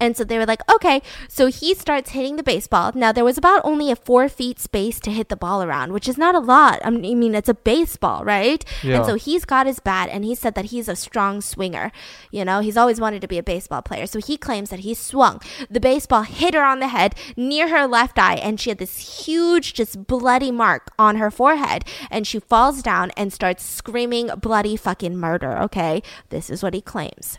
And 0.00 0.16
so 0.16 0.24
they 0.24 0.38
were 0.38 0.46
like, 0.46 0.60
okay. 0.70 1.02
So 1.28 1.46
he 1.46 1.74
starts 1.74 2.10
hitting 2.10 2.36
the 2.36 2.42
baseball. 2.42 2.92
Now, 2.94 3.12
there 3.12 3.24
was 3.24 3.38
about 3.38 3.60
only 3.64 3.90
a 3.90 3.96
four 3.96 4.28
feet 4.28 4.58
space 4.58 5.00
to 5.00 5.10
hit 5.10 5.28
the 5.28 5.36
ball 5.36 5.62
around, 5.62 5.92
which 5.92 6.08
is 6.08 6.18
not 6.18 6.34
a 6.34 6.40
lot. 6.40 6.80
I 6.84 6.90
mean, 6.90 7.34
it's 7.34 7.48
a 7.48 7.54
baseball, 7.54 8.24
right? 8.24 8.64
Yeah. 8.82 8.96
And 8.96 9.06
so 9.06 9.14
he's 9.14 9.44
got 9.44 9.66
his 9.66 9.80
bat 9.80 10.08
and 10.10 10.24
he 10.24 10.34
said 10.34 10.54
that 10.56 10.66
he's 10.66 10.88
a 10.88 10.96
strong 10.96 11.40
swinger. 11.40 11.92
You 12.30 12.44
know, 12.44 12.60
he's 12.60 12.76
always 12.76 13.00
wanted 13.00 13.20
to 13.20 13.28
be 13.28 13.38
a 13.38 13.42
baseball 13.42 13.82
player. 13.82 14.06
So 14.06 14.18
he 14.18 14.36
claims 14.36 14.70
that 14.70 14.80
he 14.80 14.94
swung. 14.94 15.40
The 15.70 15.80
baseball 15.80 16.22
hit 16.22 16.54
her 16.54 16.64
on 16.64 16.80
the 16.80 16.88
head 16.88 17.14
near 17.36 17.68
her 17.68 17.86
left 17.86 18.18
eye, 18.18 18.36
and 18.36 18.60
she 18.60 18.70
had 18.70 18.78
this 18.78 19.24
huge, 19.24 19.74
just 19.74 20.06
bloody 20.06 20.50
mark 20.50 20.90
on 20.98 21.16
her 21.16 21.30
forehead. 21.30 21.84
And 22.10 22.26
she 22.26 22.40
falls 22.40 22.82
down 22.82 23.12
and 23.16 23.32
starts 23.32 23.64
screaming 23.64 24.30
bloody 24.40 24.76
fucking 24.76 25.16
murder, 25.16 25.56
okay? 25.58 26.02
This 26.30 26.50
is 26.50 26.62
what 26.62 26.74
he 26.74 26.80
claims. 26.80 27.38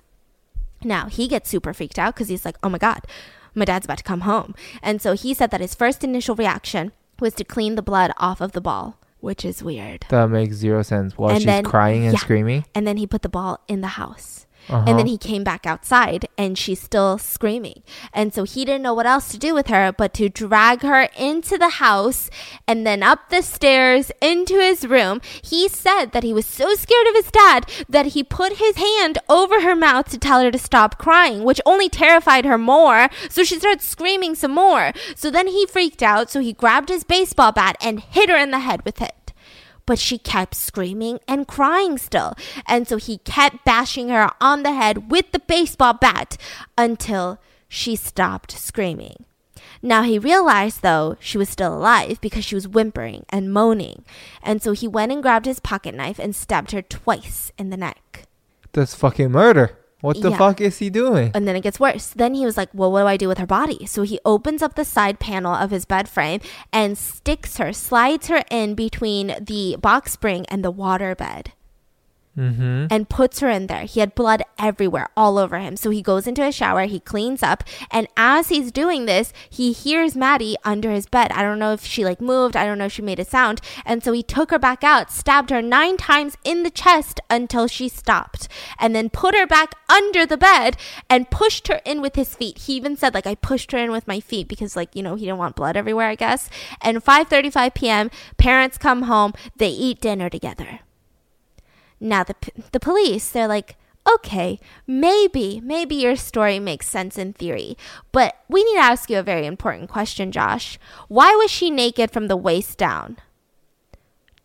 Now, 0.86 1.08
he 1.08 1.28
gets 1.28 1.50
super 1.50 1.74
freaked 1.74 2.00
out 2.00 2.14
because 2.14 2.30
he's 2.30 2.46
like, 2.46 2.58
oh 2.64 2.70
my 2.70 2.78
God, 2.78 3.02
my 3.56 3.66
dad's 3.66 3.86
about 3.86 3.98
to 3.98 4.04
come 4.04 4.22
home. 4.22 4.54
And 4.82 5.02
so 5.02 5.14
he 5.14 5.34
said 5.34 5.52
that 5.52 5.62
his 5.62 5.76
first 5.76 6.04
initial 6.04 6.36
reaction 6.36 6.92
was 7.20 7.34
to 7.36 7.44
clean 7.44 7.76
the 7.76 7.82
blood 7.82 8.12
off 8.18 8.40
of 8.40 8.52
the 8.52 8.62
ball, 8.62 9.00
which 9.20 9.44
is 9.44 9.64
weird. 9.64 10.06
That 10.10 10.30
makes 10.30 10.56
zero 10.56 10.84
sense. 10.84 11.18
While 11.18 11.32
and 11.32 11.40
she's 11.40 11.46
then, 11.46 11.64
crying 11.64 12.04
and 12.04 12.14
yeah. 12.14 12.20
screaming. 12.20 12.66
And 12.76 12.86
then 12.86 12.98
he 12.98 13.08
put 13.08 13.24
the 13.24 13.30
ball 13.30 13.62
in 13.68 13.82
the 13.82 13.88
house. 13.88 14.45
Uh-huh. 14.70 14.86
And 14.88 15.00
then 15.00 15.08
he 15.08 15.18
came 15.18 15.44
back 15.44 15.66
outside 15.66 16.28
and 16.38 16.58
she's 16.58 16.82
still 16.82 17.18
screaming. 17.18 17.84
And 18.14 18.34
so 18.34 18.44
he 18.44 18.66
didn't 18.66 18.82
know 18.82 18.94
what 18.94 19.06
else 19.06 19.30
to 19.30 19.38
do 19.38 19.54
with 19.54 19.68
her 19.68 19.92
but 19.92 20.14
to 20.16 20.30
drag 20.30 20.82
her 20.82 21.10
into 21.18 21.58
the 21.58 21.70
house 21.70 22.30
and 22.68 22.86
then 22.86 23.04
up 23.04 23.30
the 23.30 23.42
stairs 23.42 24.12
into 24.22 24.56
his 24.56 24.88
room. 24.88 25.22
He 25.44 25.68
said 25.68 26.08
that 26.12 26.24
he 26.24 26.34
was 26.34 26.46
so 26.46 26.74
scared 26.76 27.08
of 27.08 27.16
his 27.16 27.32
dad 27.32 27.70
that 27.90 28.08
he 28.08 28.24
put 28.24 28.58
his 28.58 28.78
hand 28.78 29.18
over 29.30 29.62
her 29.62 29.76
mouth 29.76 30.10
to 30.10 30.18
tell 30.18 30.42
her 30.42 30.52
to 30.52 30.58
stop 30.58 30.98
crying, 30.98 31.44
which 31.44 31.62
only 31.66 31.90
terrified 31.90 32.46
her 32.46 32.58
more. 32.58 33.10
So 33.30 33.44
she 33.44 33.60
started 33.60 33.82
screaming 33.82 34.36
some 34.36 34.54
more. 34.54 34.94
So 35.16 35.30
then 35.30 35.48
he 35.48 35.66
freaked 35.66 36.04
out. 36.04 36.30
So 36.30 36.40
he 36.40 36.54
grabbed 36.54 36.90
his 36.90 37.04
baseball 37.04 37.52
bat 37.52 37.76
and 37.82 38.00
hit 38.00 38.30
her 38.30 38.38
in 38.38 38.52
the 38.52 38.60
head 38.60 38.84
with 38.84 39.02
it 39.02 39.25
but 39.86 40.00
she 40.00 40.18
kept 40.18 40.56
screaming 40.56 41.20
and 41.28 41.48
crying 41.48 41.98
still. 41.98 42.34
And 42.68 42.88
so 42.88 42.98
he 42.98 43.20
kept 43.20 43.66
bashing 43.66 44.10
her 44.10 44.32
on 44.42 44.64
the 44.64 44.74
head 44.74 45.12
with 45.12 45.32
the 45.32 45.40
baseball 45.40 45.94
bat 45.94 46.38
until 46.78 47.40
she 47.68 47.96
stopped 47.96 48.52
screaming. 48.52 49.26
Now 49.82 50.04
he 50.04 50.18
realized 50.18 50.82
though 50.82 51.16
she 51.20 51.38
was 51.38 51.50
still 51.50 51.76
alive 51.76 52.20
because 52.22 52.44
she 52.44 52.56
was 52.56 52.68
whimpering 52.68 53.26
and 53.30 53.54
moaning. 53.54 54.04
And 54.42 54.62
so 54.62 54.72
he 54.72 54.88
went 54.88 55.12
and 55.12 55.22
grabbed 55.22 55.46
his 55.46 55.60
pocket 55.60 55.94
knife 55.94 56.20
and 56.20 56.36
stabbed 56.36 56.72
her 56.72 56.82
twice 56.82 57.52
in 57.58 57.70
the 57.70 57.78
neck. 57.78 58.24
That's 58.74 58.96
fucking 58.96 59.32
murder. 59.32 59.78
What 60.06 60.22
the 60.22 60.30
Yeah. 60.30 60.38
fuck 60.38 60.62
is 60.62 60.78
he 60.78 60.90
doing? 60.90 61.32
And 61.34 61.48
then 61.48 61.56
it 61.56 61.62
gets 61.62 61.80
worse. 61.80 62.08
Then 62.16 62.34
he 62.36 62.46
was 62.46 62.58
like, 62.58 62.70
Well, 62.74 62.92
what 62.92 63.02
do 63.02 63.08
I 63.08 63.18
do 63.18 63.28
with 63.28 63.40
her 63.40 63.48
body? 63.48 63.86
So 63.88 64.04
he 64.04 64.20
opens 64.24 64.62
up 64.62 64.76
the 64.76 64.86
side 64.86 65.20
panel 65.20 65.54
of 65.54 65.72
his 65.72 65.86
bed 65.86 66.08
frame 66.08 66.40
and 66.72 66.98
sticks 66.98 67.58
her, 67.58 67.74
slides 67.74 68.28
her 68.28 68.44
in 68.52 68.76
between 68.76 69.36
the 69.42 69.76
box 69.82 70.14
spring 70.14 70.46
and 70.48 70.64
the 70.64 70.72
water 70.72 71.16
bed. 71.16 71.52
Mm-hmm. 72.38 72.88
and 72.90 73.08
puts 73.08 73.40
her 73.40 73.50
in 73.50 73.68
there. 73.68 73.84
He 73.84 74.02
had 74.02 74.14
blood 74.14 74.44
everywhere, 74.60 75.08
all 75.16 75.38
over 75.38 75.58
him. 75.58 75.78
So 75.78 75.90
he 75.90 76.02
goes 76.02 76.28
into 76.28 76.46
a 76.46 76.52
shower, 76.52 76.84
he 76.84 77.00
cleans 77.00 77.42
up, 77.42 77.64
and 77.90 78.08
as 78.18 78.50
he's 78.50 78.74
doing 78.74 79.06
this, 79.06 79.32
he 79.50 79.72
hears 79.72 80.18
Maddie 80.18 80.58
under 80.66 80.92
his 80.92 81.06
bed. 81.06 81.32
I 81.32 81.44
don't 81.44 81.60
know 81.60 81.72
if 81.72 81.86
she 81.86 82.04
like 82.04 82.20
moved, 82.20 82.58
I 82.58 82.66
don't 82.66 82.78
know 82.78 82.88
if 82.88 82.92
she 82.92 83.02
made 83.02 83.20
a 83.20 83.26
sound. 83.26 83.62
And 83.86 84.04
so 84.04 84.12
he 84.12 84.22
took 84.22 84.52
her 84.52 84.60
back 84.60 84.84
out, 84.84 85.12
stabbed 85.12 85.50
her 85.50 85.62
nine 85.62 85.96
times 85.96 86.36
in 86.44 86.64
the 86.64 86.70
chest 86.70 87.22
until 87.30 87.68
she 87.68 87.88
stopped, 87.88 88.50
and 88.78 88.94
then 88.94 89.10
put 89.10 89.34
her 89.34 89.48
back 89.48 89.76
under 89.90 90.26
the 90.26 90.38
bed 90.38 90.76
and 91.10 91.32
pushed 91.32 91.70
her 91.70 91.80
in 91.86 92.02
with 92.02 92.16
his 92.16 92.36
feet. 92.36 92.58
He 92.60 92.74
even 92.74 92.98
said 92.98 93.14
like 93.14 93.28
I 93.28 93.36
pushed 93.36 93.72
her 93.72 93.78
in 93.78 93.92
with 93.92 94.08
my 94.08 94.20
feet 94.20 94.48
because 94.48 94.76
like, 94.76 94.96
you 94.96 95.04
know, 95.04 95.16
he 95.16 95.26
didn't 95.26 95.40
want 95.40 95.56
blood 95.56 95.78
everywhere, 95.78 96.10
I 96.10 96.16
guess. 96.16 96.50
And 96.82 97.04
5:35 97.04 97.74
p.m., 97.74 98.12
parents 98.38 98.78
come 98.78 99.04
home, 99.04 99.34
they 99.56 99.70
eat 99.70 100.02
dinner 100.02 100.30
together. 100.30 100.82
Now 102.06 102.24
the 102.24 102.36
the 102.72 102.80
police, 102.80 103.30
they're 103.30 103.48
like, 103.48 103.78
okay, 104.08 104.60
maybe 104.86 105.60
maybe 105.60 105.96
your 105.96 106.16
story 106.16 106.60
makes 106.60 106.88
sense 106.88 107.18
in 107.18 107.34
theory, 107.34 107.76
but 108.12 108.36
we 108.48 108.64
need 108.64 108.76
to 108.76 108.86
ask 108.86 109.10
you 109.10 109.18
a 109.18 109.24
very 109.24 109.48
important 109.48 109.90
question, 109.90 110.32
Josh. 110.32 110.78
Why 111.08 111.36
was 111.36 111.50
she 111.50 111.72
naked 111.72 112.12
from 112.12 112.28
the 112.28 112.38
waist 112.38 112.78
down? 112.78 113.18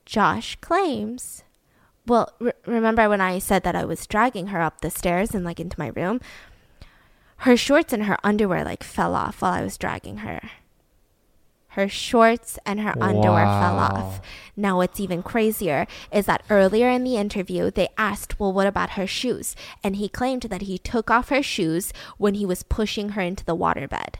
Josh 0.06 0.56
claims. 0.62 1.44
Well, 2.06 2.32
re- 2.40 2.52
remember 2.66 3.08
when 3.08 3.20
I 3.20 3.38
said 3.38 3.62
that 3.64 3.76
I 3.76 3.84
was 3.84 4.06
dragging 4.06 4.48
her 4.48 4.62
up 4.62 4.80
the 4.80 4.90
stairs 4.90 5.34
and 5.34 5.44
like 5.44 5.60
into 5.60 5.78
my 5.78 5.88
room? 5.88 6.20
Her 7.44 7.56
shorts 7.56 7.92
and 7.92 8.04
her 8.04 8.16
underwear 8.24 8.64
like 8.64 8.82
fell 8.82 9.14
off 9.14 9.42
while 9.42 9.52
I 9.52 9.62
was 9.62 9.76
dragging 9.76 10.18
her. 10.18 10.40
Her 11.74 11.88
shorts 11.88 12.58
and 12.66 12.80
her 12.80 12.94
underwear 13.00 13.44
fell 13.44 13.78
off. 13.78 14.20
Now, 14.56 14.78
what's 14.78 14.98
even 14.98 15.22
crazier 15.22 15.86
is 16.12 16.26
that 16.26 16.42
earlier 16.50 16.88
in 16.88 17.04
the 17.04 17.16
interview, 17.16 17.70
they 17.70 17.88
asked, 17.96 18.40
Well, 18.40 18.52
what 18.52 18.66
about 18.66 18.90
her 18.90 19.06
shoes? 19.06 19.54
And 19.84 19.96
he 19.96 20.08
claimed 20.08 20.42
that 20.42 20.62
he 20.62 20.78
took 20.78 21.10
off 21.10 21.28
her 21.28 21.42
shoes 21.42 21.92
when 22.18 22.34
he 22.34 22.44
was 22.44 22.64
pushing 22.64 23.10
her 23.10 23.22
into 23.22 23.44
the 23.44 23.56
waterbed. 23.56 24.16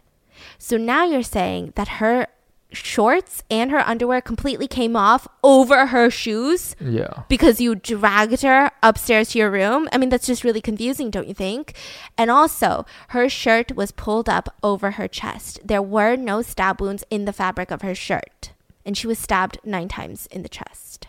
So 0.58 0.76
now 0.76 1.04
you're 1.04 1.22
saying 1.22 1.72
that 1.74 1.98
her 1.98 2.28
shorts 2.72 3.42
and 3.50 3.70
her 3.70 3.80
underwear 3.80 4.20
completely 4.20 4.66
came 4.68 4.94
off 4.96 5.26
over 5.42 5.86
her 5.86 6.10
shoes 6.10 6.76
Yeah. 6.80 7.22
because 7.28 7.60
you 7.60 7.74
dragged 7.74 8.42
her 8.42 8.70
upstairs 8.82 9.30
to 9.30 9.38
your 9.38 9.50
room. 9.50 9.88
I 9.92 9.98
mean, 9.98 10.08
that's 10.08 10.26
just 10.26 10.44
really 10.44 10.60
confusing, 10.60 11.10
don't 11.10 11.26
you 11.28 11.34
think? 11.34 11.74
And 12.16 12.30
also, 12.30 12.86
her 13.08 13.28
shirt 13.28 13.74
was 13.74 13.90
pulled 13.92 14.28
up 14.28 14.54
over 14.62 14.92
her 14.92 15.08
chest. 15.08 15.60
There 15.64 15.82
were 15.82 16.16
no 16.16 16.42
stab 16.42 16.80
wounds 16.80 17.04
in 17.10 17.24
the 17.24 17.32
fabric 17.32 17.70
of 17.70 17.82
her 17.82 17.94
shirt. 17.94 18.52
And 18.86 18.96
she 18.96 19.06
was 19.06 19.18
stabbed 19.18 19.58
nine 19.64 19.88
times 19.88 20.26
in 20.30 20.42
the 20.42 20.48
chest. 20.48 21.06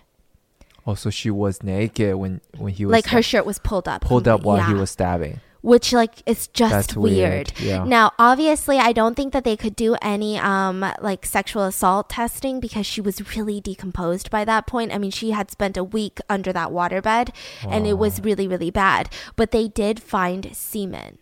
Oh, 0.86 0.95
so 0.95 1.10
she 1.12 1.30
was 1.30 1.62
naked 1.62 2.15
when 2.15 2.41
when 2.58 2.74
he 2.74 2.86
was 2.86 2.91
Like 2.91 3.08
her 3.08 3.21
shirt 3.21 3.45
was 3.45 3.60
pulled 3.60 3.88
up. 3.88 4.02
pulled 4.02 4.28
up 4.28 4.41
while 4.41 4.62
he 4.63 4.74
was 4.74 4.89
stabbing. 4.89 5.39
Which 5.62 5.93
like 5.93 6.24
is 6.26 6.47
just 6.47 6.71
That's 6.71 6.95
weird. 6.95 7.54
weird, 7.58 7.60
yeah. 7.60 7.84
Now, 7.84 8.12
obviously, 8.17 8.78
I 8.78 8.91
don't 8.93 9.15
think 9.15 9.34
that 9.34 9.43
they 9.43 9.56
could 9.56 9.76
do 9.76 9.95
any 10.02 10.38
um 10.38 10.86
like 11.02 11.26
sexual 11.26 11.63
assault 11.63 12.10
testing 12.10 12.60
because 12.60 12.86
she 12.86 13.02
was 13.02 13.36
really 13.36 13.62
decomposed 13.62 14.30
by 14.30 14.45
that 14.45 14.67
point. 14.67 14.93
I 14.93 14.97
mean, 14.97 15.12
she 15.12 15.32
had 15.32 15.52
spent 15.52 15.78
a 15.78 15.84
week 15.84 16.19
under 16.30 16.52
that 16.54 16.69
waterbed 16.69 17.34
and 17.67 17.86
it 17.86 17.97
was 17.97 18.21
really 18.21 18.47
really 18.47 18.71
bad. 18.71 19.10
But 19.36 19.52
they 19.52 19.67
did 19.67 20.02
find 20.02 20.56
semen. 20.56 21.17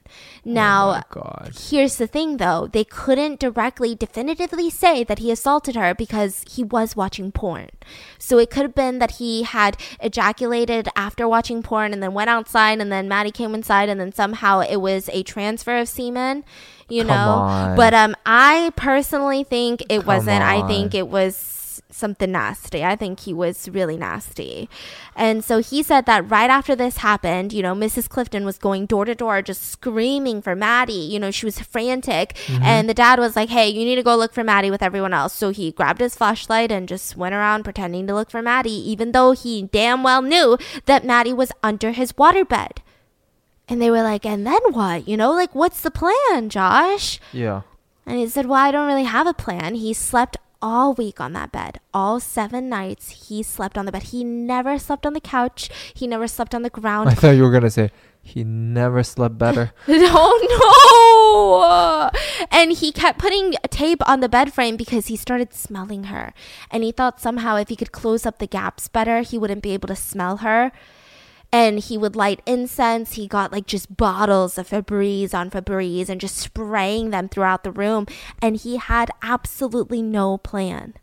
Now, 0.45 1.01
oh 1.01 1.01
God. 1.09 1.53
Here's 1.69 1.97
the 1.97 2.07
thing 2.07 2.37
though, 2.37 2.67
they 2.71 2.83
couldn't 2.83 3.39
directly 3.39 3.95
definitively 3.95 4.69
say 4.69 5.03
that 5.03 5.19
he 5.19 5.31
assaulted 5.31 5.75
her 5.75 5.93
because 5.93 6.43
he 6.49 6.63
was 6.63 6.95
watching 6.95 7.31
porn. 7.31 7.69
So 8.17 8.37
it 8.37 8.49
could 8.49 8.63
have 8.63 8.75
been 8.75 8.99
that 8.99 9.11
he 9.11 9.43
had 9.43 9.77
ejaculated 10.01 10.89
after 10.95 11.27
watching 11.27 11.63
porn 11.63 11.93
and 11.93 12.01
then 12.03 12.13
went 12.13 12.29
outside 12.29 12.79
and 12.79 12.91
then 12.91 13.07
Maddie 13.07 13.31
came 13.31 13.55
inside 13.55 13.89
and 13.89 13.99
then 13.99 14.11
somehow 14.11 14.59
it 14.59 14.77
was 14.77 15.09
a 15.13 15.23
transfer 15.23 15.77
of 15.77 15.87
semen, 15.87 16.43
you 16.89 17.01
Come 17.03 17.07
know. 17.07 17.29
on. 17.31 17.75
But 17.75 17.93
um 17.93 18.15
I 18.25 18.71
personally 18.75 19.43
think 19.43 19.81
it 19.89 19.99
Come 19.99 20.05
wasn't. 20.05 20.43
I 20.43 20.67
think 20.67 20.93
it 20.93 21.07
was 21.07 21.35
something 21.89 22.31
nasty. 22.31 22.83
I 22.83 22.95
think 22.95 23.21
he 23.21 23.33
was 23.33 23.69
really 23.69 23.97
nasty. 23.97 24.69
And 25.15 25.43
so 25.43 25.59
he 25.59 25.83
said 25.83 26.05
that 26.05 26.29
right 26.29 26.49
after 26.49 26.75
this 26.75 26.97
happened, 26.97 27.53
you 27.53 27.61
know, 27.61 27.75
Mrs. 27.75 28.09
Clifton 28.09 28.45
was 28.45 28.57
going 28.57 28.85
door 28.85 29.05
to 29.05 29.15
door 29.15 29.41
just 29.41 29.63
screaming 29.69 30.41
for 30.41 30.55
Maddie. 30.55 30.93
You 30.93 31.19
know, 31.19 31.31
she 31.31 31.45
was 31.45 31.59
frantic. 31.59 32.35
Mm-hmm. 32.45 32.63
And 32.63 32.89
the 32.89 32.93
dad 32.93 33.19
was 33.19 33.35
like, 33.35 33.49
hey, 33.49 33.69
you 33.69 33.85
need 33.85 33.95
to 33.95 34.03
go 34.03 34.15
look 34.15 34.33
for 34.33 34.43
Maddie 34.43 34.71
with 34.71 34.83
everyone 34.83 35.13
else. 35.13 35.33
So 35.33 35.49
he 35.49 35.71
grabbed 35.71 36.01
his 36.01 36.15
flashlight 36.15 36.71
and 36.71 36.87
just 36.87 37.17
went 37.17 37.35
around 37.35 37.63
pretending 37.63 38.07
to 38.07 38.13
look 38.13 38.29
for 38.29 38.41
Maddie, 38.41 38.71
even 38.91 39.11
though 39.11 39.31
he 39.31 39.63
damn 39.63 40.03
well 40.03 40.21
knew 40.21 40.57
that 40.85 41.05
Maddie 41.05 41.33
was 41.33 41.51
under 41.63 41.91
his 41.91 42.13
waterbed. 42.13 42.77
And 43.67 43.81
they 43.81 43.91
were 43.91 44.01
like, 44.01 44.25
and 44.25 44.47
then 44.47 44.61
what? 44.71 45.07
You 45.07 45.15
know, 45.15 45.31
like, 45.31 45.53
what's 45.53 45.81
the 45.81 45.91
plan, 45.91 46.49
Josh? 46.49 47.19
Yeah. 47.31 47.61
And 48.09 48.17
he 48.17 48.27
said, 48.27 48.47
Well, 48.47 48.59
I 48.59 48.71
don't 48.71 48.87
really 48.87 49.03
have 49.03 49.27
a 49.27 49.33
plan. 49.33 49.75
He 49.75 49.93
slept 49.93 50.37
all 50.61 50.93
week 50.93 51.19
on 51.19 51.33
that 51.33 51.51
bed. 51.51 51.79
All 51.93 52.19
seven 52.19 52.69
nights 52.69 53.27
he 53.27 53.43
slept 53.43 53.77
on 53.77 53.85
the 53.85 53.91
bed. 53.91 54.03
He 54.03 54.23
never 54.23 54.77
slept 54.77 55.05
on 55.05 55.13
the 55.13 55.21
couch. 55.21 55.69
He 55.93 56.07
never 56.07 56.27
slept 56.27 56.53
on 56.53 56.63
the 56.63 56.69
ground. 56.69 57.09
I 57.09 57.13
thought 57.13 57.31
you 57.31 57.43
were 57.43 57.51
gonna 57.51 57.69
say 57.69 57.91
he 58.21 58.43
never 58.43 59.03
slept 59.03 59.37
better. 59.37 59.71
oh 59.87 60.39
no! 62.13 62.19
And 62.51 62.73
he 62.73 62.91
kept 62.91 63.19
putting 63.19 63.53
tape 63.69 64.07
on 64.07 64.19
the 64.19 64.29
bed 64.29 64.53
frame 64.53 64.77
because 64.77 65.07
he 65.07 65.15
started 65.15 65.53
smelling 65.53 66.05
her. 66.05 66.33
And 66.69 66.83
he 66.83 66.91
thought 66.91 67.19
somehow 67.19 67.55
if 67.55 67.69
he 67.69 67.75
could 67.75 67.91
close 67.91 68.25
up 68.25 68.39
the 68.39 68.47
gaps 68.47 68.87
better, 68.87 69.21
he 69.21 69.37
wouldn't 69.37 69.63
be 69.63 69.73
able 69.73 69.87
to 69.87 69.95
smell 69.95 70.37
her. 70.37 70.71
And 71.51 71.79
he 71.79 71.97
would 71.97 72.15
light 72.15 72.41
incense. 72.45 73.13
He 73.13 73.27
got 73.27 73.51
like 73.51 73.65
just 73.65 73.97
bottles 73.97 74.57
of 74.57 74.69
Febreze 74.69 75.33
on 75.33 75.49
Febreze 75.49 76.07
and 76.09 76.21
just 76.21 76.37
spraying 76.37 77.09
them 77.09 77.27
throughout 77.27 77.63
the 77.63 77.71
room. 77.71 78.05
And 78.41 78.55
he 78.55 78.77
had 78.77 79.09
absolutely 79.23 80.01
no 80.03 80.37
plan. 80.37 80.93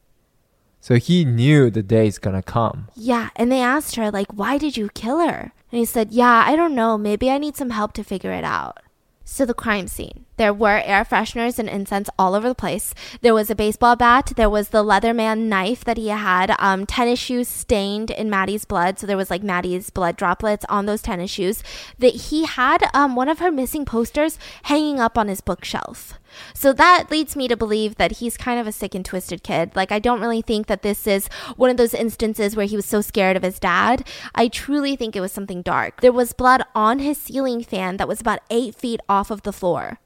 so 0.80 0.94
he 0.96 1.24
knew 1.24 1.68
the 1.68 1.82
day's 1.82 2.18
gonna 2.18 2.42
come. 2.44 2.86
Yeah, 2.94 3.30
and 3.34 3.50
they 3.50 3.60
asked 3.60 3.96
her, 3.96 4.08
like, 4.12 4.28
why 4.32 4.56
did 4.56 4.76
you 4.76 4.88
kill 4.94 5.18
her? 5.18 5.52
And 5.72 5.78
he 5.80 5.84
said, 5.84 6.12
yeah, 6.12 6.44
I 6.46 6.54
don't 6.54 6.76
know. 6.76 6.96
Maybe 6.96 7.28
I 7.28 7.38
need 7.38 7.56
some 7.56 7.70
help 7.70 7.92
to 7.94 8.04
figure 8.04 8.30
it 8.30 8.44
out. 8.44 8.78
So, 9.24 9.44
the 9.44 9.52
crime 9.52 9.88
scene. 9.88 10.25
There 10.36 10.54
were 10.54 10.82
air 10.84 11.04
fresheners 11.04 11.58
and 11.58 11.68
incense 11.68 12.08
all 12.18 12.34
over 12.34 12.48
the 12.48 12.54
place. 12.54 12.94
There 13.20 13.34
was 13.34 13.50
a 13.50 13.54
baseball 13.54 13.96
bat. 13.96 14.32
There 14.36 14.50
was 14.50 14.68
the 14.68 14.84
Leatherman 14.84 15.46
knife 15.46 15.84
that 15.84 15.96
he 15.96 16.08
had. 16.08 16.54
Um, 16.58 16.86
tennis 16.86 17.18
shoes 17.18 17.48
stained 17.48 18.10
in 18.10 18.30
Maddie's 18.30 18.64
blood. 18.64 18.98
So, 18.98 19.06
there 19.06 19.16
was 19.16 19.30
like 19.30 19.42
Maddie's 19.42 19.90
blood 19.90 20.16
droplets 20.16 20.64
on 20.68 20.86
those 20.86 21.02
tennis 21.02 21.30
shoes. 21.30 21.62
That 21.98 22.14
he 22.14 22.44
had 22.44 22.88
um, 22.94 23.16
one 23.16 23.28
of 23.28 23.38
her 23.38 23.50
missing 23.50 23.84
posters 23.84 24.38
hanging 24.64 25.00
up 25.00 25.16
on 25.18 25.28
his 25.28 25.40
bookshelf. 25.40 26.18
So 26.54 26.72
that 26.74 27.10
leads 27.10 27.36
me 27.36 27.48
to 27.48 27.56
believe 27.56 27.96
that 27.96 28.12
he's 28.12 28.36
kind 28.36 28.60
of 28.60 28.66
a 28.66 28.72
sick 28.72 28.94
and 28.94 29.04
twisted 29.04 29.42
kid. 29.42 29.74
Like, 29.74 29.92
I 29.92 29.98
don't 29.98 30.20
really 30.20 30.42
think 30.42 30.66
that 30.66 30.82
this 30.82 31.06
is 31.06 31.28
one 31.56 31.70
of 31.70 31.76
those 31.76 31.94
instances 31.94 32.56
where 32.56 32.66
he 32.66 32.76
was 32.76 32.86
so 32.86 33.00
scared 33.00 33.36
of 33.36 33.42
his 33.42 33.58
dad. 33.58 34.06
I 34.34 34.48
truly 34.48 34.96
think 34.96 35.16
it 35.16 35.20
was 35.20 35.32
something 35.32 35.62
dark. 35.62 36.00
There 36.00 36.12
was 36.12 36.32
blood 36.32 36.62
on 36.74 36.98
his 36.98 37.18
ceiling 37.18 37.62
fan 37.62 37.96
that 37.96 38.08
was 38.08 38.20
about 38.20 38.40
eight 38.50 38.74
feet 38.74 39.00
off 39.08 39.30
of 39.30 39.42
the 39.42 39.52
floor. 39.52 39.98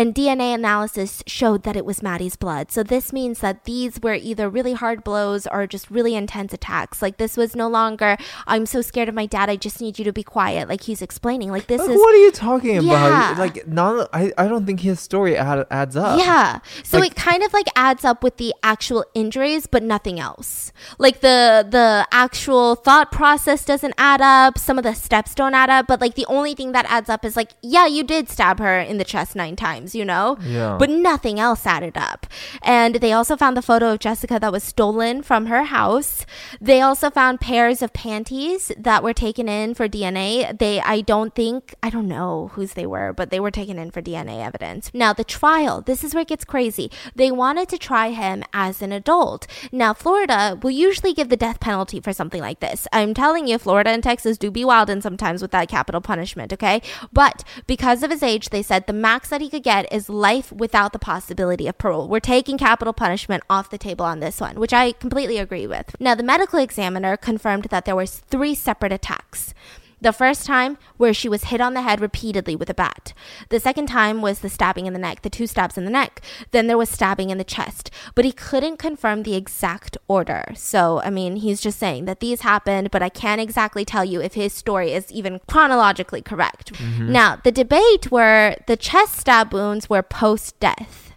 And 0.00 0.14
DNA 0.14 0.54
analysis 0.54 1.22
showed 1.26 1.62
that 1.64 1.76
it 1.76 1.84
was 1.84 2.02
Maddie's 2.02 2.36
blood. 2.36 2.70
So 2.72 2.82
this 2.82 3.12
means 3.12 3.40
that 3.40 3.64
these 3.64 4.00
were 4.00 4.14
either 4.14 4.48
really 4.48 4.72
hard 4.72 5.04
blows 5.04 5.46
or 5.46 5.66
just 5.66 5.90
really 5.90 6.14
intense 6.14 6.52
attacks. 6.54 7.02
Like 7.02 7.18
this 7.18 7.36
was 7.36 7.54
no 7.54 7.68
longer, 7.68 8.16
I'm 8.46 8.64
so 8.66 8.80
scared 8.80 9.08
of 9.08 9.14
my 9.14 9.26
dad, 9.26 9.50
I 9.50 9.56
just 9.56 9.80
need 9.80 9.98
you 9.98 10.04
to 10.06 10.12
be 10.12 10.22
quiet. 10.22 10.68
Like 10.68 10.82
he's 10.84 11.02
explaining, 11.02 11.50
like 11.50 11.66
this 11.66 11.80
Like, 11.80 11.90
is. 11.90 11.96
what 11.96 12.14
are 12.14 12.18
you 12.18 12.30
talking 12.32 12.78
about? 12.78 12.86
Yeah. 12.86 13.34
Like, 13.38 13.66
none. 13.66 14.06
I, 14.12 14.32
I 14.38 14.48
don't 14.48 14.64
think 14.64 14.80
his 14.80 15.00
story 15.00 15.36
add, 15.36 15.66
adds 15.70 15.96
up. 15.96 16.18
Yeah. 16.18 16.60
So 16.82 16.98
Like- 16.98 17.12
it 17.12 17.16
kind 17.16 17.42
of 17.42 17.52
like 17.52 17.66
adds 17.76 18.04
up 18.04 18.22
with 18.24 18.38
the 18.38 18.54
actual 18.62 19.04
injuries, 19.14 19.66
but 19.66 19.82
nothing 19.82 20.18
else. 20.18 20.72
Like 20.98 21.20
the 21.20 21.66
the 21.68 22.06
actual 22.10 22.74
thought 22.74 23.12
process 23.12 23.64
doesn't 23.64 23.94
add 23.98 24.22
up. 24.22 24.56
Some 24.56 24.78
of 24.78 24.84
the 24.84 24.94
steps 24.94 25.34
don't 25.34 25.54
add 25.54 25.68
up. 25.68 25.86
But 25.86 26.00
like 26.00 26.14
the 26.14 26.26
only 26.26 26.54
thing 26.54 26.72
that 26.72 26.86
adds 26.88 27.10
up 27.10 27.24
is 27.24 27.36
like, 27.36 27.50
yeah, 27.62 27.86
you 27.86 28.02
did 28.02 28.28
stab 28.30 28.58
her 28.60 28.78
in 28.80 28.96
the 28.98 29.04
chest 29.04 29.36
nine 29.36 29.56
times, 29.56 29.89
you 29.94 30.04
know? 30.04 30.36
Yeah. 30.42 30.76
But 30.78 30.90
nothing 30.90 31.38
else 31.38 31.66
added 31.66 31.96
up. 31.96 32.26
And 32.62 32.96
they 32.96 33.12
also 33.12 33.36
found 33.36 33.56
the 33.56 33.62
photo 33.62 33.92
of 33.92 33.98
Jessica 33.98 34.38
that 34.40 34.52
was 34.52 34.64
stolen 34.64 35.22
from 35.22 35.46
her 35.46 35.64
house. 35.64 36.26
They 36.60 36.80
also 36.80 37.10
found 37.10 37.40
pairs 37.40 37.82
of 37.82 37.92
panties 37.92 38.72
that 38.78 39.02
were 39.02 39.14
taken 39.14 39.48
in 39.48 39.74
for 39.74 39.88
DNA. 39.88 40.58
They, 40.58 40.80
I 40.80 41.00
don't 41.00 41.34
think, 41.34 41.74
I 41.82 41.90
don't 41.90 42.08
know 42.08 42.50
whose 42.54 42.74
they 42.74 42.86
were, 42.86 43.12
but 43.12 43.30
they 43.30 43.40
were 43.40 43.50
taken 43.50 43.78
in 43.78 43.90
for 43.90 44.02
DNA 44.02 44.44
evidence. 44.44 44.90
Now, 44.92 45.12
the 45.12 45.24
trial, 45.24 45.80
this 45.80 46.04
is 46.04 46.14
where 46.14 46.22
it 46.22 46.28
gets 46.28 46.44
crazy. 46.44 46.90
They 47.14 47.30
wanted 47.30 47.68
to 47.70 47.78
try 47.78 48.10
him 48.10 48.44
as 48.52 48.82
an 48.82 48.92
adult. 48.92 49.46
Now, 49.72 49.94
Florida 49.94 50.58
will 50.62 50.70
usually 50.70 51.14
give 51.14 51.28
the 51.28 51.36
death 51.36 51.60
penalty 51.60 52.00
for 52.00 52.12
something 52.12 52.40
like 52.40 52.60
this. 52.60 52.86
I'm 52.92 53.14
telling 53.14 53.46
you, 53.46 53.58
Florida 53.58 53.90
and 53.90 54.02
Texas 54.02 54.38
do 54.38 54.50
be 54.50 54.64
wild 54.64 54.90
and 54.90 55.02
sometimes 55.02 55.42
with 55.42 55.50
that 55.52 55.68
capital 55.68 56.00
punishment, 56.00 56.52
okay? 56.52 56.82
But 57.12 57.44
because 57.66 58.02
of 58.02 58.10
his 58.10 58.22
age, 58.22 58.50
they 58.50 58.62
said 58.62 58.86
the 58.86 58.92
max 58.92 59.28
that 59.30 59.40
he 59.40 59.48
could 59.48 59.62
get 59.62 59.79
is 59.90 60.08
life 60.08 60.52
without 60.52 60.92
the 60.92 60.98
possibility 60.98 61.66
of 61.66 61.78
parole. 61.78 62.08
We're 62.08 62.20
taking 62.20 62.58
capital 62.58 62.92
punishment 62.92 63.42
off 63.48 63.70
the 63.70 63.78
table 63.78 64.04
on 64.04 64.20
this 64.20 64.40
one, 64.40 64.58
which 64.58 64.72
I 64.72 64.92
completely 64.92 65.38
agree 65.38 65.66
with. 65.66 65.94
Now, 66.00 66.14
the 66.14 66.22
medical 66.22 66.58
examiner 66.58 67.16
confirmed 67.16 67.64
that 67.64 67.84
there 67.84 67.96
was 67.96 68.18
three 68.18 68.54
separate 68.54 68.92
attacks. 68.92 69.54
The 70.00 70.12
first 70.12 70.46
time, 70.46 70.78
where 70.96 71.12
she 71.12 71.28
was 71.28 71.44
hit 71.44 71.60
on 71.60 71.74
the 71.74 71.82
head 71.82 72.00
repeatedly 72.00 72.56
with 72.56 72.70
a 72.70 72.74
bat. 72.74 73.12
The 73.50 73.60
second 73.60 73.86
time 73.86 74.22
was 74.22 74.38
the 74.38 74.48
stabbing 74.48 74.86
in 74.86 74.92
the 74.92 74.98
neck, 74.98 75.22
the 75.22 75.30
two 75.30 75.46
stabs 75.46 75.76
in 75.76 75.84
the 75.84 75.90
neck. 75.90 76.22
Then 76.52 76.66
there 76.66 76.78
was 76.78 76.88
stabbing 76.88 77.30
in 77.30 77.38
the 77.38 77.44
chest. 77.44 77.90
But 78.14 78.24
he 78.24 78.32
couldn't 78.32 78.78
confirm 78.78 79.22
the 79.22 79.36
exact 79.36 79.98
order. 80.08 80.52
So, 80.54 81.02
I 81.04 81.10
mean, 81.10 81.36
he's 81.36 81.60
just 81.60 81.78
saying 81.78 82.06
that 82.06 82.20
these 82.20 82.40
happened, 82.40 82.90
but 82.90 83.02
I 83.02 83.10
can't 83.10 83.40
exactly 83.40 83.84
tell 83.84 84.04
you 84.04 84.22
if 84.22 84.34
his 84.34 84.54
story 84.54 84.92
is 84.92 85.12
even 85.12 85.40
chronologically 85.46 86.22
correct. 86.22 86.72
Mm-hmm. 86.72 87.12
Now, 87.12 87.36
the 87.36 87.52
debate 87.52 88.10
were 88.10 88.56
the 88.66 88.76
chest 88.76 89.16
stab 89.16 89.52
wounds 89.52 89.90
were 89.90 90.02
post 90.02 90.58
death. 90.60 91.12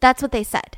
That's 0.00 0.20
what 0.20 0.32
they 0.32 0.44
said. 0.44 0.76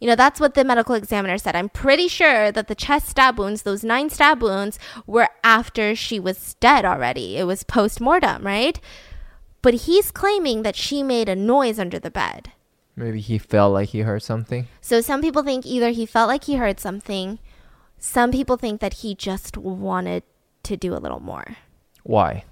You 0.00 0.08
know, 0.08 0.14
that's 0.14 0.40
what 0.40 0.54
the 0.54 0.64
medical 0.64 0.94
examiner 0.94 1.38
said. 1.38 1.56
I'm 1.56 1.70
pretty 1.70 2.08
sure 2.08 2.52
that 2.52 2.68
the 2.68 2.74
chest 2.74 3.08
stab 3.08 3.38
wounds, 3.38 3.62
those 3.62 3.82
nine 3.82 4.10
stab 4.10 4.42
wounds, 4.42 4.78
were 5.06 5.28
after 5.42 5.94
she 5.94 6.20
was 6.20 6.54
dead 6.60 6.84
already. 6.84 7.38
It 7.38 7.44
was 7.44 7.62
post 7.64 8.00
mortem, 8.00 8.44
right? 8.44 8.78
But 9.62 9.74
he's 9.74 10.10
claiming 10.10 10.62
that 10.62 10.76
she 10.76 11.02
made 11.02 11.28
a 11.28 11.36
noise 11.36 11.78
under 11.78 11.98
the 11.98 12.10
bed. 12.10 12.52
Maybe 12.94 13.20
he 13.20 13.38
felt 13.38 13.72
like 13.72 13.90
he 13.90 14.00
heard 14.00 14.22
something. 14.22 14.68
So 14.80 15.00
some 15.00 15.20
people 15.20 15.42
think 15.42 15.66
either 15.66 15.90
he 15.90 16.06
felt 16.06 16.28
like 16.28 16.44
he 16.44 16.56
heard 16.56 16.78
something, 16.78 17.38
some 17.98 18.30
people 18.30 18.56
think 18.56 18.80
that 18.80 18.94
he 18.94 19.14
just 19.14 19.56
wanted 19.56 20.22
to 20.62 20.76
do 20.76 20.94
a 20.94 20.98
little 20.98 21.20
more 21.20 21.56
Why? 22.02 22.44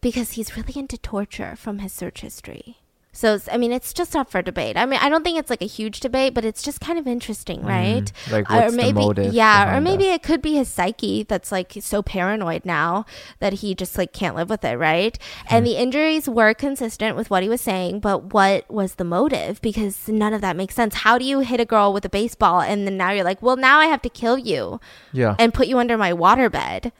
because 0.00 0.32
he's 0.32 0.56
really 0.56 0.78
into 0.78 0.98
torture 0.98 1.56
from 1.56 1.78
his 1.78 1.92
search 1.92 2.20
history. 2.20 2.78
So, 3.16 3.38
I 3.50 3.56
mean, 3.56 3.72
it's 3.72 3.92
just 3.94 4.14
up 4.14 4.30
for 4.30 4.42
debate. 4.42 4.76
I 4.76 4.84
mean, 4.84 5.00
I 5.02 5.08
don't 5.08 5.24
think 5.24 5.38
it's 5.38 5.48
like 5.48 5.62
a 5.62 5.66
huge 5.66 6.00
debate, 6.00 6.34
but 6.34 6.44
it's 6.44 6.62
just 6.62 6.80
kind 6.80 6.98
of 6.98 7.06
interesting, 7.06 7.62
right? 7.64 8.04
Mm-hmm. 8.04 8.32
Like, 8.32 8.50
what's 8.50 8.74
or 8.74 8.76
maybe, 8.76 8.92
motive 9.00 9.32
yeah, 9.32 9.74
or 9.76 9.80
maybe 9.80 10.04
that? 10.04 10.14
it 10.16 10.22
could 10.22 10.42
be 10.42 10.54
his 10.54 10.68
psyche 10.68 11.22
that's 11.22 11.50
like 11.50 11.72
so 11.80 12.02
paranoid 12.02 12.64
now 12.66 13.06
that 13.38 13.54
he 13.54 13.74
just 13.74 13.96
like 13.96 14.12
can't 14.12 14.36
live 14.36 14.50
with 14.50 14.64
it, 14.64 14.76
right? 14.76 15.18
And 15.48 15.64
Hmm. 15.64 15.70
the 15.70 15.76
injuries 15.78 16.28
were 16.28 16.52
consistent 16.52 17.16
with 17.16 17.30
what 17.30 17.42
he 17.42 17.48
was 17.48 17.60
saying, 17.62 18.00
but 18.00 18.34
what 18.34 18.70
was 18.70 18.96
the 18.96 19.04
motive? 19.04 19.60
Because 19.62 20.06
none 20.08 20.34
of 20.34 20.42
that 20.42 20.54
makes 20.56 20.74
sense. 20.74 20.96
How 20.96 21.16
do 21.16 21.24
you 21.24 21.40
hit 21.40 21.58
a 21.58 21.64
girl 21.64 21.92
with 21.94 22.04
a 22.04 22.10
baseball 22.10 22.60
and 22.60 22.86
then 22.86 22.96
now 22.98 23.12
you're 23.12 23.24
like, 23.24 23.40
well, 23.40 23.56
now 23.56 23.78
I 23.78 23.86
have 23.86 24.02
to 24.02 24.10
kill 24.10 24.36
you 24.36 24.78
Yeah. 25.12 25.36
and 25.38 25.54
put 25.54 25.68
you 25.68 25.78
under 25.78 25.96
my 25.96 26.12
waterbed? 26.12 26.92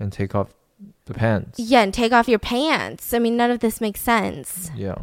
and 0.00 0.12
take 0.12 0.32
off 0.36 0.54
the 1.06 1.14
pants. 1.14 1.58
Yeah, 1.58 1.80
and 1.82 1.92
take 1.92 2.12
off 2.12 2.28
your 2.28 2.38
pants. 2.38 3.12
I 3.12 3.18
mean, 3.18 3.36
none 3.36 3.50
of 3.50 3.58
this 3.58 3.80
makes 3.80 4.00
sense. 4.00 4.70
Yeah. 4.76 4.94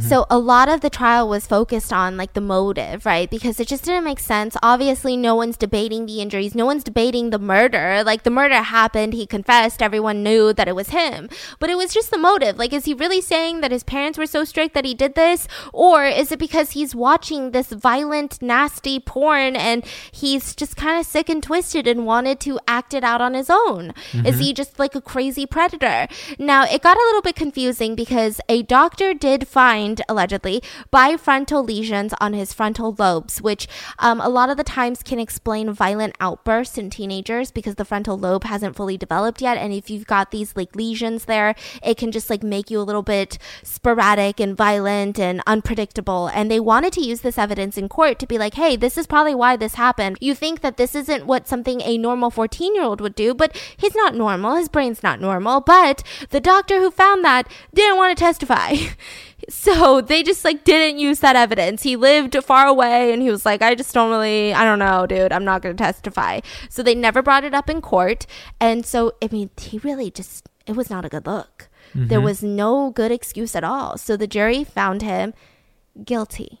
So 0.00 0.26
a 0.30 0.38
lot 0.38 0.68
of 0.68 0.80
the 0.80 0.90
trial 0.90 1.28
was 1.28 1.46
focused 1.46 1.92
on 1.92 2.16
like 2.16 2.32
the 2.34 2.40
motive, 2.40 3.06
right? 3.06 3.28
Because 3.28 3.60
it 3.60 3.68
just 3.68 3.84
didn't 3.84 4.04
make 4.04 4.20
sense. 4.20 4.56
Obviously, 4.62 5.16
no 5.16 5.34
one's 5.34 5.56
debating 5.56 6.06
the 6.06 6.20
injuries. 6.20 6.54
No 6.54 6.66
one's 6.66 6.84
debating 6.84 7.30
the 7.30 7.38
murder. 7.38 8.02
Like 8.04 8.22
the 8.22 8.30
murder 8.30 8.62
happened, 8.62 9.14
he 9.14 9.26
confessed, 9.26 9.82
everyone 9.82 10.22
knew 10.22 10.52
that 10.52 10.68
it 10.68 10.76
was 10.76 10.90
him. 10.90 11.28
But 11.58 11.70
it 11.70 11.76
was 11.76 11.92
just 11.92 12.10
the 12.10 12.18
motive. 12.18 12.58
Like 12.58 12.72
is 12.72 12.84
he 12.84 12.94
really 12.94 13.20
saying 13.20 13.60
that 13.60 13.72
his 13.72 13.82
parents 13.82 14.18
were 14.18 14.26
so 14.26 14.44
strict 14.44 14.74
that 14.74 14.84
he 14.84 14.94
did 14.94 15.14
this 15.14 15.48
or 15.72 16.04
is 16.04 16.32
it 16.32 16.38
because 16.38 16.72
he's 16.72 16.94
watching 16.94 17.50
this 17.50 17.68
violent, 17.68 18.40
nasty 18.42 19.00
porn 19.00 19.56
and 19.56 19.84
he's 20.10 20.54
just 20.54 20.76
kind 20.76 20.98
of 20.98 21.06
sick 21.06 21.28
and 21.28 21.42
twisted 21.42 21.86
and 21.86 22.06
wanted 22.06 22.40
to 22.40 22.58
act 22.66 22.94
it 22.94 23.04
out 23.04 23.20
on 23.20 23.34
his 23.34 23.50
own? 23.50 23.90
Is 24.12 24.36
mm-hmm. 24.36 24.40
he 24.40 24.52
just 24.52 24.78
like 24.78 24.94
a 24.94 25.00
crazy 25.00 25.46
predator? 25.46 26.08
Now, 26.38 26.64
it 26.64 26.82
got 26.82 26.96
a 26.96 27.00
little 27.00 27.22
bit 27.22 27.36
confusing 27.36 27.94
because 27.94 28.40
a 28.48 28.62
doctor 28.62 29.14
did 29.14 29.46
find, 29.46 29.67
allegedly, 30.08 30.62
bifrontal 30.92 31.66
lesions 31.66 32.14
on 32.20 32.32
his 32.32 32.52
frontal 32.52 32.94
lobes, 32.98 33.42
which 33.42 33.68
um, 33.98 34.20
a 34.20 34.28
lot 34.28 34.50
of 34.50 34.56
the 34.56 34.64
times 34.64 35.02
can 35.02 35.18
explain 35.18 35.72
violent 35.72 36.16
outbursts 36.20 36.78
in 36.78 36.90
teenagers 36.90 37.50
because 37.50 37.74
the 37.74 37.84
frontal 37.84 38.18
lobe 38.18 38.44
hasn't 38.44 38.76
fully 38.76 38.96
developed 38.96 39.42
yet. 39.42 39.56
And 39.56 39.72
if 39.72 39.90
you've 39.90 40.06
got 40.06 40.30
these 40.30 40.56
like 40.56 40.74
lesions 40.74 41.26
there, 41.26 41.54
it 41.82 41.96
can 41.96 42.12
just 42.12 42.30
like 42.30 42.42
make 42.42 42.70
you 42.70 42.80
a 42.80 42.82
little 42.82 43.02
bit 43.02 43.38
sporadic 43.62 44.40
and 44.40 44.56
violent 44.56 45.18
and 45.18 45.42
unpredictable. 45.46 46.28
And 46.28 46.50
they 46.50 46.60
wanted 46.60 46.92
to 46.94 47.00
use 47.00 47.20
this 47.20 47.38
evidence 47.38 47.76
in 47.76 47.88
court 47.88 48.18
to 48.18 48.26
be 48.26 48.38
like, 48.38 48.54
hey, 48.54 48.76
this 48.76 48.96
is 48.96 49.06
probably 49.06 49.34
why 49.34 49.56
this 49.56 49.74
happened. 49.74 50.18
You 50.20 50.34
think 50.34 50.60
that 50.60 50.76
this 50.76 50.94
isn't 50.94 51.26
what 51.26 51.48
something 51.48 51.80
a 51.82 51.98
normal 51.98 52.30
14 52.30 52.74
year 52.74 52.84
old 52.84 53.00
would 53.00 53.14
do, 53.14 53.34
but 53.34 53.56
he's 53.76 53.94
not 53.94 54.14
normal. 54.14 54.56
His 54.56 54.68
brain's 54.68 55.02
not 55.02 55.20
normal. 55.20 55.60
But 55.60 56.02
the 56.30 56.40
doctor 56.40 56.78
who 56.80 56.90
found 56.90 57.24
that 57.24 57.50
didn't 57.74 57.96
want 57.96 58.16
to 58.16 58.24
testify. 58.24 58.76
So 59.48 60.00
they 60.00 60.22
just 60.22 60.44
like 60.44 60.64
didn't 60.64 60.98
use 60.98 61.20
that 61.20 61.36
evidence. 61.36 61.82
He 61.82 61.96
lived 61.96 62.36
far 62.44 62.66
away 62.66 63.12
and 63.12 63.22
he 63.22 63.30
was 63.30 63.46
like, 63.46 63.62
I 63.62 63.74
just 63.74 63.94
don't 63.94 64.10
really, 64.10 64.52
I 64.52 64.64
don't 64.64 64.78
know, 64.78 65.06
dude, 65.06 65.32
I'm 65.32 65.44
not 65.44 65.62
going 65.62 65.74
to 65.74 65.82
testify. 65.82 66.40
So 66.68 66.82
they 66.82 66.94
never 66.94 67.22
brought 67.22 67.44
it 67.44 67.54
up 67.54 67.70
in 67.70 67.80
court. 67.80 68.26
And 68.60 68.84
so, 68.84 69.12
I 69.22 69.28
mean, 69.32 69.50
he 69.56 69.78
really 69.78 70.10
just, 70.10 70.48
it 70.66 70.76
was 70.76 70.90
not 70.90 71.04
a 71.04 71.08
good 71.08 71.26
look. 71.26 71.68
There 71.94 72.18
mm-hmm. 72.18 72.26
was 72.26 72.42
no 72.42 72.90
good 72.90 73.10
excuse 73.10 73.56
at 73.56 73.64
all. 73.64 73.96
So 73.96 74.16
the 74.16 74.26
jury 74.26 74.62
found 74.64 75.00
him 75.00 75.32
guilty. 76.04 76.60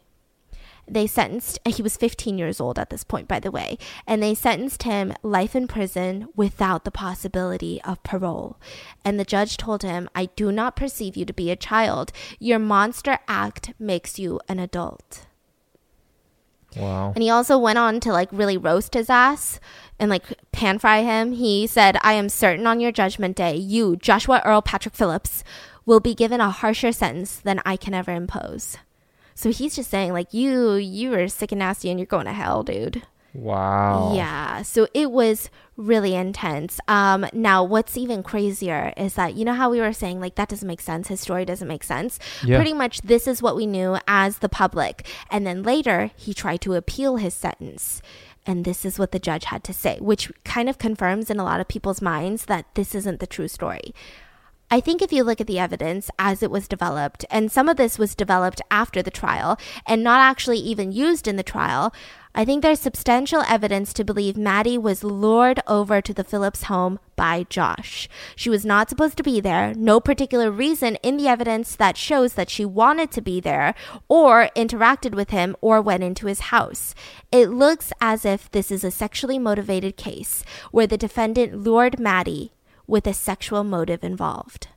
They 0.90 1.06
sentenced, 1.06 1.58
uh, 1.64 1.72
he 1.72 1.82
was 1.82 1.96
15 1.96 2.38
years 2.38 2.60
old 2.60 2.78
at 2.78 2.90
this 2.90 3.04
point, 3.04 3.28
by 3.28 3.40
the 3.40 3.50
way, 3.50 3.78
and 4.06 4.22
they 4.22 4.34
sentenced 4.34 4.84
him 4.84 5.12
life 5.22 5.54
in 5.54 5.68
prison 5.68 6.28
without 6.34 6.84
the 6.84 6.90
possibility 6.90 7.80
of 7.82 8.02
parole. 8.02 8.58
And 9.04 9.18
the 9.18 9.24
judge 9.24 9.56
told 9.56 9.82
him, 9.82 10.08
I 10.14 10.26
do 10.36 10.50
not 10.50 10.76
perceive 10.76 11.16
you 11.16 11.24
to 11.24 11.32
be 11.32 11.50
a 11.50 11.56
child. 11.56 12.12
Your 12.38 12.58
monster 12.58 13.18
act 13.28 13.72
makes 13.78 14.18
you 14.18 14.40
an 14.48 14.58
adult. 14.58 15.26
Wow. 16.76 17.12
And 17.14 17.22
he 17.22 17.30
also 17.30 17.58
went 17.58 17.78
on 17.78 18.00
to 18.00 18.12
like 18.12 18.28
really 18.30 18.56
roast 18.56 18.94
his 18.94 19.08
ass 19.08 19.58
and 19.98 20.10
like 20.10 20.24
pan 20.52 20.78
fry 20.78 21.02
him. 21.02 21.32
He 21.32 21.66
said, 21.66 21.96
I 22.02 22.12
am 22.12 22.28
certain 22.28 22.66
on 22.66 22.80
your 22.80 22.92
judgment 22.92 23.36
day, 23.36 23.56
you, 23.56 23.96
Joshua 23.96 24.42
Earl 24.44 24.62
Patrick 24.62 24.94
Phillips, 24.94 25.42
will 25.86 26.00
be 26.00 26.14
given 26.14 26.40
a 26.40 26.50
harsher 26.50 26.92
sentence 26.92 27.36
than 27.36 27.62
I 27.64 27.76
can 27.76 27.94
ever 27.94 28.12
impose. 28.12 28.76
So 29.38 29.52
he's 29.52 29.76
just 29.76 29.88
saying, 29.88 30.12
like, 30.12 30.34
you, 30.34 30.74
you 30.74 31.14
are 31.14 31.28
sick 31.28 31.52
and 31.52 31.60
nasty 31.60 31.90
and 31.90 32.00
you're 32.00 32.06
going 32.06 32.26
to 32.26 32.32
hell, 32.32 32.64
dude. 32.64 33.02
Wow. 33.32 34.14
Yeah. 34.16 34.62
So 34.62 34.88
it 34.94 35.12
was 35.12 35.48
really 35.76 36.16
intense. 36.16 36.80
Um, 36.88 37.24
now, 37.32 37.62
what's 37.62 37.96
even 37.96 38.24
crazier 38.24 38.92
is 38.96 39.14
that, 39.14 39.34
you 39.34 39.44
know 39.44 39.52
how 39.52 39.70
we 39.70 39.78
were 39.78 39.92
saying, 39.92 40.18
like, 40.18 40.34
that 40.34 40.48
doesn't 40.48 40.66
make 40.66 40.80
sense. 40.80 41.06
His 41.06 41.20
story 41.20 41.44
doesn't 41.44 41.68
make 41.68 41.84
sense. 41.84 42.18
Yeah. 42.44 42.56
Pretty 42.56 42.72
much 42.72 43.02
this 43.02 43.28
is 43.28 43.40
what 43.40 43.54
we 43.54 43.64
knew 43.64 43.96
as 44.08 44.38
the 44.38 44.48
public. 44.48 45.06
And 45.30 45.46
then 45.46 45.62
later, 45.62 46.10
he 46.16 46.34
tried 46.34 46.60
to 46.62 46.74
appeal 46.74 47.14
his 47.14 47.32
sentence. 47.32 48.02
And 48.44 48.64
this 48.64 48.84
is 48.84 48.98
what 48.98 49.12
the 49.12 49.20
judge 49.20 49.44
had 49.44 49.62
to 49.64 49.72
say, 49.72 49.98
which 50.00 50.32
kind 50.42 50.68
of 50.68 50.78
confirms 50.78 51.30
in 51.30 51.38
a 51.38 51.44
lot 51.44 51.60
of 51.60 51.68
people's 51.68 52.02
minds 52.02 52.46
that 52.46 52.74
this 52.74 52.92
isn't 52.92 53.20
the 53.20 53.26
true 53.28 53.46
story. 53.46 53.94
I 54.70 54.80
think 54.80 55.00
if 55.00 55.14
you 55.14 55.24
look 55.24 55.40
at 55.40 55.46
the 55.46 55.58
evidence 55.58 56.10
as 56.18 56.42
it 56.42 56.50
was 56.50 56.68
developed, 56.68 57.24
and 57.30 57.50
some 57.50 57.70
of 57.70 57.78
this 57.78 57.98
was 57.98 58.14
developed 58.14 58.60
after 58.70 59.02
the 59.02 59.10
trial 59.10 59.58
and 59.86 60.04
not 60.04 60.20
actually 60.20 60.58
even 60.58 60.92
used 60.92 61.26
in 61.26 61.36
the 61.36 61.42
trial, 61.42 61.90
I 62.34 62.44
think 62.44 62.62
there's 62.62 62.78
substantial 62.78 63.42
evidence 63.48 63.94
to 63.94 64.04
believe 64.04 64.36
Maddie 64.36 64.76
was 64.76 65.02
lured 65.02 65.60
over 65.66 66.02
to 66.02 66.12
the 66.12 66.22
Phillips 66.22 66.64
home 66.64 66.98
by 67.16 67.46
Josh. 67.48 68.10
She 68.36 68.50
was 68.50 68.66
not 68.66 68.90
supposed 68.90 69.16
to 69.16 69.22
be 69.22 69.40
there, 69.40 69.72
no 69.74 70.00
particular 70.00 70.50
reason 70.50 70.96
in 70.96 71.16
the 71.16 71.28
evidence 71.28 71.74
that 71.74 71.96
shows 71.96 72.34
that 72.34 72.50
she 72.50 72.66
wanted 72.66 73.10
to 73.12 73.22
be 73.22 73.40
there, 73.40 73.74
or 74.06 74.50
interacted 74.54 75.14
with 75.14 75.30
him, 75.30 75.56
or 75.62 75.80
went 75.80 76.04
into 76.04 76.26
his 76.26 76.40
house. 76.40 76.94
It 77.32 77.48
looks 77.48 77.90
as 78.02 78.26
if 78.26 78.50
this 78.50 78.70
is 78.70 78.84
a 78.84 78.90
sexually 78.90 79.38
motivated 79.38 79.96
case 79.96 80.44
where 80.70 80.86
the 80.86 80.98
defendant 80.98 81.56
lured 81.56 81.98
Maddie 81.98 82.52
with 82.88 83.06
a 83.06 83.12
sexual 83.12 83.62
motive 83.62 84.02
involved. 84.02 84.68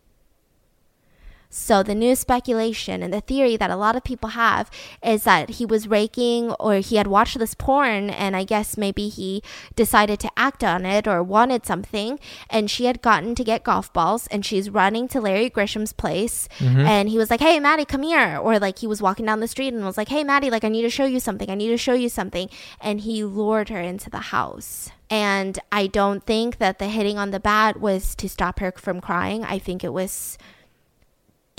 So 1.53 1.83
the 1.83 1.93
new 1.93 2.15
speculation 2.15 3.03
and 3.03 3.13
the 3.13 3.19
theory 3.19 3.57
that 3.57 3.69
a 3.69 3.75
lot 3.75 3.97
of 3.97 4.05
people 4.05 4.29
have 4.29 4.71
is 5.03 5.25
that 5.25 5.51
he 5.51 5.65
was 5.65 5.87
raking 5.87 6.53
or 6.53 6.75
he 6.75 6.95
had 6.95 7.07
watched 7.07 7.37
this 7.37 7.53
porn 7.53 8.09
and 8.09 8.37
I 8.37 8.45
guess 8.45 8.77
maybe 8.77 9.09
he 9.09 9.43
decided 9.75 10.21
to 10.21 10.31
act 10.37 10.63
on 10.63 10.85
it 10.85 11.07
or 11.07 11.21
wanted 11.21 11.65
something 11.65 12.19
and 12.49 12.71
she 12.71 12.85
had 12.85 13.01
gotten 13.01 13.35
to 13.35 13.43
get 13.43 13.65
golf 13.65 13.91
balls 13.91 14.27
and 14.27 14.45
she's 14.45 14.69
running 14.69 15.09
to 15.09 15.19
Larry 15.19 15.49
Grisham's 15.49 15.91
place 15.91 16.47
mm-hmm. 16.57 16.79
and 16.79 17.09
he 17.09 17.17
was 17.17 17.29
like, 17.29 17.41
"Hey, 17.41 17.59
Maddie, 17.59 17.85
come 17.85 18.03
here." 18.03 18.37
Or 18.37 18.57
like 18.57 18.79
he 18.79 18.87
was 18.87 19.01
walking 19.01 19.25
down 19.25 19.41
the 19.41 19.47
street 19.47 19.73
and 19.73 19.83
was 19.83 19.97
like, 19.97 20.09
"Hey, 20.09 20.23
Maddie, 20.23 20.49
like 20.49 20.63
I 20.63 20.69
need 20.69 20.83
to 20.83 20.89
show 20.89 21.05
you 21.05 21.19
something. 21.19 21.49
I 21.49 21.55
need 21.55 21.69
to 21.69 21.77
show 21.77 21.93
you 21.93 22.07
something." 22.07 22.49
And 22.79 23.01
he 23.01 23.25
lured 23.25 23.67
her 23.67 23.81
into 23.81 24.09
the 24.09 24.31
house. 24.31 24.89
And 25.09 25.59
I 25.73 25.87
don't 25.87 26.25
think 26.25 26.59
that 26.59 26.79
the 26.79 26.87
hitting 26.87 27.17
on 27.17 27.31
the 27.31 27.39
bat 27.41 27.81
was 27.81 28.15
to 28.15 28.29
stop 28.29 28.59
her 28.59 28.71
from 28.77 29.01
crying. 29.01 29.43
I 29.43 29.59
think 29.59 29.83
it 29.83 29.91
was 29.91 30.37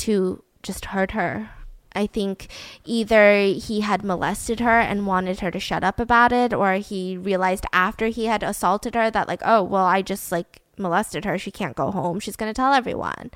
to 0.02 0.42
just 0.62 0.86
hurt 0.86 1.12
her. 1.12 1.50
I 1.94 2.06
think 2.06 2.48
either 2.84 3.42
he 3.42 3.80
had 3.80 4.02
molested 4.02 4.60
her 4.60 4.80
and 4.80 5.06
wanted 5.06 5.40
her 5.40 5.50
to 5.50 5.60
shut 5.60 5.84
up 5.84 6.00
about 6.00 6.32
it, 6.32 6.54
or 6.54 6.74
he 6.74 7.16
realized 7.16 7.66
after 7.72 8.06
he 8.06 8.26
had 8.26 8.42
assaulted 8.42 8.94
her 8.94 9.10
that, 9.10 9.28
like, 9.28 9.42
oh, 9.44 9.62
well, 9.62 9.84
I 9.84 10.02
just 10.02 10.32
like 10.32 10.60
molested 10.78 11.24
her. 11.24 11.38
She 11.38 11.50
can't 11.50 11.76
go 11.76 11.90
home. 11.90 12.18
She's 12.18 12.36
going 12.36 12.50
to 12.50 12.56
tell 12.56 12.72
everyone. 12.72 13.30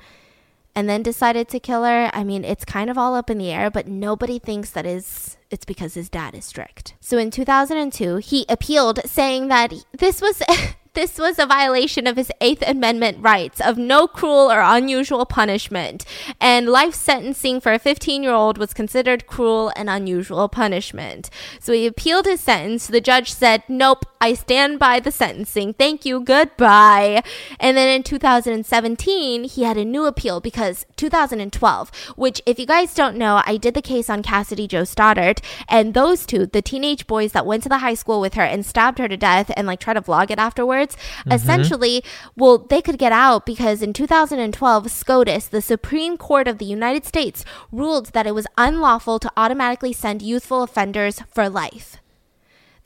And 0.75 0.87
then 0.87 1.01
decided 1.01 1.47
to 1.49 1.59
kill 1.59 1.83
her. 1.83 2.09
I 2.13 2.23
mean, 2.23 2.43
it's 2.43 2.65
kind 2.65 2.89
of 2.89 2.97
all 2.97 3.15
up 3.15 3.29
in 3.29 3.37
the 3.37 3.51
air, 3.51 3.71
but 3.71 3.87
nobody 3.87 4.37
thinks 4.37 4.69
that 4.71 4.85
is 4.85 5.37
it's 5.49 5.65
because 5.65 5.93
his 5.93 6.09
dad 6.09 6.35
is 6.35 6.45
strict. 6.45 6.93
So 6.99 7.17
in 7.17 7.31
2002, 7.31 8.17
he 8.17 8.45
appealed 8.49 8.99
saying 9.05 9.47
that 9.47 9.73
this 9.93 10.21
was 10.21 10.41
this 10.97 11.19
was 11.19 11.37
a 11.37 11.45
violation 11.45 12.07
of 12.07 12.17
his 12.17 12.31
8th 12.41 12.67
amendment 12.67 13.19
rights 13.21 13.61
of 13.61 13.77
no 13.77 14.07
cruel 14.07 14.51
or 14.51 14.61
unusual 14.61 15.27
punishment 15.27 16.03
and 16.41 16.67
life 16.67 16.95
sentencing 16.95 17.61
for 17.61 17.71
a 17.71 17.77
15-year-old 17.77 18.57
was 18.57 18.73
considered 18.73 19.27
cruel 19.27 19.71
and 19.75 19.91
unusual 19.91 20.49
punishment. 20.49 21.29
So 21.59 21.71
he 21.71 21.85
appealed 21.85 22.25
his 22.25 22.41
sentence. 22.41 22.87
The 22.87 22.99
judge 22.99 23.31
said, 23.31 23.61
"Nope, 23.67 24.05
I 24.19 24.33
stand 24.33 24.79
by 24.79 24.99
the 24.99 25.11
sentencing. 25.11 25.73
Thank 25.73 26.03
you. 26.03 26.19
Goodbye." 26.19 27.21
And 27.59 27.77
then 27.77 27.89
in 27.89 28.01
2017, 28.01 29.43
he 29.43 29.63
had 29.63 29.77
a 29.77 29.85
new 29.85 30.05
appeal 30.05 30.39
because 30.39 30.87
2012, 30.95 31.91
which 32.15 32.41
if 32.47 32.57
you 32.57 32.65
guys 32.65 32.95
don't 32.95 33.17
know, 33.17 33.43
I 33.45 33.57
did 33.57 33.75
the 33.75 33.83
case 33.83 34.09
on 34.09 34.23
Cassidy 34.23 34.67
Jo 34.67 34.83
Stoddart 34.83 35.41
and 35.69 35.93
those 35.93 36.25
two, 36.25 36.47
the 36.47 36.63
teenage 36.63 37.05
boys 37.05 37.33
that 37.33 37.45
went 37.45 37.61
to 37.63 37.69
the 37.69 37.83
high 37.85 37.93
school 37.93 38.19
with 38.19 38.33
her 38.33 38.43
and 38.43 38.65
stabbed 38.65 38.97
her 38.97 39.07
to 39.07 39.15
death 39.17 39.51
and 39.55 39.67
like 39.67 39.79
try 39.79 39.93
to 39.93 40.01
vlog 40.01 40.31
it 40.31 40.39
afterwards, 40.39 40.86
Mm-hmm. 40.95 41.31
essentially, 41.31 42.03
well, 42.35 42.57
they 42.57 42.81
could 42.81 42.97
get 42.97 43.11
out 43.11 43.45
because 43.45 43.81
in 43.81 43.93
2012, 43.93 44.91
SCOTUS, 44.91 45.47
the 45.47 45.61
Supreme 45.61 46.17
Court 46.17 46.47
of 46.47 46.57
the 46.57 46.65
United 46.65 47.05
States, 47.05 47.43
ruled 47.71 48.07
that 48.07 48.27
it 48.27 48.35
was 48.35 48.47
unlawful 48.57 49.19
to 49.19 49.31
automatically 49.35 49.93
send 49.93 50.21
youthful 50.21 50.63
offenders 50.63 51.21
for 51.33 51.49
life. 51.49 51.97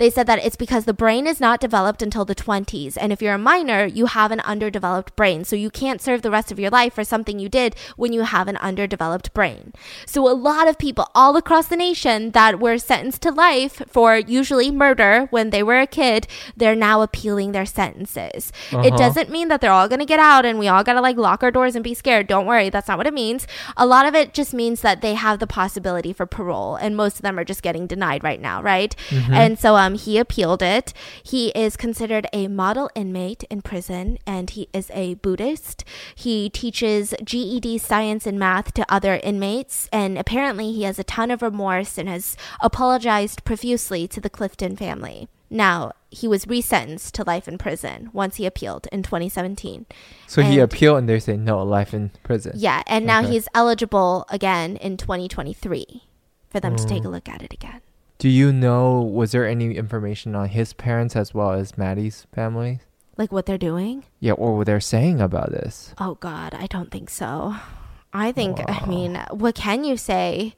They 0.01 0.09
said 0.09 0.25
that 0.25 0.43
it's 0.43 0.55
because 0.55 0.85
the 0.85 0.95
brain 0.95 1.27
is 1.27 1.39
not 1.39 1.59
developed 1.59 2.01
until 2.01 2.25
the 2.25 2.33
20s. 2.33 2.97
And 2.99 3.13
if 3.13 3.21
you're 3.21 3.35
a 3.35 3.37
minor, 3.37 3.85
you 3.85 4.07
have 4.07 4.31
an 4.31 4.39
underdeveloped 4.39 5.15
brain. 5.15 5.43
So 5.43 5.55
you 5.55 5.69
can't 5.69 6.01
serve 6.01 6.23
the 6.23 6.31
rest 6.31 6.51
of 6.51 6.59
your 6.59 6.71
life 6.71 6.93
for 6.95 7.03
something 7.03 7.37
you 7.37 7.49
did 7.49 7.75
when 7.97 8.11
you 8.11 8.23
have 8.23 8.47
an 8.47 8.57
underdeveloped 8.57 9.31
brain. 9.35 9.73
So 10.07 10.27
a 10.27 10.33
lot 10.33 10.67
of 10.67 10.79
people 10.79 11.07
all 11.13 11.37
across 11.37 11.67
the 11.67 11.75
nation 11.75 12.31
that 12.31 12.59
were 12.59 12.79
sentenced 12.79 13.21
to 13.21 13.31
life 13.31 13.83
for 13.85 14.17
usually 14.17 14.71
murder 14.71 15.27
when 15.29 15.51
they 15.51 15.61
were 15.61 15.79
a 15.79 15.85
kid, 15.85 16.25
they're 16.57 16.73
now 16.73 17.03
appealing 17.03 17.51
their 17.51 17.67
sentences. 17.67 18.51
It 18.71 18.97
doesn't 18.97 19.29
mean 19.29 19.49
that 19.49 19.61
they're 19.61 19.71
all 19.71 19.87
going 19.87 19.99
to 19.99 20.05
get 20.07 20.19
out 20.19 20.47
and 20.47 20.57
we 20.57 20.67
all 20.67 20.83
got 20.83 20.93
to 20.93 21.01
like 21.01 21.17
lock 21.17 21.43
our 21.43 21.51
doors 21.51 21.75
and 21.75 21.83
be 21.83 21.93
scared. 21.93 22.25
Don't 22.25 22.47
worry. 22.47 22.71
That's 22.71 22.87
not 22.87 22.97
what 22.97 23.05
it 23.05 23.13
means. 23.13 23.45
A 23.77 23.85
lot 23.85 24.07
of 24.07 24.15
it 24.15 24.33
just 24.33 24.51
means 24.51 24.81
that 24.81 25.01
they 25.01 25.13
have 25.13 25.37
the 25.37 25.45
possibility 25.45 26.11
for 26.11 26.25
parole. 26.25 26.75
And 26.75 26.97
most 26.97 27.17
of 27.17 27.21
them 27.21 27.37
are 27.37 27.45
just 27.45 27.61
getting 27.61 27.85
denied 27.85 28.23
right 28.23 28.41
now, 28.41 28.63
right? 28.63 28.95
And 29.11 29.59
so, 29.59 29.75
um, 29.75 29.90
Um, 29.91 29.97
he 29.97 30.17
appealed 30.17 30.61
it. 30.61 30.93
He 31.23 31.49
is 31.49 31.77
considered 31.77 32.27
a 32.33 32.47
model 32.47 32.89
inmate 32.95 33.43
in 33.49 33.61
prison 33.61 34.17
and 34.25 34.49
he 34.49 34.69
is 34.73 34.89
a 34.93 35.15
Buddhist. 35.15 35.83
He 36.15 36.49
teaches 36.49 37.13
GED 37.23 37.77
science 37.77 38.25
and 38.25 38.39
math 38.39 38.73
to 38.73 38.85
other 38.91 39.19
inmates. 39.23 39.89
And 39.91 40.17
apparently, 40.17 40.71
he 40.71 40.83
has 40.83 40.99
a 40.99 41.03
ton 41.03 41.31
of 41.31 41.41
remorse 41.41 41.97
and 41.97 42.07
has 42.07 42.37
apologized 42.61 43.43
profusely 43.43 44.07
to 44.07 44.21
the 44.21 44.29
Clifton 44.29 44.75
family. 44.75 45.27
Now, 45.49 45.91
he 46.09 46.29
was 46.29 46.45
resentenced 46.45 47.11
to 47.11 47.23
life 47.23 47.47
in 47.47 47.57
prison 47.57 48.09
once 48.13 48.37
he 48.37 48.45
appealed 48.45 48.87
in 48.91 49.03
2017. 49.03 49.85
So 50.25 50.41
he 50.41 50.59
appealed 50.59 50.99
and 50.99 51.09
they 51.09 51.19
say 51.19 51.35
no, 51.35 51.61
life 51.63 51.93
in 51.93 52.11
prison. 52.23 52.53
Yeah, 52.55 52.83
and 52.87 53.05
now 53.05 53.19
Okay. 53.19 53.31
he's 53.31 53.49
eligible 53.53 54.25
again 54.29 54.77
in 54.77 54.95
2023 54.95 56.03
for 56.49 56.61
them 56.61 56.77
to 56.77 56.85
take 56.85 57.03
a 57.03 57.07
oh. 57.07 57.11
look 57.11 57.27
at 57.27 57.41
it 57.41 57.53
again. 57.53 57.81
Do 58.21 58.29
you 58.29 58.53
know, 58.53 59.01
was 59.01 59.31
there 59.31 59.47
any 59.47 59.75
information 59.75 60.35
on 60.35 60.49
his 60.49 60.73
parents 60.73 61.15
as 61.15 61.33
well 61.33 61.53
as 61.53 61.75
Maddie's 61.75 62.27
family? 62.31 62.77
Like 63.17 63.31
what 63.31 63.47
they're 63.47 63.57
doing? 63.57 64.05
Yeah, 64.19 64.33
or 64.33 64.55
what 64.55 64.67
they're 64.67 64.79
saying 64.79 65.19
about 65.19 65.49
this? 65.49 65.95
Oh 65.97 66.13
God, 66.21 66.53
I 66.53 66.67
don't 66.67 66.91
think 66.91 67.09
so. 67.09 67.55
I 68.13 68.31
think, 68.31 68.59
I 68.69 68.85
mean, 68.85 69.15
what 69.31 69.55
can 69.55 69.83
you 69.83 69.97
say? 69.97 70.53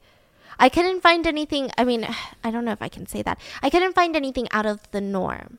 I 0.58 0.68
couldn't 0.68 1.00
find 1.00 1.26
anything. 1.26 1.70
I 1.78 1.84
mean, 1.84 2.06
I 2.44 2.50
don't 2.50 2.66
know 2.66 2.72
if 2.72 2.82
I 2.82 2.90
can 2.90 3.06
say 3.06 3.22
that. 3.22 3.40
I 3.62 3.70
couldn't 3.70 3.94
find 3.94 4.14
anything 4.14 4.46
out 4.50 4.66
of 4.66 4.80
the 4.90 5.00
norm. 5.00 5.58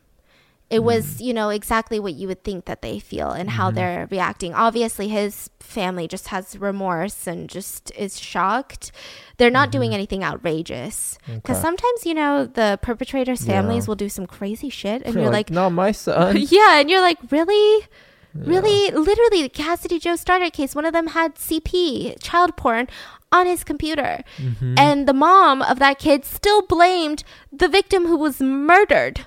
It 0.70 0.80
was, 0.84 1.06
mm. 1.06 1.26
you 1.26 1.34
know, 1.34 1.50
exactly 1.50 2.00
what 2.00 2.16
you 2.16 2.28
would 2.28 2.44
think 2.44 2.66
that 2.66 2.82
they 2.82 2.98
feel 2.98 3.30
and 3.32 3.52
how 3.52 3.68
mm-hmm. 3.68 3.76
they're 3.76 4.08
reacting. 4.10 4.54
Obviously, 4.56 5.10
his 5.10 5.50
family 5.60 6.08
just 6.08 6.30
has 6.30 6.58
remorse 6.58 7.28
and 7.28 7.48
just 7.48 7.92
is 7.96 8.20
shocked. 8.20 8.92
They're 9.38 9.52
not 9.52 9.72
doing 9.72 9.90
mm-hmm. 9.90 9.96
anything 9.96 10.24
outrageous. 10.24 11.20
Because 11.28 11.58
Okay. 11.58 11.62
sometimes, 11.62 12.06
you 12.06 12.16
know, 12.16 12.46
the 12.46 12.80
perpetrators' 12.82 13.46
families 13.46 13.86
Yeah. 13.86 13.88
will 13.90 13.96
do 13.96 14.10
some 14.10 14.26
crazy 14.26 14.70
shit, 14.70 15.04
and 15.06 15.14
you're 15.14 15.30
like, 15.30 15.52
not 15.52 15.70
my 15.70 15.92
son. 15.92 16.38
yeah, 16.50 16.80
and 16.80 16.90
you're 16.90 17.02
like, 17.02 17.20
really? 17.30 17.88
Really? 18.34 18.92
Literally, 18.92 19.44
the 19.44 19.50
Cassidy 19.50 19.98
Jo 19.98 20.16
Stoddart 20.16 20.52
case, 20.52 20.76
one 20.76 20.86
of 20.86 20.94
them 20.94 21.08
had 21.08 21.36
CP, 21.36 22.22
child 22.22 22.58
porn, 22.58 22.88
on 23.32 23.46
his 23.46 23.64
computer. 23.64 24.24
Mm-hmm. 24.38 24.76
And 24.78 25.08
the 25.08 25.14
mom 25.14 25.62
of 25.62 25.80
that 25.80 26.00
kid 26.00 26.26
still 26.26 26.62
blamed 26.62 27.24
the 27.52 27.68
victim 27.68 28.08
who 28.08 28.18
was 28.18 28.42
murdered 28.42 29.26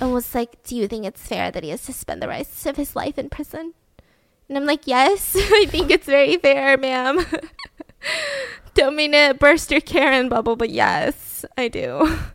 and 0.00 0.12
was 0.12 0.34
like, 0.34 0.62
Do 0.62 0.76
you 0.76 0.88
think 0.88 1.04
it's 1.04 1.26
fair 1.26 1.50
that 1.50 1.62
he 1.62 1.70
has 1.70 1.84
to 1.86 1.92
spend 1.92 2.22
the 2.22 2.28
rest 2.28 2.66
of 2.66 2.76
his 2.76 2.96
life 2.96 3.18
in 3.18 3.28
prison? 3.28 3.74
And 4.48 4.56
I'm 4.56 4.66
like, 4.66 4.86
Yes, 4.86 5.36
I 5.38 5.66
think 5.68 5.90
it's 5.90 6.06
very 6.06 6.36
fair, 6.36 6.76
ma'am. 6.76 7.24
Don't 8.74 8.96
mean 8.96 9.12
to 9.12 9.34
burst 9.38 9.70
your 9.70 9.80
Karen 9.80 10.28
bubble, 10.28 10.56
but 10.56 10.70
yes, 10.70 11.44
I 11.56 11.68
do. 11.68 12.18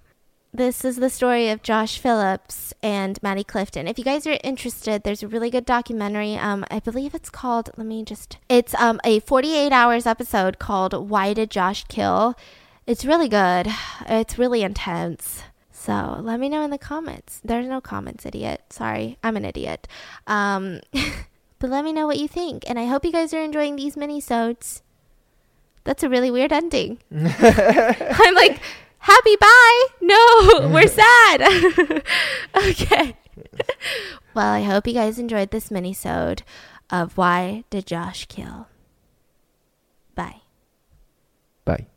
This 0.53 0.84
is 0.84 0.97
the 0.97 1.09
story 1.09 1.47
of 1.47 1.64
Josh 1.64 1.97
Phillips 1.97 2.74
and 2.84 3.18
Maddie 3.24 3.45
Clifton. 3.45 3.88
If 3.88 3.97
you 3.97 4.03
guys 4.03 4.28
are 4.28 4.38
interested, 4.43 5.03
there's 5.03 5.24
a 5.24 5.28
really 5.30 5.49
good 5.49 5.66
documentary. 5.66 6.36
Um, 6.36 6.66
I 6.70 6.82
believe 6.82 7.16
it's 7.16 7.30
called. 7.30 7.70
Let 7.78 7.88
me 7.88 8.03
just. 8.03 8.38
It's 8.49 8.76
um 8.76 8.99
a 9.05 9.22
48 9.22 9.72
hours 9.72 10.05
episode 10.05 10.59
called 10.59 11.09
"Why 11.09 11.34
Did 11.34 11.51
Josh 11.51 11.86
Kill." 11.86 12.36
It's 12.86 13.05
really 13.05 13.30
good. 13.30 13.68
It's 14.09 14.38
really 14.38 14.62
intense. 14.62 15.43
So 15.82 16.20
let 16.22 16.40
me 16.40 16.48
know 16.48 16.62
in 16.62 16.70
the 16.70 16.78
comments. 16.78 17.42
There's 17.44 17.66
no 17.66 17.82
comments, 17.82 18.24
idiot. 18.28 18.62
Sorry, 18.70 19.18
I'm 19.24 19.36
an 19.36 19.46
idiot. 19.46 19.88
Um, 20.28 20.80
but 21.60 21.72
let 21.72 21.84
me 21.84 21.92
know 21.92 22.06
what 22.06 22.20
you 22.20 22.28
think, 22.28 22.70
and 22.70 22.78
I 22.78 22.86
hope 22.86 23.04
you 23.04 23.12
guys 23.12 23.34
are 23.34 23.42
enjoying 23.42 23.78
these 23.78 23.98
mini-sodes. 23.98 24.84
That's 25.84 26.04
a 26.04 26.10
really 26.10 26.30
weird 26.30 26.54
ending. 26.54 27.00
I'm 27.12 28.36
like, 28.36 28.62
happy 29.00 29.36
bye. 29.38 29.86
No, 30.02 30.70
we're 30.72 30.88
sad. 30.88 32.04
okay. 32.56 33.18
well, 34.36 34.54
I 34.54 34.62
hope 34.62 34.86
you 34.86 34.94
guys 34.94 35.18
enjoyed 35.18 35.50
this 35.50 35.72
mini-sode 35.72 36.44
of 36.92 37.18
Why 37.18 37.64
Did 37.72 37.88
Josh 37.88 38.28
Kill? 38.28 38.68
Bye. 40.14 40.42
Bye. 41.66 41.88